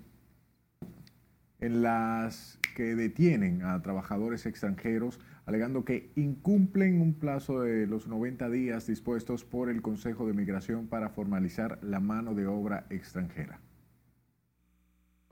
en 1.60 1.82
las 1.82 2.58
que 2.74 2.96
detienen 2.96 3.62
a 3.62 3.80
trabajadores 3.82 4.46
extranjeros 4.46 5.20
alegando 5.46 5.84
que 5.84 6.10
incumplen 6.16 7.00
un 7.00 7.14
plazo 7.14 7.60
de 7.60 7.86
los 7.86 8.06
90 8.06 8.48
días 8.50 8.86
dispuestos 8.86 9.44
por 9.44 9.68
el 9.68 9.82
Consejo 9.82 10.26
de 10.26 10.32
Migración 10.32 10.86
para 10.86 11.08
formalizar 11.08 11.78
la 11.82 12.00
mano 12.00 12.34
de 12.34 12.46
obra 12.46 12.86
extranjera. 12.90 13.60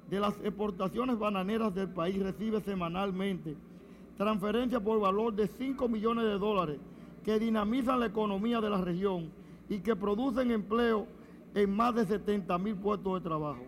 De 0.08 0.20
las 0.20 0.34
exportaciones 0.44 1.18
bananeras 1.18 1.74
del 1.74 1.88
país 1.88 2.20
recibe 2.20 2.60
semanalmente 2.60 3.56
transferencias 4.20 4.82
por 4.82 5.00
valor 5.00 5.32
de 5.32 5.46
5 5.46 5.88
millones 5.88 6.26
de 6.26 6.38
dólares 6.38 6.78
que 7.24 7.38
dinamizan 7.38 8.00
la 8.00 8.04
economía 8.04 8.60
de 8.60 8.68
la 8.68 8.78
región 8.78 9.30
y 9.66 9.78
que 9.78 9.96
producen 9.96 10.50
empleo 10.50 11.06
en 11.54 11.74
más 11.74 11.94
de 11.94 12.04
70 12.04 12.58
mil 12.58 12.74
puestos 12.74 13.14
de 13.14 13.26
trabajo. 13.26 13.62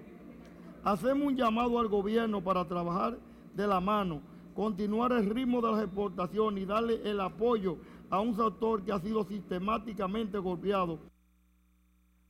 Hacemos 0.84 1.28
un 1.28 1.36
llamado 1.36 1.78
al 1.78 1.88
gobierno 1.88 2.42
para 2.42 2.68
trabajar 2.68 3.16
de 3.54 3.66
la 3.66 3.80
mano 3.80 4.20
continuar 4.54 5.12
el 5.12 5.30
ritmo 5.30 5.62
de 5.62 5.72
las 5.72 5.84
exportaciones 5.84 6.64
y 6.64 6.66
darle 6.66 7.00
el 7.02 7.18
apoyo 7.22 7.78
a 8.10 8.20
un 8.20 8.36
sector 8.36 8.82
que 8.82 8.92
ha 8.92 8.98
sido 8.98 9.24
sistemáticamente 9.24 10.36
golpeado. 10.36 10.98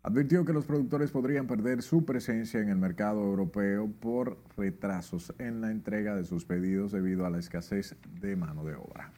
Advirtió 0.05 0.44
que 0.44 0.53
los 0.53 0.66
productores 0.66 1.12
podrían 1.12 1.46
perder 1.46 1.80
su 1.80 2.05
presencia 2.05 2.61
en 2.61 2.68
el 2.68 2.76
mercado 2.76 3.22
europeo 3.22 3.88
por 4.00 4.36
retrasos 4.57 5.32
en 5.38 5.61
la 5.61 5.70
entrega 5.70 6.16
de 6.16 6.24
sus 6.24 6.44
pedidos 6.44 6.90
debido 6.90 7.24
a 7.24 7.30
la 7.30 7.38
escasez 7.38 7.96
de 8.20 8.34
mano 8.34 8.64
de 8.64 8.74
obra. 8.74 9.12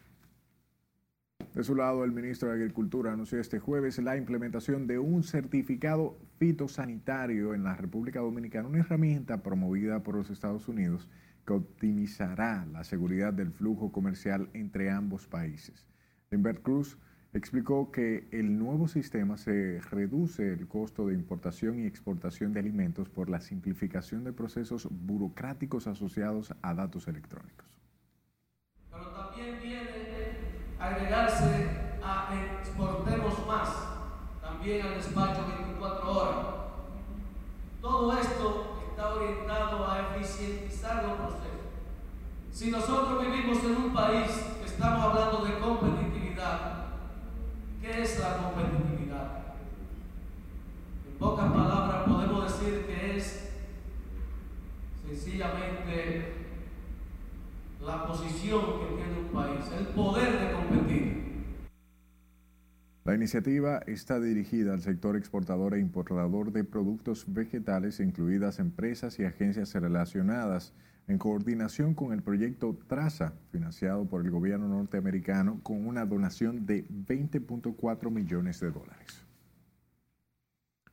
De 1.55 1.65
su 1.65 1.75
lado, 1.75 2.05
el 2.05 2.13
ministro 2.13 2.49
de 2.49 2.57
Agricultura 2.57 3.13
anunció 3.13 3.41
este 3.41 3.61
jueves 3.61 3.99
la 3.99 4.19
implementación 4.19 4.87
de 4.87 4.99
un 4.99 5.23
certificado 5.23 6.19
fitosanitario 6.39 7.55
en 7.55 7.65
la 7.65 7.77
República 7.77 8.21
Dominicana, 8.21 8.69
una 8.69 8.81
herramienta 8.81 9.43
promovida 9.43 10.03
por 10.03 10.17
los 10.17 10.29
Estados 10.29 10.69
Unidos 10.69 11.09
que 11.47 11.55
optimizará 11.55 12.67
la 12.67 12.85
seguridad 12.85 13.33
del 13.33 13.53
flujo 13.53 13.91
comercial 13.91 14.51
entre 14.53 14.91
ambos 14.91 15.29
países. 15.29 15.87
Lindbergh 16.31 16.61
Cruz 16.61 16.99
explicó 17.39 17.91
que 17.91 18.29
el 18.31 18.59
nuevo 18.59 18.87
sistema 18.87 19.37
se 19.37 19.81
reduce 19.91 20.53
el 20.53 20.69
costo 20.69 21.09
de 21.09 21.15
importación 21.15 21.81
y 21.81 21.87
exportación 21.87 22.53
de 22.53 22.61
alimentos 22.61 23.09
por 23.09 23.29
la 23.29 23.41
simplificación 23.41 24.23
de 24.23 24.33
procesos 24.33 24.87
burocráticos 24.89 25.89
asociados 25.89 26.55
a 26.63 26.75
datos 26.75 27.09
electrónicos. 27.09 27.67
Pero 28.89 29.09
también 29.09 29.59
viene 29.61 30.39
a 30.79 30.87
agregarse 30.87 31.69
a 32.03 32.61
exportemos 32.61 33.47
más, 33.49 33.69
también 34.41 34.87
al 34.87 34.95
despacho 34.95 35.45
24 35.59 36.11
horas. 36.13 36.47
Todo 37.81 38.17
esto 38.17 38.81
está 38.91 39.13
orientado 39.13 39.91
a 39.91 40.17
eficientizar 40.17 41.03
los 41.03 41.17
procesos. 41.17 41.51
Si 42.53 42.71
nosotros 42.71 43.21
vivimos 43.27 43.59
en 43.65 43.77
un 43.77 43.93
país 43.93 44.31
que 44.61 44.67
estamos 44.67 45.05
hablando 45.05 45.45
de 45.45 45.59
competitividad, 45.59 46.04
¿qué 47.85 48.03
es 48.03 48.19
la 48.19 48.39
competitividad? 48.39 49.45
En 51.07 51.19
pocas 51.19 51.53
palabras 51.53 52.09
podemos 52.09 52.51
decir 52.51 52.87
que 52.87 53.17
es 53.17 53.51
sencillamente 55.07 56.33
la 57.85 58.07
posición 58.07 58.63
que 58.81 58.97
tiene 58.97 59.19
un 59.19 59.29
país, 59.29 59.65
el 59.79 59.87
poder 59.89 60.33
de 60.41 60.53
competir. 60.55 61.25
La 63.05 63.15
iniciativa 63.15 63.83
está 63.87 64.19
dirigida 64.19 64.73
al 64.73 64.81
sector 64.81 65.15
exportador 65.15 65.75
e 65.75 65.81
importador 65.81 66.53
de 66.53 66.65
productos 66.65 67.27
vegetales, 67.29 68.01
incluidas 68.01 68.61
empresas 68.61 69.19
y 69.19 69.25
agencias 69.25 69.75
relacionadas, 69.75 70.73
en 71.07 71.19
coordinación 71.19 71.95
con 71.95 72.13
el 72.13 72.23
proyecto 72.23 72.79
Traza, 72.87 73.35
financiado 73.51 74.07
por 74.07 74.25
el 74.25 74.31
gobierno 74.31 74.69
norteamericano 74.69 75.61
con 75.63 75.87
una 75.87 76.07
donación 76.07 76.67
de 76.67 76.87
20.4 76.89 78.11
millones 78.11 78.61
de 78.61 78.71
dólares. 78.71 79.25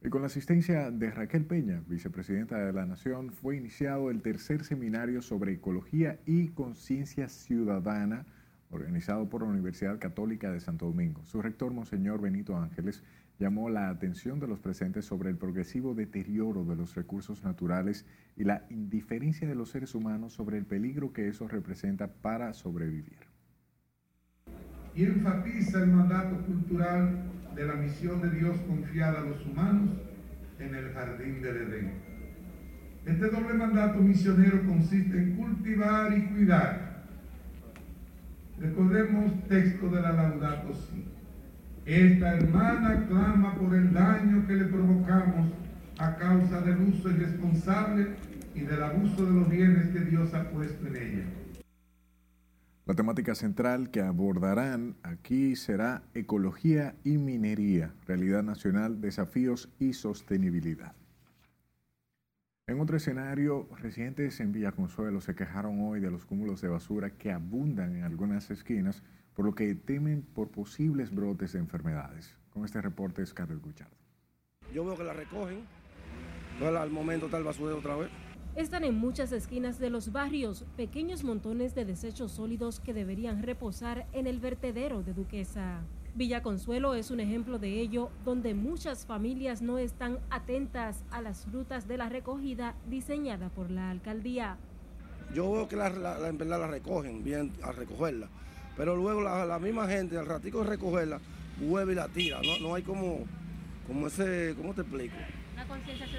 Y 0.04 0.10
con 0.10 0.22
la 0.22 0.28
asistencia 0.28 0.90
de 0.90 1.12
Raquel 1.12 1.46
Peña, 1.46 1.84
vicepresidenta 1.88 2.58
de 2.58 2.74
la 2.74 2.88
Nación, 2.88 3.32
fue 3.32 3.56
iniciado 3.56 4.10
el 4.10 4.22
tercer 4.22 4.64
seminario 4.64 5.22
sobre 5.22 5.54
ecología 5.54 6.20
y 6.26 6.50
conciencia 6.50 7.30
ciudadana 7.30 8.26
organizado 8.72 9.30
por 9.30 9.44
la 9.44 9.50
Universidad 9.50 10.00
Católica 10.00 10.52
de 10.52 10.60
Santo 10.60 10.88
Domingo. 10.88 11.24
Su 11.26 11.42
rector, 11.42 11.72
Monseñor 11.72 12.22
Benito 12.22 12.58
Ángeles, 12.58 13.04
llamó 13.42 13.70
la 13.70 13.90
atención 13.90 14.40
de 14.40 14.48
los 14.48 14.60
presentes 14.60 15.04
sobre 15.06 15.32
el 15.32 15.36
progresivo 15.36 15.96
deterioro 15.96 16.64
de 16.64 16.76
los 16.76 16.94
recursos 16.94 17.44
naturales 17.44 18.06
y 18.38 18.44
la 18.44 18.66
indiferencia 18.70 19.48
de 19.48 19.56
los 19.56 19.72
seres 19.72 19.96
humanos 19.96 20.34
sobre 20.34 20.60
el 20.60 20.66
peligro 20.66 21.12
que 21.12 21.28
eso 21.28 21.48
representa 21.48 22.08
para 22.08 22.54
sobrevivir. 22.54 23.18
Y 24.94 25.06
enfatiza 25.06 25.82
el 25.82 25.90
mandato 25.90 26.38
cultural 26.46 27.32
de 27.56 27.66
la 27.66 27.74
misión 27.74 28.22
de 28.22 28.30
Dios 28.30 28.56
confiada 28.68 29.22
a 29.22 29.26
los 29.26 29.44
humanos 29.48 29.90
en 30.60 30.76
el 30.76 30.94
jardín 30.94 31.42
del 31.42 31.58
Edén. 31.58 31.92
Este 33.08 33.28
doble 33.28 33.56
mandato 33.56 34.00
misionero 34.00 34.64
consiste 34.68 35.18
en 35.18 35.36
cultivar 35.36 36.16
y 36.16 36.28
cuidar 36.28 36.92
Recordemos 38.62 39.48
texto 39.48 39.90
de 39.90 40.00
la 40.00 40.12
Laudato 40.12 40.72
Si. 40.76 41.11
Esta 41.86 42.38
hermana 42.38 43.06
clama 43.08 43.56
por 43.56 43.74
el 43.74 43.92
daño 43.92 44.46
que 44.46 44.54
le 44.54 44.66
provocamos 44.66 45.52
a 45.98 46.16
causa 46.16 46.62
del 46.62 46.78
uso 46.82 47.10
irresponsable 47.10 48.16
y 48.54 48.62
del 48.62 48.84
abuso 48.84 49.26
de 49.26 49.32
los 49.32 49.50
bienes 49.50 49.88
que 49.88 50.02
Dios 50.02 50.34
ha 50.34 50.50
puesto 50.52 50.88
en 50.88 50.96
ella. 50.96 51.24
La 52.86 52.96
temática 52.96 53.36
central 53.36 53.90
que 53.90 54.02
abordarán 54.02 54.96
aquí 55.04 55.56
será 55.56 56.04
ecología 56.14 56.96
y 57.04 57.18
minería, 57.18 57.94
realidad 58.06 58.44
nacional, 58.44 59.02
desafíos 59.02 59.70
y 59.80 59.94
sostenibilidad. 59.94 60.94
En 62.68 62.80
otro 62.80 62.98
escenario, 62.98 63.68
residentes 63.80 64.40
en 64.40 64.52
Villa 64.52 64.72
Consuelo 64.72 65.20
se 65.20 65.36
quejaron 65.36 65.82
hoy 65.82 66.00
de 66.00 66.12
los 66.12 66.26
cúmulos 66.26 66.62
de 66.62 66.70
basura 66.70 67.10
que 67.10 67.32
abundan 67.32 67.96
en 67.96 68.04
algunas 68.04 68.50
esquinas, 68.52 69.04
por 69.42 69.48
lo 69.48 69.56
que 69.56 69.74
temen 69.74 70.22
por 70.22 70.50
posibles 70.50 71.10
brotes 71.10 71.54
de 71.54 71.58
enfermedades. 71.58 72.38
Con 72.52 72.64
este 72.64 72.80
reporte 72.80 73.24
es 73.24 73.34
Carlos 73.34 73.60
Guchardo. 73.60 73.98
Yo 74.72 74.86
veo 74.86 74.96
que 74.96 75.04
la 75.04 75.14
recogen, 75.14 75.62
pero 76.60 76.80
al 76.80 76.92
momento 76.92 77.26
el 77.36 77.44
basurero 77.44 77.80
otra 77.80 77.96
vez. 77.96 78.12
Están 78.56 78.84
en 78.84 78.94
muchas 78.94 79.32
esquinas 79.32 79.80
de 79.80 79.90
los 79.90 80.12
barrios 80.12 80.64
pequeños 80.78 81.24
montones 81.24 81.74
de 81.74 81.86
desechos 81.86 82.34
sólidos 82.34 82.80
que 82.80 82.94
deberían 82.94 83.42
reposar 83.42 84.06
en 84.14 84.28
el 84.28 84.40
vertedero 84.40 85.02
de 85.02 85.16
Duquesa. 85.16 85.82
Villa 86.14 86.44
Consuelo 86.44 86.94
es 86.94 87.10
un 87.10 87.20
ejemplo 87.20 87.58
de 87.58 87.80
ello, 87.80 88.12
donde 88.24 88.54
muchas 88.54 89.08
familias 89.08 89.64
no 89.64 89.80
están 89.80 90.20
atentas 90.30 91.04
a 91.10 91.24
las 91.24 91.52
rutas 91.52 91.88
de 91.88 91.98
la 91.98 92.10
recogida 92.10 92.76
diseñada 92.88 93.50
por 93.50 93.72
la 93.72 93.90
alcaldía. 93.90 94.60
Yo 95.34 95.52
veo 95.52 95.68
que 95.68 95.78
la, 95.78 95.90
la, 95.90 96.32
la 96.32 96.68
recogen 96.68 97.24
bien 97.24 97.54
al 97.64 97.76
recogerla, 97.76 98.30
pero 98.82 98.96
luego 98.96 99.22
la, 99.22 99.60
misma 99.60 99.88
gente 99.88 100.18
al 100.18 100.26
ratico 100.26 100.64
de 100.64 100.72
recogerla 100.72 101.20
vuelve 101.60 101.94
y 101.94 101.96
la 101.96 102.08
tira. 102.08 102.42
No, 102.42 102.58
no 102.58 102.74
hay 102.74 102.82
como, 102.82 103.20
como 103.86 104.08
ese, 104.08 104.56
¿cómo 104.58 104.74
te 104.74 104.82
explico? 104.82 105.14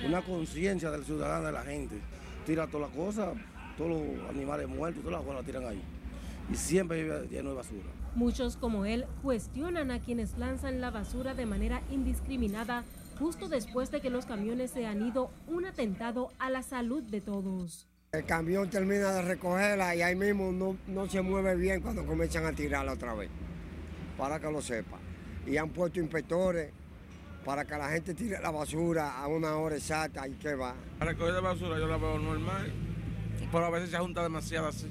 Una 0.06 0.22
conciencia 0.22 0.92
del 0.92 1.04
ciudadano, 1.04 1.46
de 1.46 1.50
la 1.50 1.62
gente. 1.62 1.96
Tira 2.46 2.68
todas 2.68 2.88
las 2.88 2.96
cosas, 2.96 3.34
todos 3.76 3.90
los 3.90 4.30
animales 4.30 4.68
muertos, 4.68 5.02
todas 5.02 5.18
las 5.18 5.26
cosas 5.26 5.40
la 5.40 5.44
tiran 5.44 5.66
ahí. 5.66 5.82
Y 6.52 6.54
siempre 6.54 7.26
lleno 7.28 7.48
de 7.48 7.56
basura. 7.56 7.88
Muchos 8.14 8.56
como 8.56 8.84
él 8.84 9.06
cuestionan 9.24 9.90
a 9.90 9.98
quienes 9.98 10.38
lanzan 10.38 10.80
la 10.80 10.92
basura 10.92 11.34
de 11.34 11.46
manera 11.46 11.82
indiscriminada 11.90 12.84
justo 13.18 13.48
después 13.48 13.90
de 13.90 14.00
que 14.00 14.08
los 14.08 14.24
camiones 14.24 14.70
se 14.70 14.86
han 14.86 15.04
ido, 15.04 15.32
un 15.48 15.66
atentado 15.66 16.30
a 16.38 16.48
la 16.48 16.62
salud 16.62 17.02
de 17.02 17.20
todos. 17.20 17.88
El 18.14 18.26
camión 18.26 18.68
termina 18.68 19.10
de 19.10 19.22
recogerla 19.22 19.96
y 19.96 20.02
ahí 20.02 20.14
mismo 20.14 20.52
no, 20.52 20.76
no 20.86 21.08
se 21.08 21.22
mueve 21.22 21.56
bien 21.56 21.80
cuando 21.80 22.04
comienzan 22.04 22.44
a 22.44 22.52
tirarla 22.52 22.92
otra 22.92 23.14
vez, 23.14 23.30
para 24.18 24.38
que 24.38 24.52
lo 24.52 24.60
sepa. 24.60 24.98
Y 25.46 25.56
han 25.56 25.70
puesto 25.70 25.98
inspectores 25.98 26.72
para 27.42 27.64
que 27.64 27.74
la 27.74 27.88
gente 27.88 28.12
tire 28.12 28.38
la 28.42 28.50
basura 28.50 29.16
a 29.16 29.26
una 29.28 29.56
hora 29.56 29.76
exacta 29.76 30.28
y 30.28 30.32
que 30.32 30.54
va. 30.54 30.74
La 31.00 31.06
recogida 31.06 31.36
de 31.36 31.40
basura 31.40 31.78
yo 31.78 31.86
la 31.86 31.96
veo 31.96 32.18
normal, 32.18 32.70
pero 33.50 33.64
a 33.64 33.70
veces 33.70 33.88
se 33.88 33.96
junta 33.96 34.22
demasiado 34.22 34.68
así, 34.68 34.90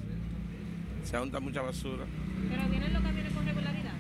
se 1.04 1.16
junta 1.16 1.40
mucha 1.40 1.62
basura. 1.62 2.06
¿Pero 2.50 2.70
vienen 2.70 2.92
los 2.92 3.04
camiones 3.04 3.34
con 3.34 3.46
regularidad? 3.46 3.94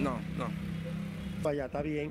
No, 0.00 0.18
no. 0.36 1.48
Allá 1.48 1.66
está 1.66 1.82
bien. 1.82 2.10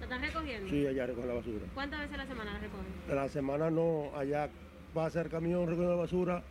¿La 0.00 0.06
están 0.06 0.22
recogiendo? 0.22 0.68
Sí, 0.68 0.88
allá 0.88 1.06
recoge 1.06 1.28
la 1.28 1.34
basura. 1.34 1.66
¿Cuántas 1.72 2.00
veces 2.00 2.14
a 2.14 2.16
la 2.16 2.26
semana 2.26 2.52
la 2.52 2.58
recogen? 2.58 2.86
La 3.08 3.28
semana 3.28 3.70
no, 3.70 4.10
allá 4.16 4.50
pasa 4.90 5.22
el 5.22 5.28
camión 5.28 5.66
recogiendo 5.66 5.94
la 5.94 6.02
basura 6.02 6.42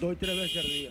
dos 0.00 0.16
tres 0.18 0.36
veces 0.36 0.64
al 0.64 0.70
día. 0.70 0.90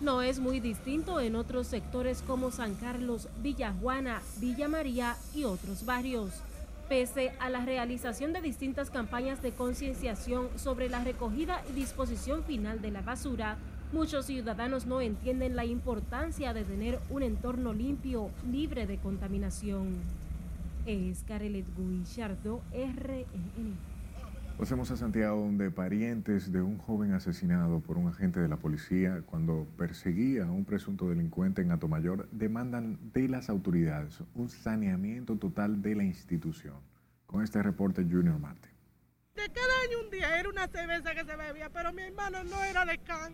No 0.00 0.22
es 0.22 0.38
muy 0.38 0.60
distinto 0.60 1.20
en 1.20 1.36
otros 1.36 1.66
sectores 1.66 2.22
como 2.22 2.50
San 2.50 2.74
Carlos, 2.74 3.28
Villa 3.42 3.74
Juana, 3.80 4.22
Villa 4.38 4.66
María 4.66 5.16
y 5.34 5.44
otros 5.44 5.84
barrios. 5.84 6.30
Pese 6.88 7.32
a 7.38 7.50
la 7.50 7.64
realización 7.64 8.32
de 8.32 8.40
distintas 8.40 8.90
campañas 8.90 9.42
de 9.42 9.52
concienciación 9.52 10.48
sobre 10.56 10.88
la 10.88 11.04
recogida 11.04 11.62
y 11.70 11.74
disposición 11.74 12.44
final 12.44 12.80
de 12.80 12.90
la 12.90 13.02
basura, 13.02 13.58
muchos 13.92 14.26
ciudadanos 14.26 14.86
no 14.86 15.02
entienden 15.02 15.54
la 15.54 15.66
importancia 15.66 16.54
de 16.54 16.64
tener 16.64 16.98
un 17.10 17.22
entorno 17.22 17.74
limpio, 17.74 18.30
libre 18.50 18.86
de 18.86 18.96
contaminación. 18.96 19.96
Es 20.86 21.22
Carelet 21.28 21.66
Guillardo, 21.76 22.62
RNN. 22.72 23.89
Pasemos 24.60 24.90
a 24.90 24.96
Santiago, 24.98 25.40
donde 25.40 25.70
parientes 25.70 26.52
de 26.52 26.60
un 26.60 26.76
joven 26.76 27.14
asesinado 27.14 27.80
por 27.80 27.96
un 27.96 28.08
agente 28.08 28.40
de 28.40 28.48
la 28.48 28.58
policía 28.58 29.22
cuando 29.24 29.66
perseguía 29.78 30.44
a 30.44 30.50
un 30.50 30.66
presunto 30.66 31.08
delincuente 31.08 31.62
en 31.62 31.70
Atomayor 31.70 32.28
demandan 32.30 32.98
de 33.14 33.26
las 33.26 33.48
autoridades 33.48 34.18
un 34.34 34.50
saneamiento 34.50 35.36
total 35.36 35.80
de 35.80 35.94
la 35.94 36.04
institución. 36.04 36.74
Con 37.26 37.42
este 37.42 37.62
reporte, 37.62 38.02
Junior 38.02 38.38
Marte. 38.38 38.68
De 39.34 39.48
cada 39.48 39.80
año 39.88 40.04
un 40.04 40.10
día 40.10 40.38
era 40.38 40.50
una 40.50 40.68
cerveza 40.68 41.14
que 41.14 41.24
se 41.24 41.36
bebía, 41.36 41.70
pero 41.70 41.94
mi 41.94 42.02
hermano 42.02 42.44
no 42.44 42.62
era 42.62 42.84
de 42.84 42.98
can. 42.98 43.32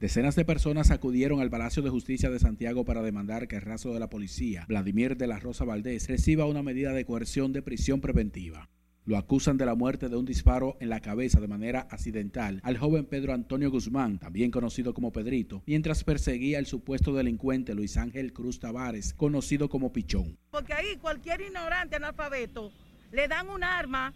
Decenas 0.00 0.34
de 0.34 0.44
personas 0.44 0.90
acudieron 0.90 1.40
al 1.40 1.50
Palacio 1.50 1.84
de 1.84 1.90
Justicia 1.90 2.30
de 2.30 2.40
Santiago 2.40 2.84
para 2.84 3.02
demandar 3.02 3.46
que 3.46 3.54
el 3.54 3.62
rastro 3.62 3.94
de 3.94 4.00
la 4.00 4.10
policía, 4.10 4.64
Vladimir 4.66 5.16
de 5.16 5.28
la 5.28 5.38
Rosa 5.38 5.64
Valdés, 5.64 6.08
reciba 6.08 6.46
una 6.46 6.64
medida 6.64 6.92
de 6.92 7.04
coerción 7.04 7.52
de 7.52 7.62
prisión 7.62 8.00
preventiva. 8.00 8.68
Lo 9.04 9.16
acusan 9.16 9.56
de 9.56 9.66
la 9.66 9.74
muerte 9.74 10.08
de 10.08 10.16
un 10.16 10.24
disparo 10.24 10.76
en 10.78 10.88
la 10.88 11.00
cabeza 11.00 11.40
de 11.40 11.48
manera 11.48 11.88
accidental 11.90 12.60
al 12.62 12.78
joven 12.78 13.04
Pedro 13.04 13.32
Antonio 13.32 13.68
Guzmán, 13.68 14.20
también 14.20 14.52
conocido 14.52 14.94
como 14.94 15.10
Pedrito, 15.10 15.64
mientras 15.66 16.04
perseguía 16.04 16.58
al 16.58 16.66
supuesto 16.66 17.12
delincuente 17.12 17.74
Luis 17.74 17.96
Ángel 17.96 18.32
Cruz 18.32 18.60
Tavares, 18.60 19.12
conocido 19.12 19.68
como 19.68 19.92
Pichón. 19.92 20.38
Porque 20.52 20.72
ahí 20.72 20.96
cualquier 20.98 21.40
ignorante 21.40 21.96
analfabeto 21.96 22.70
le 23.10 23.26
dan 23.26 23.48
un 23.48 23.64
arma 23.64 24.14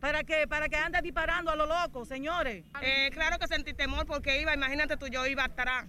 para 0.00 0.22
que 0.22 0.46
para 0.46 0.68
que 0.68 0.76
ande 0.76 1.00
disparando 1.02 1.50
a 1.50 1.56
lo 1.56 1.64
loco, 1.64 2.04
señores. 2.04 2.62
Eh, 2.82 3.08
claro 3.12 3.38
que 3.38 3.46
sentí 3.46 3.72
temor 3.72 4.04
porque 4.04 4.42
iba, 4.42 4.52
imagínate 4.52 4.98
tú, 4.98 5.06
yo 5.06 5.26
iba 5.26 5.44
atrás. 5.44 5.86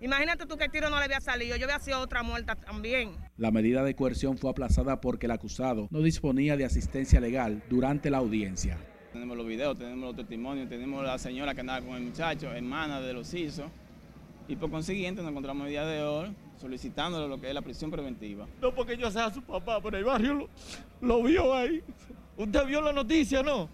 Imagínate 0.00 0.46
tú 0.46 0.56
que 0.56 0.64
el 0.64 0.70
tiro 0.70 0.90
no 0.90 0.98
le 0.98 1.06
había 1.06 1.20
salido, 1.20 1.56
yo 1.56 1.64
había 1.64 1.80
sido 1.80 1.98
otra 1.98 2.22
muerta 2.22 2.54
también. 2.54 3.16
La 3.36 3.50
medida 3.50 3.82
de 3.82 3.96
coerción 3.96 4.38
fue 4.38 4.50
aplazada 4.50 5.00
porque 5.00 5.26
el 5.26 5.32
acusado 5.32 5.88
no 5.90 6.00
disponía 6.02 6.56
de 6.56 6.64
asistencia 6.64 7.20
legal 7.20 7.62
durante 7.68 8.08
la 8.08 8.18
audiencia. 8.18 8.78
Tenemos 9.12 9.36
los 9.36 9.46
videos, 9.46 9.76
tenemos 9.76 10.04
los 10.04 10.16
testimonios, 10.16 10.68
tenemos 10.68 11.04
la 11.04 11.18
señora 11.18 11.52
que 11.52 11.62
andaba 11.62 11.84
con 11.84 11.96
el 11.96 12.02
muchacho, 12.02 12.52
hermana 12.52 13.00
de 13.00 13.12
los 13.12 13.34
ISO, 13.34 13.68
y 14.46 14.54
por 14.54 14.70
consiguiente 14.70 15.20
nos 15.20 15.30
encontramos 15.32 15.64
el 15.64 15.70
día 15.70 15.84
de 15.84 16.02
hoy 16.02 16.28
solicitándole 16.60 17.26
lo 17.26 17.40
que 17.40 17.48
es 17.48 17.54
la 17.54 17.62
prisión 17.62 17.90
preventiva. 17.90 18.46
No 18.60 18.72
porque 18.72 18.96
yo 18.96 19.10
sea 19.10 19.32
su 19.32 19.42
papá, 19.42 19.80
pero 19.82 19.96
el 19.96 20.04
barrio 20.04 20.34
lo, 20.34 20.48
lo 21.00 21.22
vio 21.24 21.54
ahí. 21.54 21.82
Usted 22.36 22.66
vio 22.66 22.80
la 22.80 22.92
noticia, 22.92 23.42
¿no? 23.42 23.68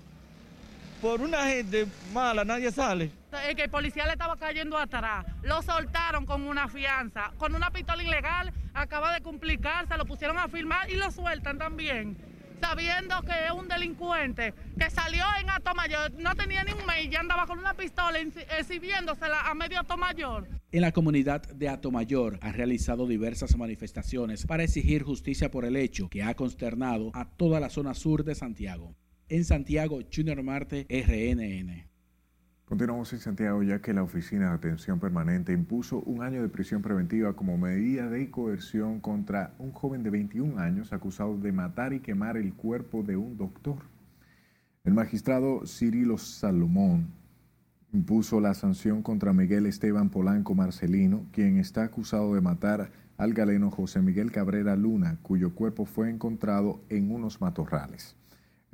Por 1.03 1.21
una 1.21 1.49
gente 1.49 1.87
mala 2.15 2.45
nadie 2.45 2.71
sale. 2.73 3.11
Que 3.57 3.65
el 3.65 3.71
policía 3.71 4.07
le 4.07 4.13
estaba 4.13 4.37
cayendo 4.37 4.79
atrás. 4.79 5.27
Lo 5.43 5.63
soltaron 5.63 6.25
con 6.25 6.43
una 6.43 6.69
fianza. 6.69 7.33
Con 7.37 7.55
una 7.55 7.71
pistola 7.71 8.03
ilegal 8.03 8.53
acaba 8.75 9.13
de 9.15 9.21
complicarse, 9.21 9.97
lo 9.97 10.07
pusieron 10.07 10.39
a 10.39 10.49
firmar 10.49 10.91
y 10.91 10.95
lo 10.95 11.11
sueltan 11.11 11.59
también. 11.59 12.17
Sabiendo 12.61 13.21
que 13.23 13.33
es 13.47 13.51
un 13.51 13.69
delincuente 13.69 14.55
que 14.79 14.89
salió 14.89 15.25
en 15.41 15.51
Atomayor, 15.51 16.13
no 16.15 16.35
tenía 16.35 16.65
ni 16.65 16.73
un 16.73 16.87
mes, 16.87 17.11
ya 17.11 17.21
andaba 17.21 17.47
con 17.47 17.59
una 17.59 17.75
pistola 17.75 18.19
exhibiéndosela 18.19 19.51
a 19.51 19.55
medio 19.55 19.81
Atomayor. 19.81 20.49
En 20.73 20.81
la 20.81 20.93
comunidad 20.93 21.43
de 21.43 21.69
Atomayor 21.69 22.39
han 22.41 22.55
realizado 22.55 23.07
diversas 23.07 23.57
manifestaciones 23.57 24.47
para 24.47 24.65
exigir 24.65 25.03
justicia 25.03 25.51
por 25.51 25.65
el 25.65 25.77
hecho 25.77 26.09
que 26.09 26.23
ha 26.23 26.35
consternado 26.35 27.11
a 27.15 27.29
toda 27.29 27.61
la 27.61 27.69
zona 27.69 27.95
sur 27.95 28.25
de 28.25 28.35
Santiago. 28.35 28.97
En 29.29 29.45
Santiago, 29.45 30.01
Junior 30.13 30.43
Marte, 30.43 30.87
RNN. 30.89 31.94
Continuamos 32.67 33.13
en 33.13 33.19
Santiago 33.19 33.63
ya 33.63 33.83
que 33.83 33.93
la 33.93 34.03
Oficina 34.03 34.49
de 34.49 34.55
Atención 34.55 34.99
Permanente 34.99 35.53
impuso 35.53 36.01
un 36.01 36.23
año 36.23 36.41
de 36.41 36.49
prisión 36.49 36.81
preventiva 36.81 37.35
como 37.35 37.59
medida 37.59 38.09
de 38.09 38.31
coerción 38.31 39.01
contra 39.01 39.53
un 39.59 39.73
joven 39.73 40.03
de 40.03 40.09
21 40.09 40.59
años 40.59 40.95
acusado 40.95 41.37
de 41.37 41.53
matar 41.53 41.93
y 41.93 42.01
quemar 42.01 42.39
el 42.39 42.55
cuerpo 42.55 43.03
de 43.03 43.19
un 43.19 43.37
doctor. 43.37 43.77
El 44.83 44.95
magistrado 44.95 45.67
Cirilo 45.67 46.17
Salomón 46.17 47.09
impuso 47.93 48.41
la 48.41 48.55
sanción 48.55 49.03
contra 49.03 49.35
Miguel 49.35 49.67
Esteban 49.67 50.09
Polanco 50.09 50.55
Marcelino, 50.55 51.27
quien 51.33 51.59
está 51.59 51.85
acusado 51.85 52.35
de 52.35 52.41
matar 52.41 52.91
al 53.19 53.35
galeno 53.35 53.71
José 53.71 54.01
Miguel 54.01 54.33
Cabrera 54.33 54.75
Luna, 54.75 55.19
cuyo 55.21 55.55
cuerpo 55.55 55.85
fue 55.85 56.09
encontrado 56.09 56.81
en 56.89 57.13
unos 57.13 57.43
matorrales. 57.43 58.17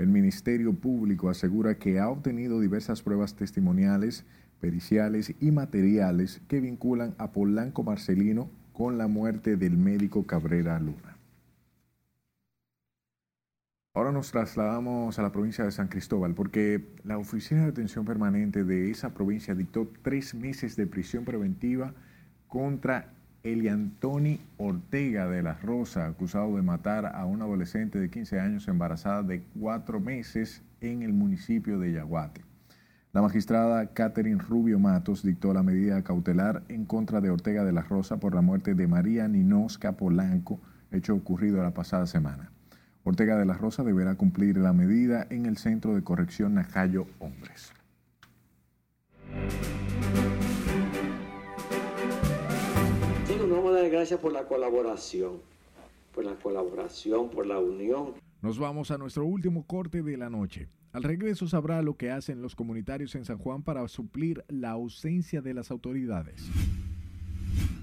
El 0.00 0.08
Ministerio 0.08 0.72
Público 0.72 1.28
asegura 1.28 1.78
que 1.78 1.98
ha 1.98 2.08
obtenido 2.08 2.58
diversas 2.58 3.02
pruebas 3.02 3.36
testimoniales, 3.36 4.24
periciales 4.58 5.34
y 5.40 5.50
materiales 5.50 6.40
que 6.48 6.58
vinculan 6.58 7.14
a 7.18 7.32
Polanco 7.32 7.82
Marcelino 7.82 8.50
con 8.72 8.96
la 8.96 9.08
muerte 9.08 9.58
del 9.58 9.76
médico 9.76 10.26
Cabrera 10.26 10.80
Luna. 10.80 11.18
Ahora 13.92 14.10
nos 14.10 14.30
trasladamos 14.30 15.18
a 15.18 15.22
la 15.22 15.32
provincia 15.32 15.66
de 15.66 15.70
San 15.70 15.88
Cristóbal 15.88 16.32
porque 16.34 16.94
la 17.04 17.18
Oficina 17.18 17.64
de 17.64 17.68
Atención 17.68 18.06
Permanente 18.06 18.64
de 18.64 18.90
esa 18.90 19.12
provincia 19.12 19.54
dictó 19.54 19.92
tres 20.00 20.34
meses 20.34 20.76
de 20.76 20.86
prisión 20.86 21.26
preventiva 21.26 21.92
contra 22.48 23.12
Eliantoni 23.42 24.40
Ortega 24.58 25.26
de 25.28 25.42
la 25.42 25.54
Rosa, 25.54 26.06
acusado 26.06 26.56
de 26.56 26.62
matar 26.62 27.06
a 27.06 27.24
una 27.24 27.44
adolescente 27.44 27.98
de 27.98 28.10
15 28.10 28.38
años 28.38 28.68
embarazada 28.68 29.22
de 29.22 29.42
cuatro 29.58 30.00
meses 30.00 30.62
en 30.80 31.02
el 31.02 31.12
municipio 31.12 31.78
de 31.78 31.92
Yaguate. 31.92 32.42
La 33.12 33.22
magistrada 33.22 33.86
Catherine 33.92 34.40
Rubio 34.40 34.78
Matos 34.78 35.22
dictó 35.22 35.52
la 35.52 35.62
medida 35.62 36.04
cautelar 36.04 36.62
en 36.68 36.84
contra 36.84 37.20
de 37.20 37.30
Ortega 37.30 37.64
de 37.64 37.72
la 37.72 37.82
Rosa 37.82 38.20
por 38.20 38.34
la 38.34 38.40
muerte 38.40 38.74
de 38.74 38.86
María 38.86 39.26
Ninosca 39.26 39.92
Polanco, 39.92 40.60
hecho 40.92 41.14
ocurrido 41.14 41.62
la 41.62 41.74
pasada 41.74 42.06
semana. 42.06 42.52
Ortega 43.02 43.36
de 43.36 43.46
la 43.46 43.54
Rosa 43.54 43.82
deberá 43.82 44.14
cumplir 44.14 44.58
la 44.58 44.72
medida 44.72 45.26
en 45.30 45.46
el 45.46 45.56
Centro 45.56 45.94
de 45.94 46.02
Corrección 46.04 46.54
Najayo 46.54 47.06
Hombres. 47.18 47.72
Gracias 53.88 54.20
por 54.20 54.32
la 54.32 54.46
colaboración, 54.46 55.40
por 56.14 56.24
la 56.24 56.34
colaboración, 56.34 57.30
por 57.30 57.46
la 57.46 57.58
unión. 57.58 58.14
Nos 58.42 58.58
vamos 58.58 58.90
a 58.90 58.98
nuestro 58.98 59.24
último 59.24 59.66
corte 59.66 60.02
de 60.02 60.16
la 60.16 60.28
noche. 60.28 60.68
Al 60.92 61.04
regreso 61.04 61.46
sabrá 61.46 61.82
lo 61.82 61.96
que 61.96 62.10
hacen 62.10 62.42
los 62.42 62.56
comunitarios 62.56 63.14
en 63.14 63.24
San 63.24 63.38
Juan 63.38 63.62
para 63.62 63.86
suplir 63.86 64.44
la 64.48 64.70
ausencia 64.70 65.40
de 65.40 65.54
las 65.54 65.70
autoridades. 65.70 66.50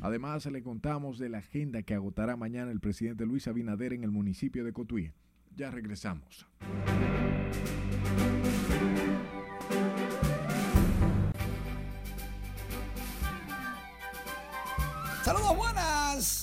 Además, 0.01 0.45
le 0.45 0.61
contamos 0.61 1.17
de 1.17 1.29
la 1.29 1.39
agenda 1.39 1.83
que 1.83 1.93
agotará 1.93 2.35
mañana 2.35 2.71
el 2.71 2.79
presidente 2.79 3.25
Luis 3.25 3.47
Abinader 3.47 3.93
en 3.93 4.03
el 4.03 4.11
municipio 4.11 4.63
de 4.63 4.73
Cotuí. 4.73 5.11
Ya 5.55 5.71
regresamos. 5.71 6.45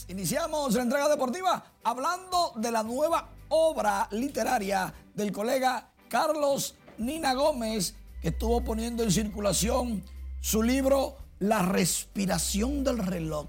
Iniciamos 0.07 0.75
la 0.75 0.83
entrega 0.83 1.09
deportiva 1.09 1.65
hablando 1.83 2.53
de 2.55 2.71
la 2.71 2.85
nueva 2.85 3.29
obra 3.49 4.07
literaria 4.13 4.95
del 5.15 5.33
colega 5.33 5.91
Carlos 6.09 6.77
Nina 6.99 7.35
Gómez, 7.35 7.97
que 8.23 8.29
estuvo 8.29 8.63
poniendo 8.63 9.03
en 9.03 9.11
circulación 9.11 10.05
su 10.41 10.63
libro 10.63 11.17
La 11.41 11.63
respiración 11.63 12.85
del 12.85 12.99
reloj. 12.99 13.49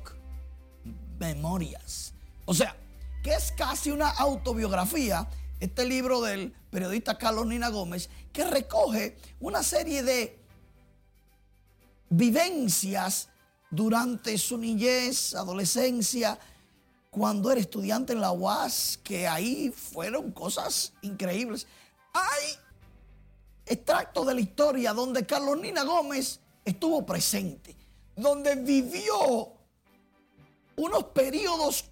Memorias. 1.19 2.13
O 2.45 2.55
sea, 2.55 2.75
que 3.23 3.35
es 3.35 3.51
casi 3.51 3.91
una 3.91 4.09
autobiografía, 4.09 5.27
este 5.59 5.85
libro 5.85 6.21
del 6.21 6.55
periodista 6.71 7.19
Carlos 7.19 7.45
Nina 7.45 7.69
Gómez, 7.69 8.09
que 8.33 8.45
recoge 8.45 9.15
una 9.39 9.61
serie 9.61 10.01
de 10.01 10.39
vivencias 12.09 13.29
durante 13.69 14.37
su 14.37 14.57
niñez, 14.57 15.35
adolescencia, 15.35 16.37
cuando 17.09 17.51
era 17.51 17.61
estudiante 17.61 18.13
en 18.13 18.21
la 18.21 18.31
UAS, 18.31 18.99
que 19.03 19.27
ahí 19.27 19.71
fueron 19.71 20.31
cosas 20.31 20.93
increíbles. 21.01 21.65
Hay 22.13 22.55
extractos 23.65 24.27
de 24.27 24.33
la 24.33 24.41
historia 24.41 24.93
donde 24.93 25.25
Carlos 25.25 25.57
Nina 25.57 25.83
Gómez 25.83 26.39
estuvo 26.63 27.05
presente, 27.05 27.75
donde 28.15 28.55
vivió 28.55 29.53
unos 30.75 31.03
periodos 31.05 31.85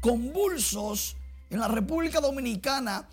convulsos 0.00 1.16
en 1.48 1.60
la 1.60 1.68
República 1.68 2.20
Dominicana 2.20 3.08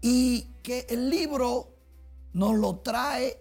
y 0.00 0.42
que 0.62 0.86
el 0.88 1.10
libro 1.10 1.74
nos 2.32 2.54
lo 2.56 2.76
trae 2.76 3.40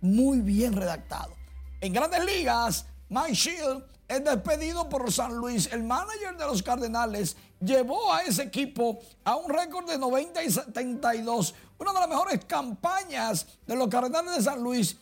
muy 0.00 0.40
bien 0.40 0.74
redactado. 0.74 1.34
En 1.80 1.92
grandes 1.92 2.24
ligas, 2.24 2.86
Mike 3.12 3.34
Shield 3.34 3.84
es 4.08 4.24
despedido 4.24 4.88
por 4.88 5.12
San 5.12 5.36
Luis. 5.36 5.70
El 5.70 5.82
manager 5.82 6.34
de 6.34 6.46
los 6.46 6.62
Cardenales 6.62 7.36
llevó 7.60 8.10
a 8.10 8.22
ese 8.22 8.44
equipo 8.44 9.00
a 9.22 9.36
un 9.36 9.52
récord 9.52 9.86
de 9.86 9.98
90 9.98 10.42
y 10.42 10.50
72. 10.50 11.54
Una 11.78 11.92
de 11.92 12.00
las 12.00 12.08
mejores 12.08 12.42
campañas 12.46 13.46
de 13.66 13.76
los 13.76 13.88
Cardenales 13.88 14.36
de 14.36 14.42
San 14.42 14.62
Luis. 14.62 14.96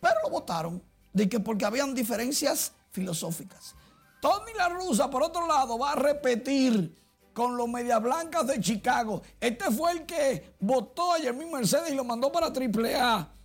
Pero 0.00 0.14
lo 0.22 0.30
votaron 0.30 0.80
de 1.12 1.28
que 1.28 1.40
porque 1.40 1.64
habían 1.64 1.92
diferencias 1.92 2.70
filosóficas. 2.92 3.74
Tony 4.20 4.52
La 4.56 4.68
Russa, 4.68 5.10
por 5.10 5.24
otro 5.24 5.48
lado, 5.48 5.76
va 5.76 5.90
a 5.90 5.96
repetir 5.96 6.96
con 7.34 7.56
los 7.56 7.68
Medias 7.68 8.00
Blancas 8.00 8.46
de 8.46 8.60
Chicago. 8.60 9.22
Este 9.40 9.72
fue 9.72 9.90
el 9.90 10.06
que 10.06 10.54
votó 10.60 11.14
a 11.14 11.18
Jermín 11.18 11.50
Mercedes 11.50 11.90
y 11.90 11.96
lo 11.96 12.04
mandó 12.04 12.30
para 12.30 12.46
AAA. 12.46 13.39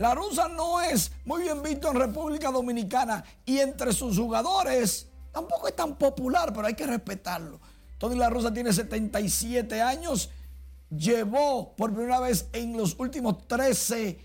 La 0.00 0.14
rusa 0.14 0.48
no 0.48 0.80
es 0.80 1.12
muy 1.26 1.42
bien 1.42 1.62
visto 1.62 1.90
en 1.90 1.96
República 1.96 2.50
Dominicana 2.50 3.22
y 3.44 3.58
entre 3.58 3.92
sus 3.92 4.16
jugadores 4.16 5.06
tampoco 5.30 5.68
es 5.68 5.76
tan 5.76 5.94
popular, 5.96 6.54
pero 6.54 6.66
hay 6.66 6.72
que 6.72 6.86
respetarlo. 6.86 7.60
Tony 7.98 8.16
La 8.16 8.30
Rusa 8.30 8.50
tiene 8.50 8.72
77 8.72 9.82
años, 9.82 10.30
llevó 10.88 11.74
por 11.76 11.92
primera 11.92 12.18
vez 12.18 12.48
en 12.54 12.78
los 12.78 12.98
últimos 12.98 13.46
13 13.46 14.18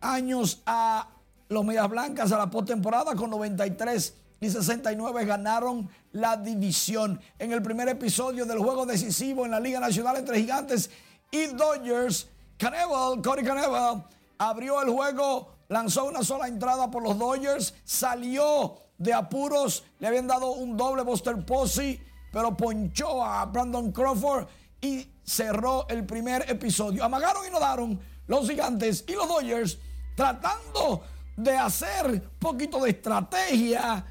años 0.00 0.60
a 0.66 1.08
los 1.48 1.64
Medias 1.64 1.88
Blancas 1.88 2.32
a 2.32 2.38
la 2.38 2.50
postemporada 2.50 3.14
con 3.14 3.30
93 3.30 4.14
y 4.40 4.50
69 4.50 5.24
ganaron 5.24 5.88
la 6.10 6.36
división. 6.36 7.20
En 7.38 7.52
el 7.52 7.62
primer 7.62 7.88
episodio 7.88 8.44
del 8.44 8.58
juego 8.58 8.86
decisivo 8.86 9.44
en 9.44 9.52
la 9.52 9.60
Liga 9.60 9.78
Nacional 9.78 10.16
entre 10.16 10.40
Gigantes 10.40 10.90
y 11.30 11.46
Dodgers, 11.46 12.26
Caneval, 12.58 13.22
Corey 13.22 13.44
Caneval, 13.44 14.04
abrió 14.50 14.82
el 14.82 14.90
juego, 14.90 15.54
lanzó 15.68 16.04
una 16.04 16.24
sola 16.24 16.48
entrada 16.48 16.90
por 16.90 17.02
los 17.02 17.18
Dodgers, 17.18 17.74
salió 17.84 18.76
de 18.98 19.12
apuros, 19.12 19.84
le 20.00 20.08
habían 20.08 20.26
dado 20.26 20.52
un 20.52 20.76
doble 20.76 21.02
Buster 21.02 21.44
Posey, 21.44 22.00
pero 22.32 22.56
ponchó 22.56 23.24
a 23.24 23.44
Brandon 23.46 23.92
Crawford 23.92 24.46
y 24.80 25.08
cerró 25.22 25.86
el 25.88 26.04
primer 26.04 26.50
episodio. 26.50 27.04
Amagaron 27.04 27.46
y 27.46 27.50
no 27.50 27.60
daron 27.60 28.00
los 28.26 28.48
gigantes 28.48 29.04
y 29.06 29.12
los 29.12 29.28
Dodgers 29.28 29.78
tratando 30.16 31.02
de 31.36 31.56
hacer 31.56 32.30
poquito 32.38 32.80
de 32.80 32.90
estrategia. 32.90 34.04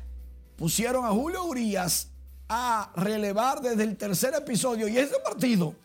Pusieron 0.55 1.03
a 1.05 1.09
Julio 1.09 1.43
Urias 1.43 2.09
a 2.47 2.91
relevar 2.95 3.61
desde 3.61 3.83
el 3.83 3.97
tercer 3.97 4.33
episodio 4.35 4.87
y 4.87 4.97
ese 4.97 5.19
partido 5.19 5.75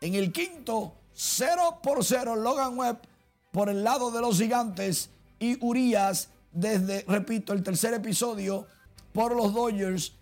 en 0.00 0.14
el 0.14 0.32
quinto 0.32 0.94
0 1.12 1.80
por 1.82 2.04
0 2.04 2.36
Logan 2.36 2.78
Webb 2.78 3.09
por 3.50 3.68
el 3.68 3.84
lado 3.84 4.10
de 4.10 4.20
los 4.20 4.38
gigantes 4.38 5.10
y 5.38 5.62
Urias 5.64 6.30
desde, 6.52 7.04
repito, 7.06 7.52
el 7.52 7.62
tercer 7.62 7.94
episodio 7.94 8.66
por 9.12 9.34
los 9.34 9.54
Dodgers, 9.54 10.14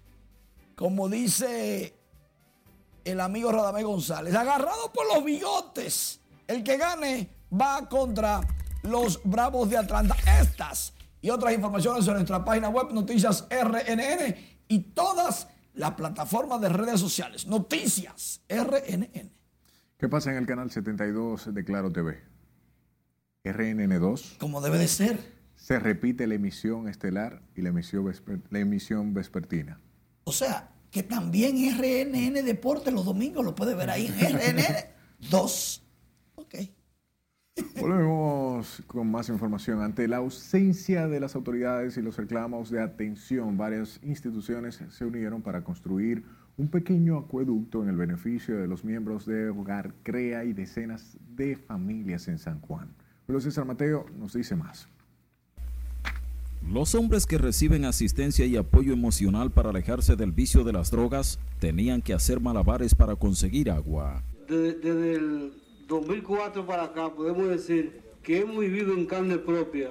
como 0.74 1.09
dice 1.09 1.95
el 3.05 3.20
amigo 3.20 3.51
Radamé 3.51 3.83
González, 3.83 4.35
agarrado 4.35 4.93
por 4.93 5.07
los 5.14 5.24
bigotes. 5.24 6.20
El 6.47 6.62
que 6.62 6.76
gane 6.76 7.31
va 7.53 7.89
contra 7.89 8.41
los 8.83 9.20
Bravos 9.24 9.68
de 9.70 9.79
Atlanta. 9.79 10.16
Estas 10.41 10.95
y 11.20 11.31
otras 11.31 11.53
informaciones 11.53 12.07
en 12.07 12.14
nuestra 12.14 12.45
página 12.45 12.68
web 12.68 12.93
Noticias 12.93 13.47
RNN 13.51 14.37
y 14.68 14.79
todas 14.93 15.49
las 15.74 15.93
plataformas 15.93 16.61
de 16.61 16.68
redes 16.68 17.01
sociales. 17.01 17.47
Noticias 17.47 18.43
RNN. 18.49 19.33
¿Qué 19.99 20.09
pasa 20.09 20.31
en 20.31 20.37
el 20.37 20.47
canal 20.47 20.70
72 20.70 21.53
de 21.53 21.64
Claro 21.64 21.91
TV? 21.91 22.28
RNN2. 23.45 24.39
Como 24.39 24.61
debe 24.61 24.78
de 24.78 24.89
ser. 24.89 25.18
Se 25.57 25.78
repite 25.78 26.26
la 26.26 26.34
emisión 26.34 26.89
estelar 26.89 27.43
y 27.55 27.62
la 27.62 27.70
emisión, 27.70 28.05
vesper, 28.05 28.41
la 28.51 28.61
emisión 28.61 29.14
vespertina. 29.14 29.80
O 30.24 30.32
sea, 30.32 30.70
que 30.91 31.03
también 31.03 31.57
RNN 31.76 32.45
Deporte 32.45 32.91
los 32.91 33.05
domingos 33.05 33.45
lo 33.45 33.55
puede 33.55 33.74
ver 33.74 33.91
ahí 33.91 34.07
en 34.07 34.14
RNN2. 34.14 35.82
Ok. 36.36 36.55
Volvemos 37.80 38.82
con 38.86 39.11
más 39.11 39.28
información. 39.28 39.82
Ante 39.82 40.07
la 40.07 40.18
ausencia 40.18 41.09
de 41.09 41.20
las 41.20 41.34
autoridades 41.34 41.97
y 41.97 42.03
los 42.03 42.16
reclamos 42.16 42.70
de 42.70 42.80
atención, 42.80 43.57
varias 43.57 44.01
instituciones 44.03 44.80
se 44.89 45.05
unieron 45.05 45.43
para 45.43 45.64
construir 45.64 46.24
un 46.57 46.68
pequeño 46.68 47.18
acueducto 47.18 47.82
en 47.82 47.89
el 47.89 47.97
beneficio 47.97 48.57
de 48.59 48.66
los 48.66 48.84
miembros 48.84 49.26
de 49.26 49.51
Hogar 49.51 49.95
Crea 50.03 50.45
y 50.45 50.53
decenas 50.53 51.16
de 51.36 51.57
familias 51.57 52.28
en 52.28 52.39
San 52.39 52.61
Juan. 52.61 52.95
Julio 53.29 53.43
César 53.43 53.66
Mateo 53.66 54.07
nos 54.16 54.33
dice 54.33 54.57
más. 54.57 54.89
Los 56.66 56.95
hombres 56.95 57.26
que 57.26 57.37
reciben 57.37 57.85
asistencia 57.85 58.47
y 58.47 58.57
apoyo 58.57 58.95
emocional 58.95 59.51
para 59.51 59.68
alejarse 59.68 60.16
del 60.16 60.33
vicio 60.33 60.64
de 60.64 60.72
las 60.72 60.91
drogas 60.91 61.39
tenían 61.61 62.01
que 62.01 62.14
hacer 62.14 62.41
malabares 62.41 62.95
para 62.95 63.16
conseguir 63.16 63.70
agua. 63.70 64.22
Desde, 64.49 64.79
desde 64.79 65.14
el 65.16 65.53
2004 65.89 66.64
para 66.64 66.85
acá 66.85 67.14
podemos 67.14 67.51
decir 67.51 68.01
que 68.22 68.41
hemos 68.41 68.61
vivido 68.61 68.95
en 68.95 69.05
carne 69.05 69.37
propia 69.37 69.91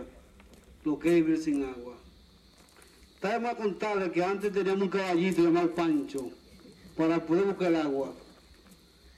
lo 0.83 0.97
que 0.97 1.09
es 1.09 1.23
vivir 1.23 1.37
sin 1.39 1.63
agua. 1.63 1.95
Estamos 3.13 3.51
a 3.51 3.55
contarle 3.55 4.09
que 4.09 4.23
antes 4.23 4.51
teníamos 4.51 4.81
un 4.81 4.89
caballito 4.89 5.43
llamado 5.43 5.75
Pancho 5.75 6.31
para 6.97 7.23
poder 7.23 7.45
buscar 7.45 7.75
agua. 7.75 8.15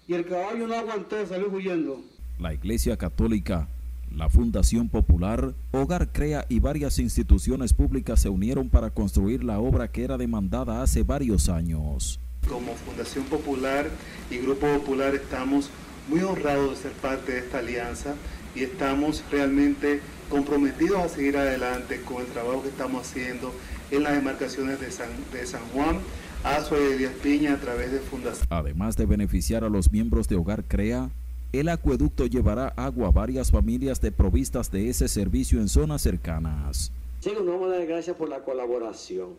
Y 0.09 0.13
el 0.13 0.25
caballo 0.25 0.67
no 0.67 0.73
aguantó, 0.73 1.25
salió 1.25 1.47
huyendo. 1.49 2.03
La 2.37 2.53
Iglesia 2.53 2.97
Católica, 2.97 3.69
la 4.11 4.29
Fundación 4.29 4.89
Popular, 4.89 5.53
Hogar 5.71 6.11
Crea 6.11 6.45
y 6.49 6.59
varias 6.59 6.99
instituciones 6.99 7.73
públicas 7.73 8.19
se 8.21 8.29
unieron 8.29 8.69
para 8.69 8.91
construir 8.91 9.43
la 9.43 9.59
obra 9.59 9.91
que 9.91 10.03
era 10.03 10.17
demandada 10.17 10.81
hace 10.81 11.03
varios 11.03 11.49
años. 11.49 12.19
Como 12.47 12.73
Fundación 12.75 13.25
Popular 13.25 13.89
y 14.29 14.37
Grupo 14.37 14.67
Popular 14.67 15.15
estamos 15.15 15.69
muy 16.09 16.21
honrados 16.21 16.71
de 16.71 16.75
ser 16.75 16.91
parte 16.93 17.33
de 17.33 17.39
esta 17.39 17.59
alianza 17.59 18.15
y 18.55 18.63
estamos 18.63 19.23
realmente 19.31 20.01
comprometidos 20.29 20.99
a 20.99 21.09
seguir 21.09 21.37
adelante 21.37 22.01
con 22.01 22.21
el 22.21 22.27
trabajo 22.27 22.63
que 22.63 22.69
estamos 22.69 23.07
haciendo 23.07 23.53
en 23.91 24.03
las 24.03 24.13
demarcaciones 24.13 24.79
de 24.79 24.91
San, 24.91 25.09
de 25.31 25.45
San 25.45 25.61
Juan, 25.73 25.99
Azua 26.43 26.77
y 26.79 26.97
Díaz 26.97 27.13
Piña 27.21 27.53
a 27.53 27.57
través 27.57 27.91
de 27.91 27.99
Fundación. 27.99 28.47
Además 28.49 28.95
de 28.95 29.05
beneficiar 29.05 29.63
a 29.63 29.69
los 29.69 29.91
miembros 29.91 30.27
de 30.27 30.35
Hogar 30.35 30.63
Crea, 30.67 31.09
el 31.51 31.69
acueducto 31.69 32.27
llevará 32.27 32.67
agua 32.75 33.07
a 33.07 33.11
varias 33.11 33.49
familias 33.51 33.99
de 34.01 34.11
provistas 34.11 34.71
de 34.71 34.89
ese 34.89 35.07
servicio 35.07 35.59
en 35.59 35.67
zonas 35.67 36.01
cercanas. 36.01 36.91
Chicos, 37.21 37.43
nos 37.43 37.55
vamos 37.55 37.73
a 37.73 37.77
dar 37.77 37.87
gracias 37.87 38.15
por 38.15 38.29
la 38.29 38.43
colaboración, 38.43 39.29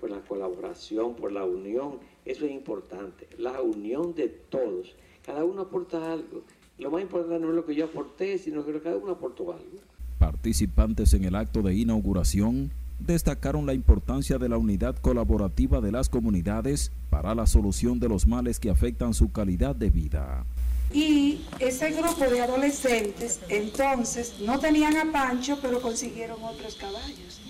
por 0.00 0.10
la 0.10 0.18
colaboración, 0.20 1.14
por 1.14 1.30
la 1.30 1.44
unión. 1.44 1.98
Eso 2.24 2.44
es 2.44 2.50
importante, 2.50 3.28
la 3.38 3.62
unión 3.62 4.14
de 4.14 4.28
todos. 4.28 4.96
Cada 5.24 5.44
uno 5.44 5.62
aporta 5.62 6.12
algo. 6.12 6.42
Lo 6.78 6.90
más 6.90 7.02
importante 7.02 7.38
no 7.38 7.50
es 7.50 7.54
lo 7.54 7.64
que 7.64 7.74
yo 7.74 7.84
aporté, 7.84 8.38
sino 8.38 8.64
que 8.64 8.80
cada 8.80 8.96
uno 8.96 9.12
aportó 9.12 9.52
algo. 9.52 9.78
Participantes 10.18 11.14
en 11.14 11.24
el 11.24 11.36
acto 11.36 11.62
de 11.62 11.74
inauguración 11.74 12.72
destacaron 12.98 13.64
la 13.64 13.74
importancia 13.74 14.38
de 14.38 14.48
la 14.48 14.58
unidad 14.58 14.96
colaborativa 14.96 15.80
de 15.80 15.92
las 15.92 16.08
comunidades 16.08 16.90
para 17.10 17.34
la 17.36 17.46
solución 17.46 18.00
de 18.00 18.08
los 18.08 18.26
males 18.26 18.58
que 18.58 18.70
afectan 18.70 19.14
su 19.14 19.30
calidad 19.30 19.76
de 19.76 19.90
vida. 19.90 20.44
Y 20.92 21.42
ese 21.58 21.90
grupo 21.92 22.24
de 22.24 22.40
adolescentes 22.40 23.40
entonces 23.48 24.36
no 24.40 24.58
tenían 24.58 24.96
a 24.96 25.12
Pancho, 25.12 25.58
pero 25.60 25.82
consiguieron 25.82 26.42
otros 26.42 26.76
caballos. 26.76 27.40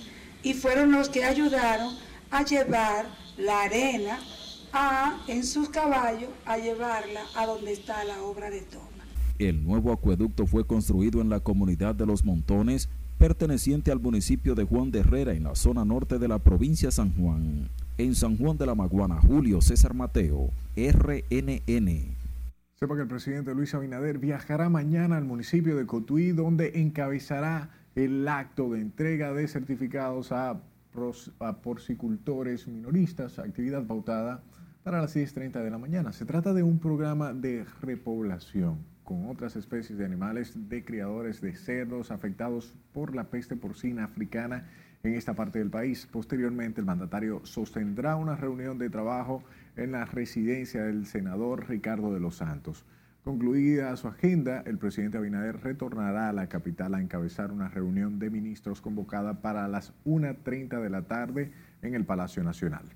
Y 0.42 0.54
fueron 0.54 0.92
los 0.92 1.08
que 1.08 1.24
ayudaron 1.24 1.94
a 2.30 2.44
llevar 2.44 3.06
la 3.36 3.62
arena 3.62 4.18
a, 4.72 5.24
en 5.28 5.44
sus 5.44 5.68
caballos 5.68 6.30
a 6.44 6.58
llevarla 6.58 7.20
a 7.36 7.46
donde 7.46 7.72
está 7.72 8.04
la 8.04 8.22
obra 8.22 8.50
de 8.50 8.62
toma. 8.62 8.84
El 9.38 9.62
nuevo 9.62 9.92
acueducto 9.92 10.46
fue 10.46 10.66
construido 10.66 11.20
en 11.20 11.28
la 11.28 11.40
comunidad 11.40 11.94
de 11.94 12.06
Los 12.06 12.24
Montones, 12.24 12.88
perteneciente 13.18 13.92
al 13.92 14.00
municipio 14.00 14.56
de 14.56 14.64
Juan 14.64 14.90
de 14.90 15.00
Herrera, 15.00 15.32
en 15.32 15.44
la 15.44 15.54
zona 15.54 15.84
norte 15.84 16.18
de 16.18 16.26
la 16.26 16.40
provincia 16.40 16.90
San 16.90 17.14
Juan. 17.14 17.68
En 17.98 18.14
San 18.14 18.36
Juan 18.36 18.58
de 18.58 18.66
la 18.66 18.74
Maguana, 18.74 19.20
Julio 19.20 19.60
César 19.60 19.94
Mateo, 19.94 20.50
RNN. 20.76 22.17
Sepa 22.78 22.94
que 22.94 23.02
el 23.02 23.08
presidente 23.08 23.56
Luis 23.56 23.74
Abinader 23.74 24.18
viajará 24.18 24.68
mañana 24.68 25.16
al 25.16 25.24
municipio 25.24 25.76
de 25.76 25.84
Cotuí, 25.84 26.30
donde 26.30 26.80
encabezará 26.80 27.70
el 27.96 28.28
acto 28.28 28.70
de 28.70 28.80
entrega 28.80 29.32
de 29.32 29.48
certificados 29.48 30.30
a, 30.30 30.60
porcicultores 31.60 32.68
minoristas, 32.68 33.40
actividad 33.40 33.84
pautada 33.84 34.44
para 34.84 35.00
las 35.00 35.16
6.30 35.16 35.64
de 35.64 35.70
la 35.72 35.78
mañana. 35.78 36.12
Se 36.12 36.24
trata 36.24 36.54
de 36.54 36.62
un 36.62 36.78
programa 36.78 37.32
de 37.32 37.66
repoblación 37.82 38.78
con 39.02 39.28
otras 39.28 39.56
especies 39.56 39.98
de 39.98 40.04
animales 40.04 40.52
de 40.68 40.84
criadores 40.84 41.40
de 41.40 41.56
cerdos 41.56 42.12
afectados 42.12 42.76
por 42.92 43.16
la 43.16 43.24
peste 43.24 43.56
porcina 43.56 44.04
africana 44.04 44.68
en 45.02 45.14
esta 45.14 45.34
parte 45.34 45.58
del 45.58 45.70
país. 45.70 46.06
Posteriormente, 46.10 46.80
el 46.80 46.86
mandatario 46.86 47.44
sostendrá 47.44 48.16
una 48.16 48.36
reunión 48.36 48.78
de 48.78 48.90
trabajo 48.90 49.44
en 49.76 49.92
la 49.92 50.04
residencia 50.04 50.82
del 50.82 51.06
senador 51.06 51.68
Ricardo 51.68 52.12
de 52.12 52.20
los 52.20 52.36
Santos. 52.36 52.84
Concluida 53.24 53.94
su 53.96 54.08
agenda, 54.08 54.62
el 54.64 54.78
presidente 54.78 55.18
Abinader 55.18 55.60
retornará 55.60 56.30
a 56.30 56.32
la 56.32 56.48
capital 56.48 56.94
a 56.94 57.00
encabezar 57.00 57.52
una 57.52 57.68
reunión 57.68 58.18
de 58.18 58.30
ministros 58.30 58.80
convocada 58.80 59.42
para 59.42 59.68
las 59.68 59.92
1.30 60.06 60.80
de 60.80 60.90
la 60.90 61.02
tarde 61.02 61.52
en 61.82 61.94
el 61.94 62.04
Palacio 62.04 62.42
Nacional. 62.42 62.86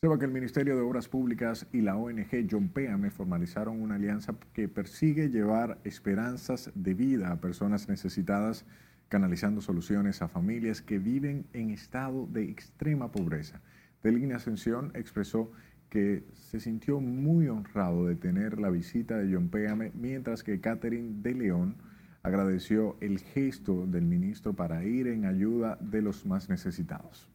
Sepa 0.00 0.18
que 0.18 0.24
el 0.26 0.32
Ministerio 0.32 0.76
de 0.76 0.82
Obras 0.82 1.08
Públicas 1.08 1.66
y 1.72 1.80
la 1.80 1.96
ONG 1.96 2.46
John 2.50 2.68
Péame 2.68 3.10
formalizaron 3.10 3.80
una 3.80 3.94
alianza 3.94 4.34
que 4.52 4.68
persigue 4.68 5.30
llevar 5.30 5.78
esperanzas 5.84 6.70
de 6.74 6.94
vida 6.94 7.32
a 7.32 7.40
personas 7.40 7.88
necesitadas, 7.88 8.66
canalizando 9.14 9.60
soluciones 9.60 10.22
a 10.22 10.26
familias 10.26 10.82
que 10.82 10.98
viven 10.98 11.46
en 11.52 11.70
estado 11.70 12.26
de 12.26 12.50
extrema 12.50 13.12
pobreza. 13.12 13.62
Deligna 14.02 14.38
Ascensión 14.38 14.90
expresó 14.96 15.52
que 15.88 16.24
se 16.32 16.58
sintió 16.58 16.98
muy 16.98 17.46
honrado 17.46 18.06
de 18.06 18.16
tener 18.16 18.58
la 18.58 18.70
visita 18.70 19.16
de 19.16 19.32
John 19.32 19.50
Péame, 19.50 19.92
mientras 19.94 20.42
que 20.42 20.60
Catherine 20.60 21.22
de 21.22 21.32
León 21.32 21.76
agradeció 22.24 22.96
el 23.00 23.20
gesto 23.20 23.86
del 23.86 24.04
ministro 24.04 24.52
para 24.52 24.82
ir 24.82 25.06
en 25.06 25.26
ayuda 25.26 25.78
de 25.80 26.02
los 26.02 26.26
más 26.26 26.48
necesitados. 26.48 27.28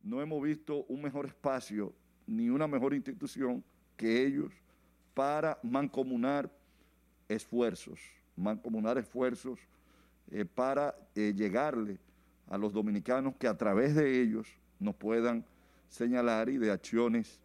No 0.00 0.22
hemos 0.22 0.40
visto 0.44 0.84
un 0.84 1.02
mejor 1.02 1.26
espacio 1.26 1.92
ni 2.24 2.50
una 2.50 2.68
mejor 2.68 2.94
institución 2.94 3.64
que 3.96 4.24
ellos 4.24 4.52
para 5.12 5.58
mancomunar 5.64 6.56
esfuerzos, 7.28 7.98
mancomunar 8.36 8.96
esfuerzos 8.96 9.58
eh, 10.30 10.44
para 10.44 10.94
eh, 11.14 11.32
llegarle 11.36 11.98
a 12.48 12.58
los 12.58 12.72
dominicanos 12.72 13.34
que 13.38 13.48
a 13.48 13.56
través 13.56 13.94
de 13.94 14.20
ellos 14.20 14.48
nos 14.78 14.94
puedan 14.94 15.44
señalar 15.88 16.48
y 16.48 16.58
de 16.58 16.70
acciones 16.70 17.40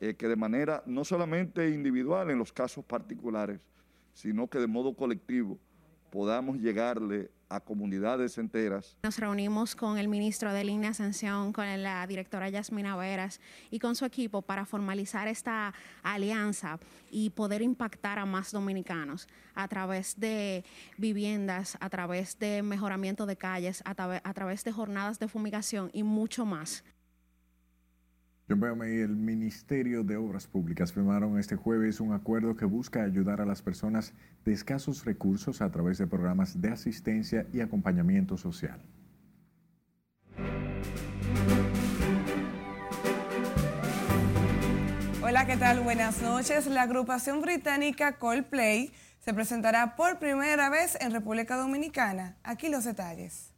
eh, 0.00 0.14
que 0.14 0.28
de 0.28 0.36
manera 0.36 0.82
no 0.86 1.04
solamente 1.04 1.70
individual 1.70 2.30
en 2.30 2.38
los 2.38 2.52
casos 2.52 2.84
particulares, 2.84 3.60
sino 4.12 4.48
que 4.48 4.58
de 4.58 4.66
modo 4.66 4.94
colectivo 4.94 5.58
podamos 6.10 6.58
llegarle 6.58 7.30
a 7.48 7.60
comunidades 7.60 8.38
enteras. 8.38 8.96
Nos 9.02 9.18
reunimos 9.18 9.74
con 9.76 9.98
el 9.98 10.08
ministro 10.08 10.52
de 10.52 10.64
Línea 10.64 10.90
Ascensión, 10.90 11.52
con 11.52 11.82
la 11.82 12.06
directora 12.06 12.48
Yasmina 12.48 12.96
Veras 12.96 13.40
y 13.70 13.78
con 13.78 13.94
su 13.94 14.04
equipo 14.04 14.42
para 14.42 14.64
formalizar 14.64 15.28
esta 15.28 15.74
alianza 16.02 16.78
y 17.10 17.30
poder 17.30 17.62
impactar 17.62 18.18
a 18.18 18.26
más 18.26 18.52
dominicanos 18.52 19.28
a 19.54 19.68
través 19.68 20.18
de 20.18 20.64
viviendas, 20.98 21.76
a 21.80 21.88
través 21.88 22.38
de 22.38 22.62
mejoramiento 22.62 23.26
de 23.26 23.36
calles, 23.36 23.82
a, 23.84 23.90
a 23.90 24.34
través 24.34 24.64
de 24.64 24.72
jornadas 24.72 25.18
de 25.18 25.28
fumigación 25.28 25.90
y 25.92 26.02
mucho 26.02 26.44
más. 26.44 26.84
Péame 28.46 28.94
y 28.94 29.00
el 29.00 29.16
Ministerio 29.16 30.04
de 30.04 30.16
Obras 30.18 30.46
Públicas 30.46 30.92
firmaron 30.92 31.38
este 31.38 31.56
jueves 31.56 31.98
un 32.00 32.12
acuerdo 32.12 32.56
que 32.56 32.66
busca 32.66 33.02
ayudar 33.02 33.40
a 33.40 33.46
las 33.46 33.62
personas 33.62 34.12
de 34.44 34.52
escasos 34.52 35.06
recursos 35.06 35.62
a 35.62 35.70
través 35.70 35.96
de 35.96 36.06
programas 36.06 36.60
de 36.60 36.68
asistencia 36.68 37.46
y 37.54 37.60
acompañamiento 37.60 38.36
social. 38.36 38.80
Hola, 45.22 45.46
¿qué 45.46 45.56
tal? 45.56 45.80
Buenas 45.80 46.20
noches. 46.20 46.66
La 46.66 46.82
agrupación 46.82 47.40
británica 47.40 48.18
Coldplay 48.18 48.92
se 49.20 49.32
presentará 49.32 49.96
por 49.96 50.18
primera 50.18 50.68
vez 50.68 50.98
en 51.00 51.12
República 51.12 51.56
Dominicana. 51.56 52.36
Aquí 52.42 52.68
los 52.68 52.84
detalles. 52.84 53.53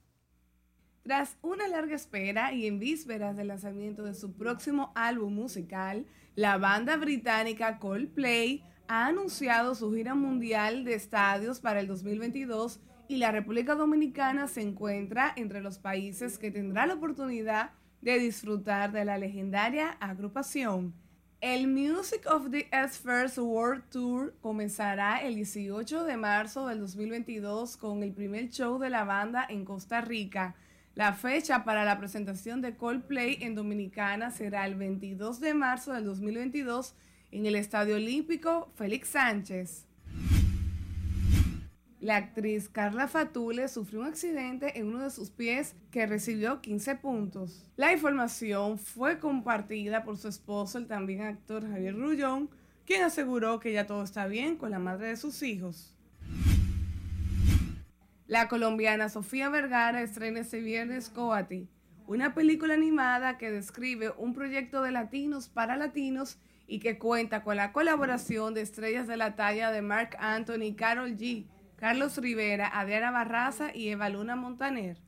Tras 1.06 1.36
una 1.40 1.68
larga 1.68 1.94
espera 1.94 2.52
y 2.52 2.66
en 2.66 2.80
vísperas 2.80 3.36
del 3.36 3.46
lanzamiento 3.46 4.02
de 4.02 4.12
su 4.12 4.32
próximo 4.32 4.90
álbum 4.96 5.32
musical, 5.32 6.04
la 6.34 6.58
banda 6.58 6.96
británica 6.96 7.78
Coldplay 7.78 8.64
ha 8.88 9.06
anunciado 9.06 9.76
su 9.76 9.94
gira 9.94 10.16
mundial 10.16 10.84
de 10.84 10.94
estadios 10.94 11.60
para 11.60 11.78
el 11.78 11.86
2022 11.86 12.80
y 13.06 13.18
la 13.18 13.30
República 13.30 13.76
Dominicana 13.76 14.48
se 14.48 14.62
encuentra 14.62 15.32
entre 15.36 15.60
los 15.60 15.78
países 15.78 16.38
que 16.38 16.50
tendrá 16.50 16.86
la 16.86 16.94
oportunidad 16.94 17.70
de 18.00 18.18
disfrutar 18.18 18.90
de 18.90 19.04
la 19.04 19.16
legendaria 19.16 19.90
agrupación. 20.00 20.92
El 21.40 21.68
Music 21.68 22.26
of 22.28 22.50
the 22.50 22.66
Earth 22.72 22.94
First 22.94 23.38
World 23.38 23.84
Tour 23.90 24.34
comenzará 24.40 25.18
el 25.22 25.36
18 25.36 26.02
de 26.02 26.16
marzo 26.16 26.66
del 26.66 26.80
2022 26.80 27.76
con 27.76 28.02
el 28.02 28.12
primer 28.12 28.48
show 28.48 28.80
de 28.80 28.90
la 28.90 29.04
banda 29.04 29.46
en 29.48 29.64
Costa 29.64 30.00
Rica 30.00 30.56
la 30.96 31.12
fecha 31.12 31.62
para 31.62 31.84
la 31.84 31.98
presentación 31.98 32.62
de 32.62 32.74
Coldplay 32.74 33.36
en 33.42 33.54
Dominicana 33.54 34.30
será 34.30 34.64
el 34.64 34.76
22 34.76 35.40
de 35.40 35.52
marzo 35.52 35.92
del 35.92 36.06
2022 36.06 36.94
en 37.32 37.44
el 37.44 37.54
Estadio 37.54 37.96
Olímpico 37.96 38.72
Félix 38.76 39.10
Sánchez. 39.10 39.84
La 42.00 42.16
actriz 42.16 42.70
Carla 42.70 43.08
Fatule 43.08 43.68
sufrió 43.68 44.00
un 44.00 44.06
accidente 44.06 44.78
en 44.78 44.86
uno 44.86 45.02
de 45.02 45.10
sus 45.10 45.28
pies 45.28 45.74
que 45.90 46.06
recibió 46.06 46.62
15 46.62 46.94
puntos. 46.96 47.70
La 47.76 47.92
información 47.92 48.78
fue 48.78 49.18
compartida 49.18 50.02
por 50.02 50.16
su 50.16 50.28
esposo, 50.28 50.78
el 50.78 50.86
también 50.86 51.20
actor 51.20 51.68
Javier 51.70 51.94
Rullón, 51.94 52.48
quien 52.86 53.02
aseguró 53.02 53.60
que 53.60 53.74
ya 53.74 53.86
todo 53.86 54.02
está 54.02 54.26
bien 54.28 54.56
con 54.56 54.70
la 54.70 54.78
madre 54.78 55.08
de 55.08 55.16
sus 55.18 55.42
hijos. 55.42 55.95
La 58.28 58.48
colombiana 58.48 59.08
Sofía 59.08 59.50
Vergara 59.50 60.02
estrena 60.02 60.40
este 60.40 60.58
viernes 60.58 61.10
Coati, 61.10 61.68
una 62.08 62.34
película 62.34 62.74
animada 62.74 63.38
que 63.38 63.52
describe 63.52 64.10
un 64.18 64.34
proyecto 64.34 64.82
de 64.82 64.90
latinos 64.90 65.48
para 65.48 65.76
latinos 65.76 66.36
y 66.66 66.80
que 66.80 66.98
cuenta 66.98 67.44
con 67.44 67.54
la 67.54 67.70
colaboración 67.70 68.52
de 68.52 68.62
estrellas 68.62 69.06
de 69.06 69.16
la 69.16 69.36
talla 69.36 69.70
de 69.70 69.80
Mark 69.80 70.16
Anthony, 70.18 70.74
Carol 70.76 71.16
G., 71.16 71.46
Carlos 71.76 72.18
Rivera, 72.18 72.66
Adriana 72.66 73.12
Barraza 73.12 73.72
y 73.72 73.90
Eva 73.90 74.08
Luna 74.08 74.34
Montaner. 74.34 75.00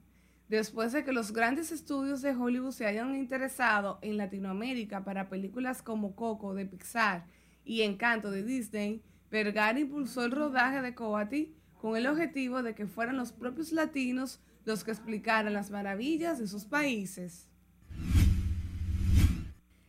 Después 0.48 0.92
de 0.92 1.02
que 1.02 1.10
los 1.10 1.32
grandes 1.32 1.72
estudios 1.72 2.22
de 2.22 2.36
Hollywood 2.36 2.70
se 2.70 2.86
hayan 2.86 3.16
interesado 3.16 3.98
en 4.00 4.16
Latinoamérica 4.16 5.02
para 5.02 5.28
películas 5.28 5.82
como 5.82 6.14
Coco 6.14 6.54
de 6.54 6.66
Pixar 6.66 7.26
y 7.64 7.82
Encanto 7.82 8.30
de 8.30 8.44
Disney, 8.44 9.02
Vergara 9.28 9.80
impulsó 9.80 10.24
el 10.24 10.30
rodaje 10.30 10.82
de 10.82 10.94
Coati 10.94 11.57
con 11.80 11.96
el 11.96 12.06
objetivo 12.06 12.62
de 12.62 12.74
que 12.74 12.86
fueran 12.86 13.16
los 13.16 13.32
propios 13.32 13.72
latinos 13.72 14.40
los 14.64 14.84
que 14.84 14.90
explicaran 14.90 15.52
las 15.52 15.70
maravillas 15.70 16.38
de 16.38 16.46
sus 16.46 16.64
países. 16.64 17.48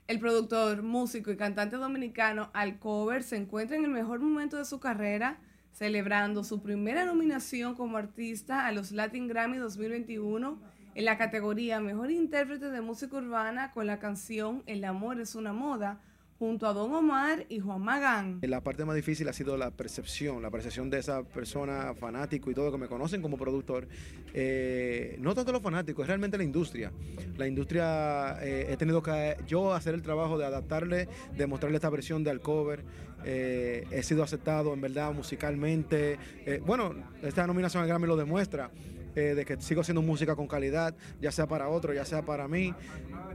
El 0.08 0.20
productor, 0.20 0.82
músico 0.82 1.32
y 1.32 1.38
cantante 1.38 1.76
dominicano 1.76 2.50
Alcover 2.54 3.22
se 3.22 3.36
encuentra 3.36 3.78
en 3.78 3.86
el 3.86 3.92
mejor 3.92 4.20
momento 4.20 4.58
de 4.58 4.66
su 4.66 4.80
carrera, 4.80 5.40
celebrando 5.72 6.44
su 6.44 6.64
primera 6.64 7.06
nominación 7.06 7.76
como 7.76 7.98
artista 7.98 8.66
a 8.66 8.72
los 8.72 8.92
Latin 8.92 9.28
Grammy 9.28 9.58
2021 9.58 10.58
en 10.96 11.06
la 11.06 11.18
categoría 11.18 11.80
Mejor 11.80 12.10
Intérprete 12.10 12.72
de 12.72 12.82
Música 12.82 13.18
Urbana 13.18 13.72
con 13.72 13.86
la 13.86 14.00
canción 14.00 14.64
El 14.66 14.84
amor 14.84 15.22
es 15.22 15.36
una 15.36 15.54
moda, 15.54 16.02
junto 16.40 16.68
a 16.68 16.74
Don 16.74 16.94
Omar 16.94 17.46
y 17.50 17.60
Juan 17.60 17.82
Magán. 17.82 18.40
La 18.44 18.62
parte 18.62 18.86
más 18.86 18.96
difícil 18.96 19.28
ha 19.28 19.34
sido 19.34 19.58
la 19.58 19.72
percepción, 19.72 20.42
la 20.42 20.50
percepción 20.50 20.90
de 20.90 21.00
esa 21.00 21.24
persona 21.24 21.94
fanático 21.94 22.50
y 22.50 22.54
todo 22.54 22.72
que 22.72 22.78
me 22.78 22.88
conocen 22.88 23.22
como 23.22 23.38
productor. 23.38 23.90
Eh, 24.34 25.18
no 25.20 25.36
tanto 25.36 25.52
los 25.52 25.62
fanáticos, 25.62 26.04
es 26.04 26.08
realmente 26.08 26.38
la 26.38 26.46
industria. 26.46 26.94
La 27.38 27.46
industria, 27.46 28.38
eh, 28.42 28.68
he 28.70 28.78
tenido 28.78 29.04
que 29.04 29.36
yo 29.48 29.74
hacer 29.74 29.94
el 29.94 30.02
trabajo 30.02 30.38
de 30.38 30.46
adaptarle, 30.46 31.10
de 31.36 31.46
mostrarle 31.46 31.76
esta 31.76 31.90
versión 31.90 32.24
del 32.24 32.40
cover. 32.40 32.86
Eh, 33.26 33.86
he 33.92 34.02
sido 34.02 34.24
aceptado 34.24 34.74
en 34.74 34.80
verdad 34.80 35.14
musicalmente. 35.14 36.18
bueno, 36.66 36.96
esta 37.22 37.46
nominación 37.46 37.84
al 37.84 37.90
Grammy 37.90 38.08
lo 38.08 38.16
demuestra. 38.16 38.72
De 39.20 39.46
que 39.46 39.62
sigo 39.62 39.82
haciendo 39.82 40.02
música 40.02 40.36
con 40.36 40.48
calidad, 40.48 40.96
ya 41.22 41.32
sea 41.32 41.48
para 41.48 41.70
otro, 41.70 41.94
ya 41.94 42.06
sea 42.06 42.24
para 42.24 42.48
mí. 42.48 42.74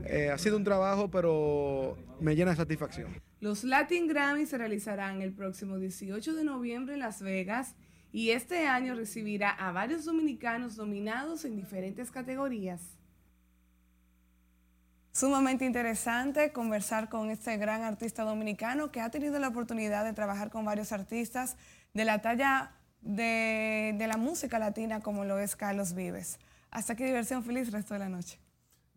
Eh, 0.05 0.29
ha 0.29 0.37
sido 0.37 0.57
un 0.57 0.63
trabajo, 0.63 1.09
pero 1.09 1.97
me 2.19 2.35
llena 2.35 2.51
de 2.51 2.57
satisfacción. 2.57 3.07
Los 3.39 3.63
Latin 3.63 4.07
Grammy 4.07 4.45
se 4.45 4.57
realizarán 4.57 5.21
el 5.21 5.33
próximo 5.33 5.77
18 5.77 6.33
de 6.33 6.43
noviembre 6.43 6.93
en 6.95 6.99
Las 6.99 7.21
Vegas 7.21 7.75
y 8.11 8.31
este 8.31 8.67
año 8.67 8.95
recibirá 8.95 9.49
a 9.49 9.71
varios 9.71 10.05
dominicanos 10.05 10.77
nominados 10.77 11.45
en 11.45 11.55
diferentes 11.55 12.11
categorías. 12.11 12.81
Sumamente 15.11 15.65
interesante 15.65 16.51
conversar 16.51 17.07
con 17.07 17.29
este 17.29 17.55
gran 17.55 17.83
artista 17.83 18.23
dominicano 18.23 18.91
que 18.91 18.99
ha 18.99 19.09
tenido 19.09 19.39
la 19.39 19.47
oportunidad 19.47 20.03
de 20.03 20.11
trabajar 20.11 20.49
con 20.49 20.65
varios 20.65 20.91
artistas 20.91 21.55
de 21.93 22.03
la 22.03 22.21
talla 22.21 22.73
de, 23.05 23.95
de 23.97 24.07
la 24.07 24.17
música 24.17 24.59
latina 24.59 24.99
como 24.99 25.23
lo 25.23 25.39
es 25.39 25.55
Carlos 25.55 25.93
Vives. 25.93 26.39
Hasta 26.71 26.93
aquí 26.93 27.05
diversión 27.05 27.43
feliz 27.43 27.71
resto 27.71 27.93
de 27.93 28.01
la 28.01 28.09
noche. 28.09 28.37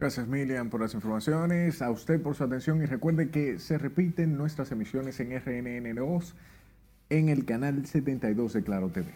Gracias, 0.00 0.26
Milian, 0.28 0.70
por 0.70 0.80
las 0.80 0.94
informaciones, 0.94 1.82
a 1.82 1.90
usted 1.90 2.22
por 2.22 2.34
su 2.36 2.44
atención 2.44 2.82
y 2.82 2.86
recuerde 2.86 3.30
que 3.30 3.59
se 3.59 3.78
repiten 3.78 4.36
nuestras 4.36 4.70
emisiones 4.70 5.18
en 5.20 5.30
RNN2 5.30 6.34
en 7.11 7.28
el 7.28 7.44
canal 7.44 7.84
72 7.84 8.52
de 8.52 8.62
Claro 8.62 8.90
TV. 8.90 9.09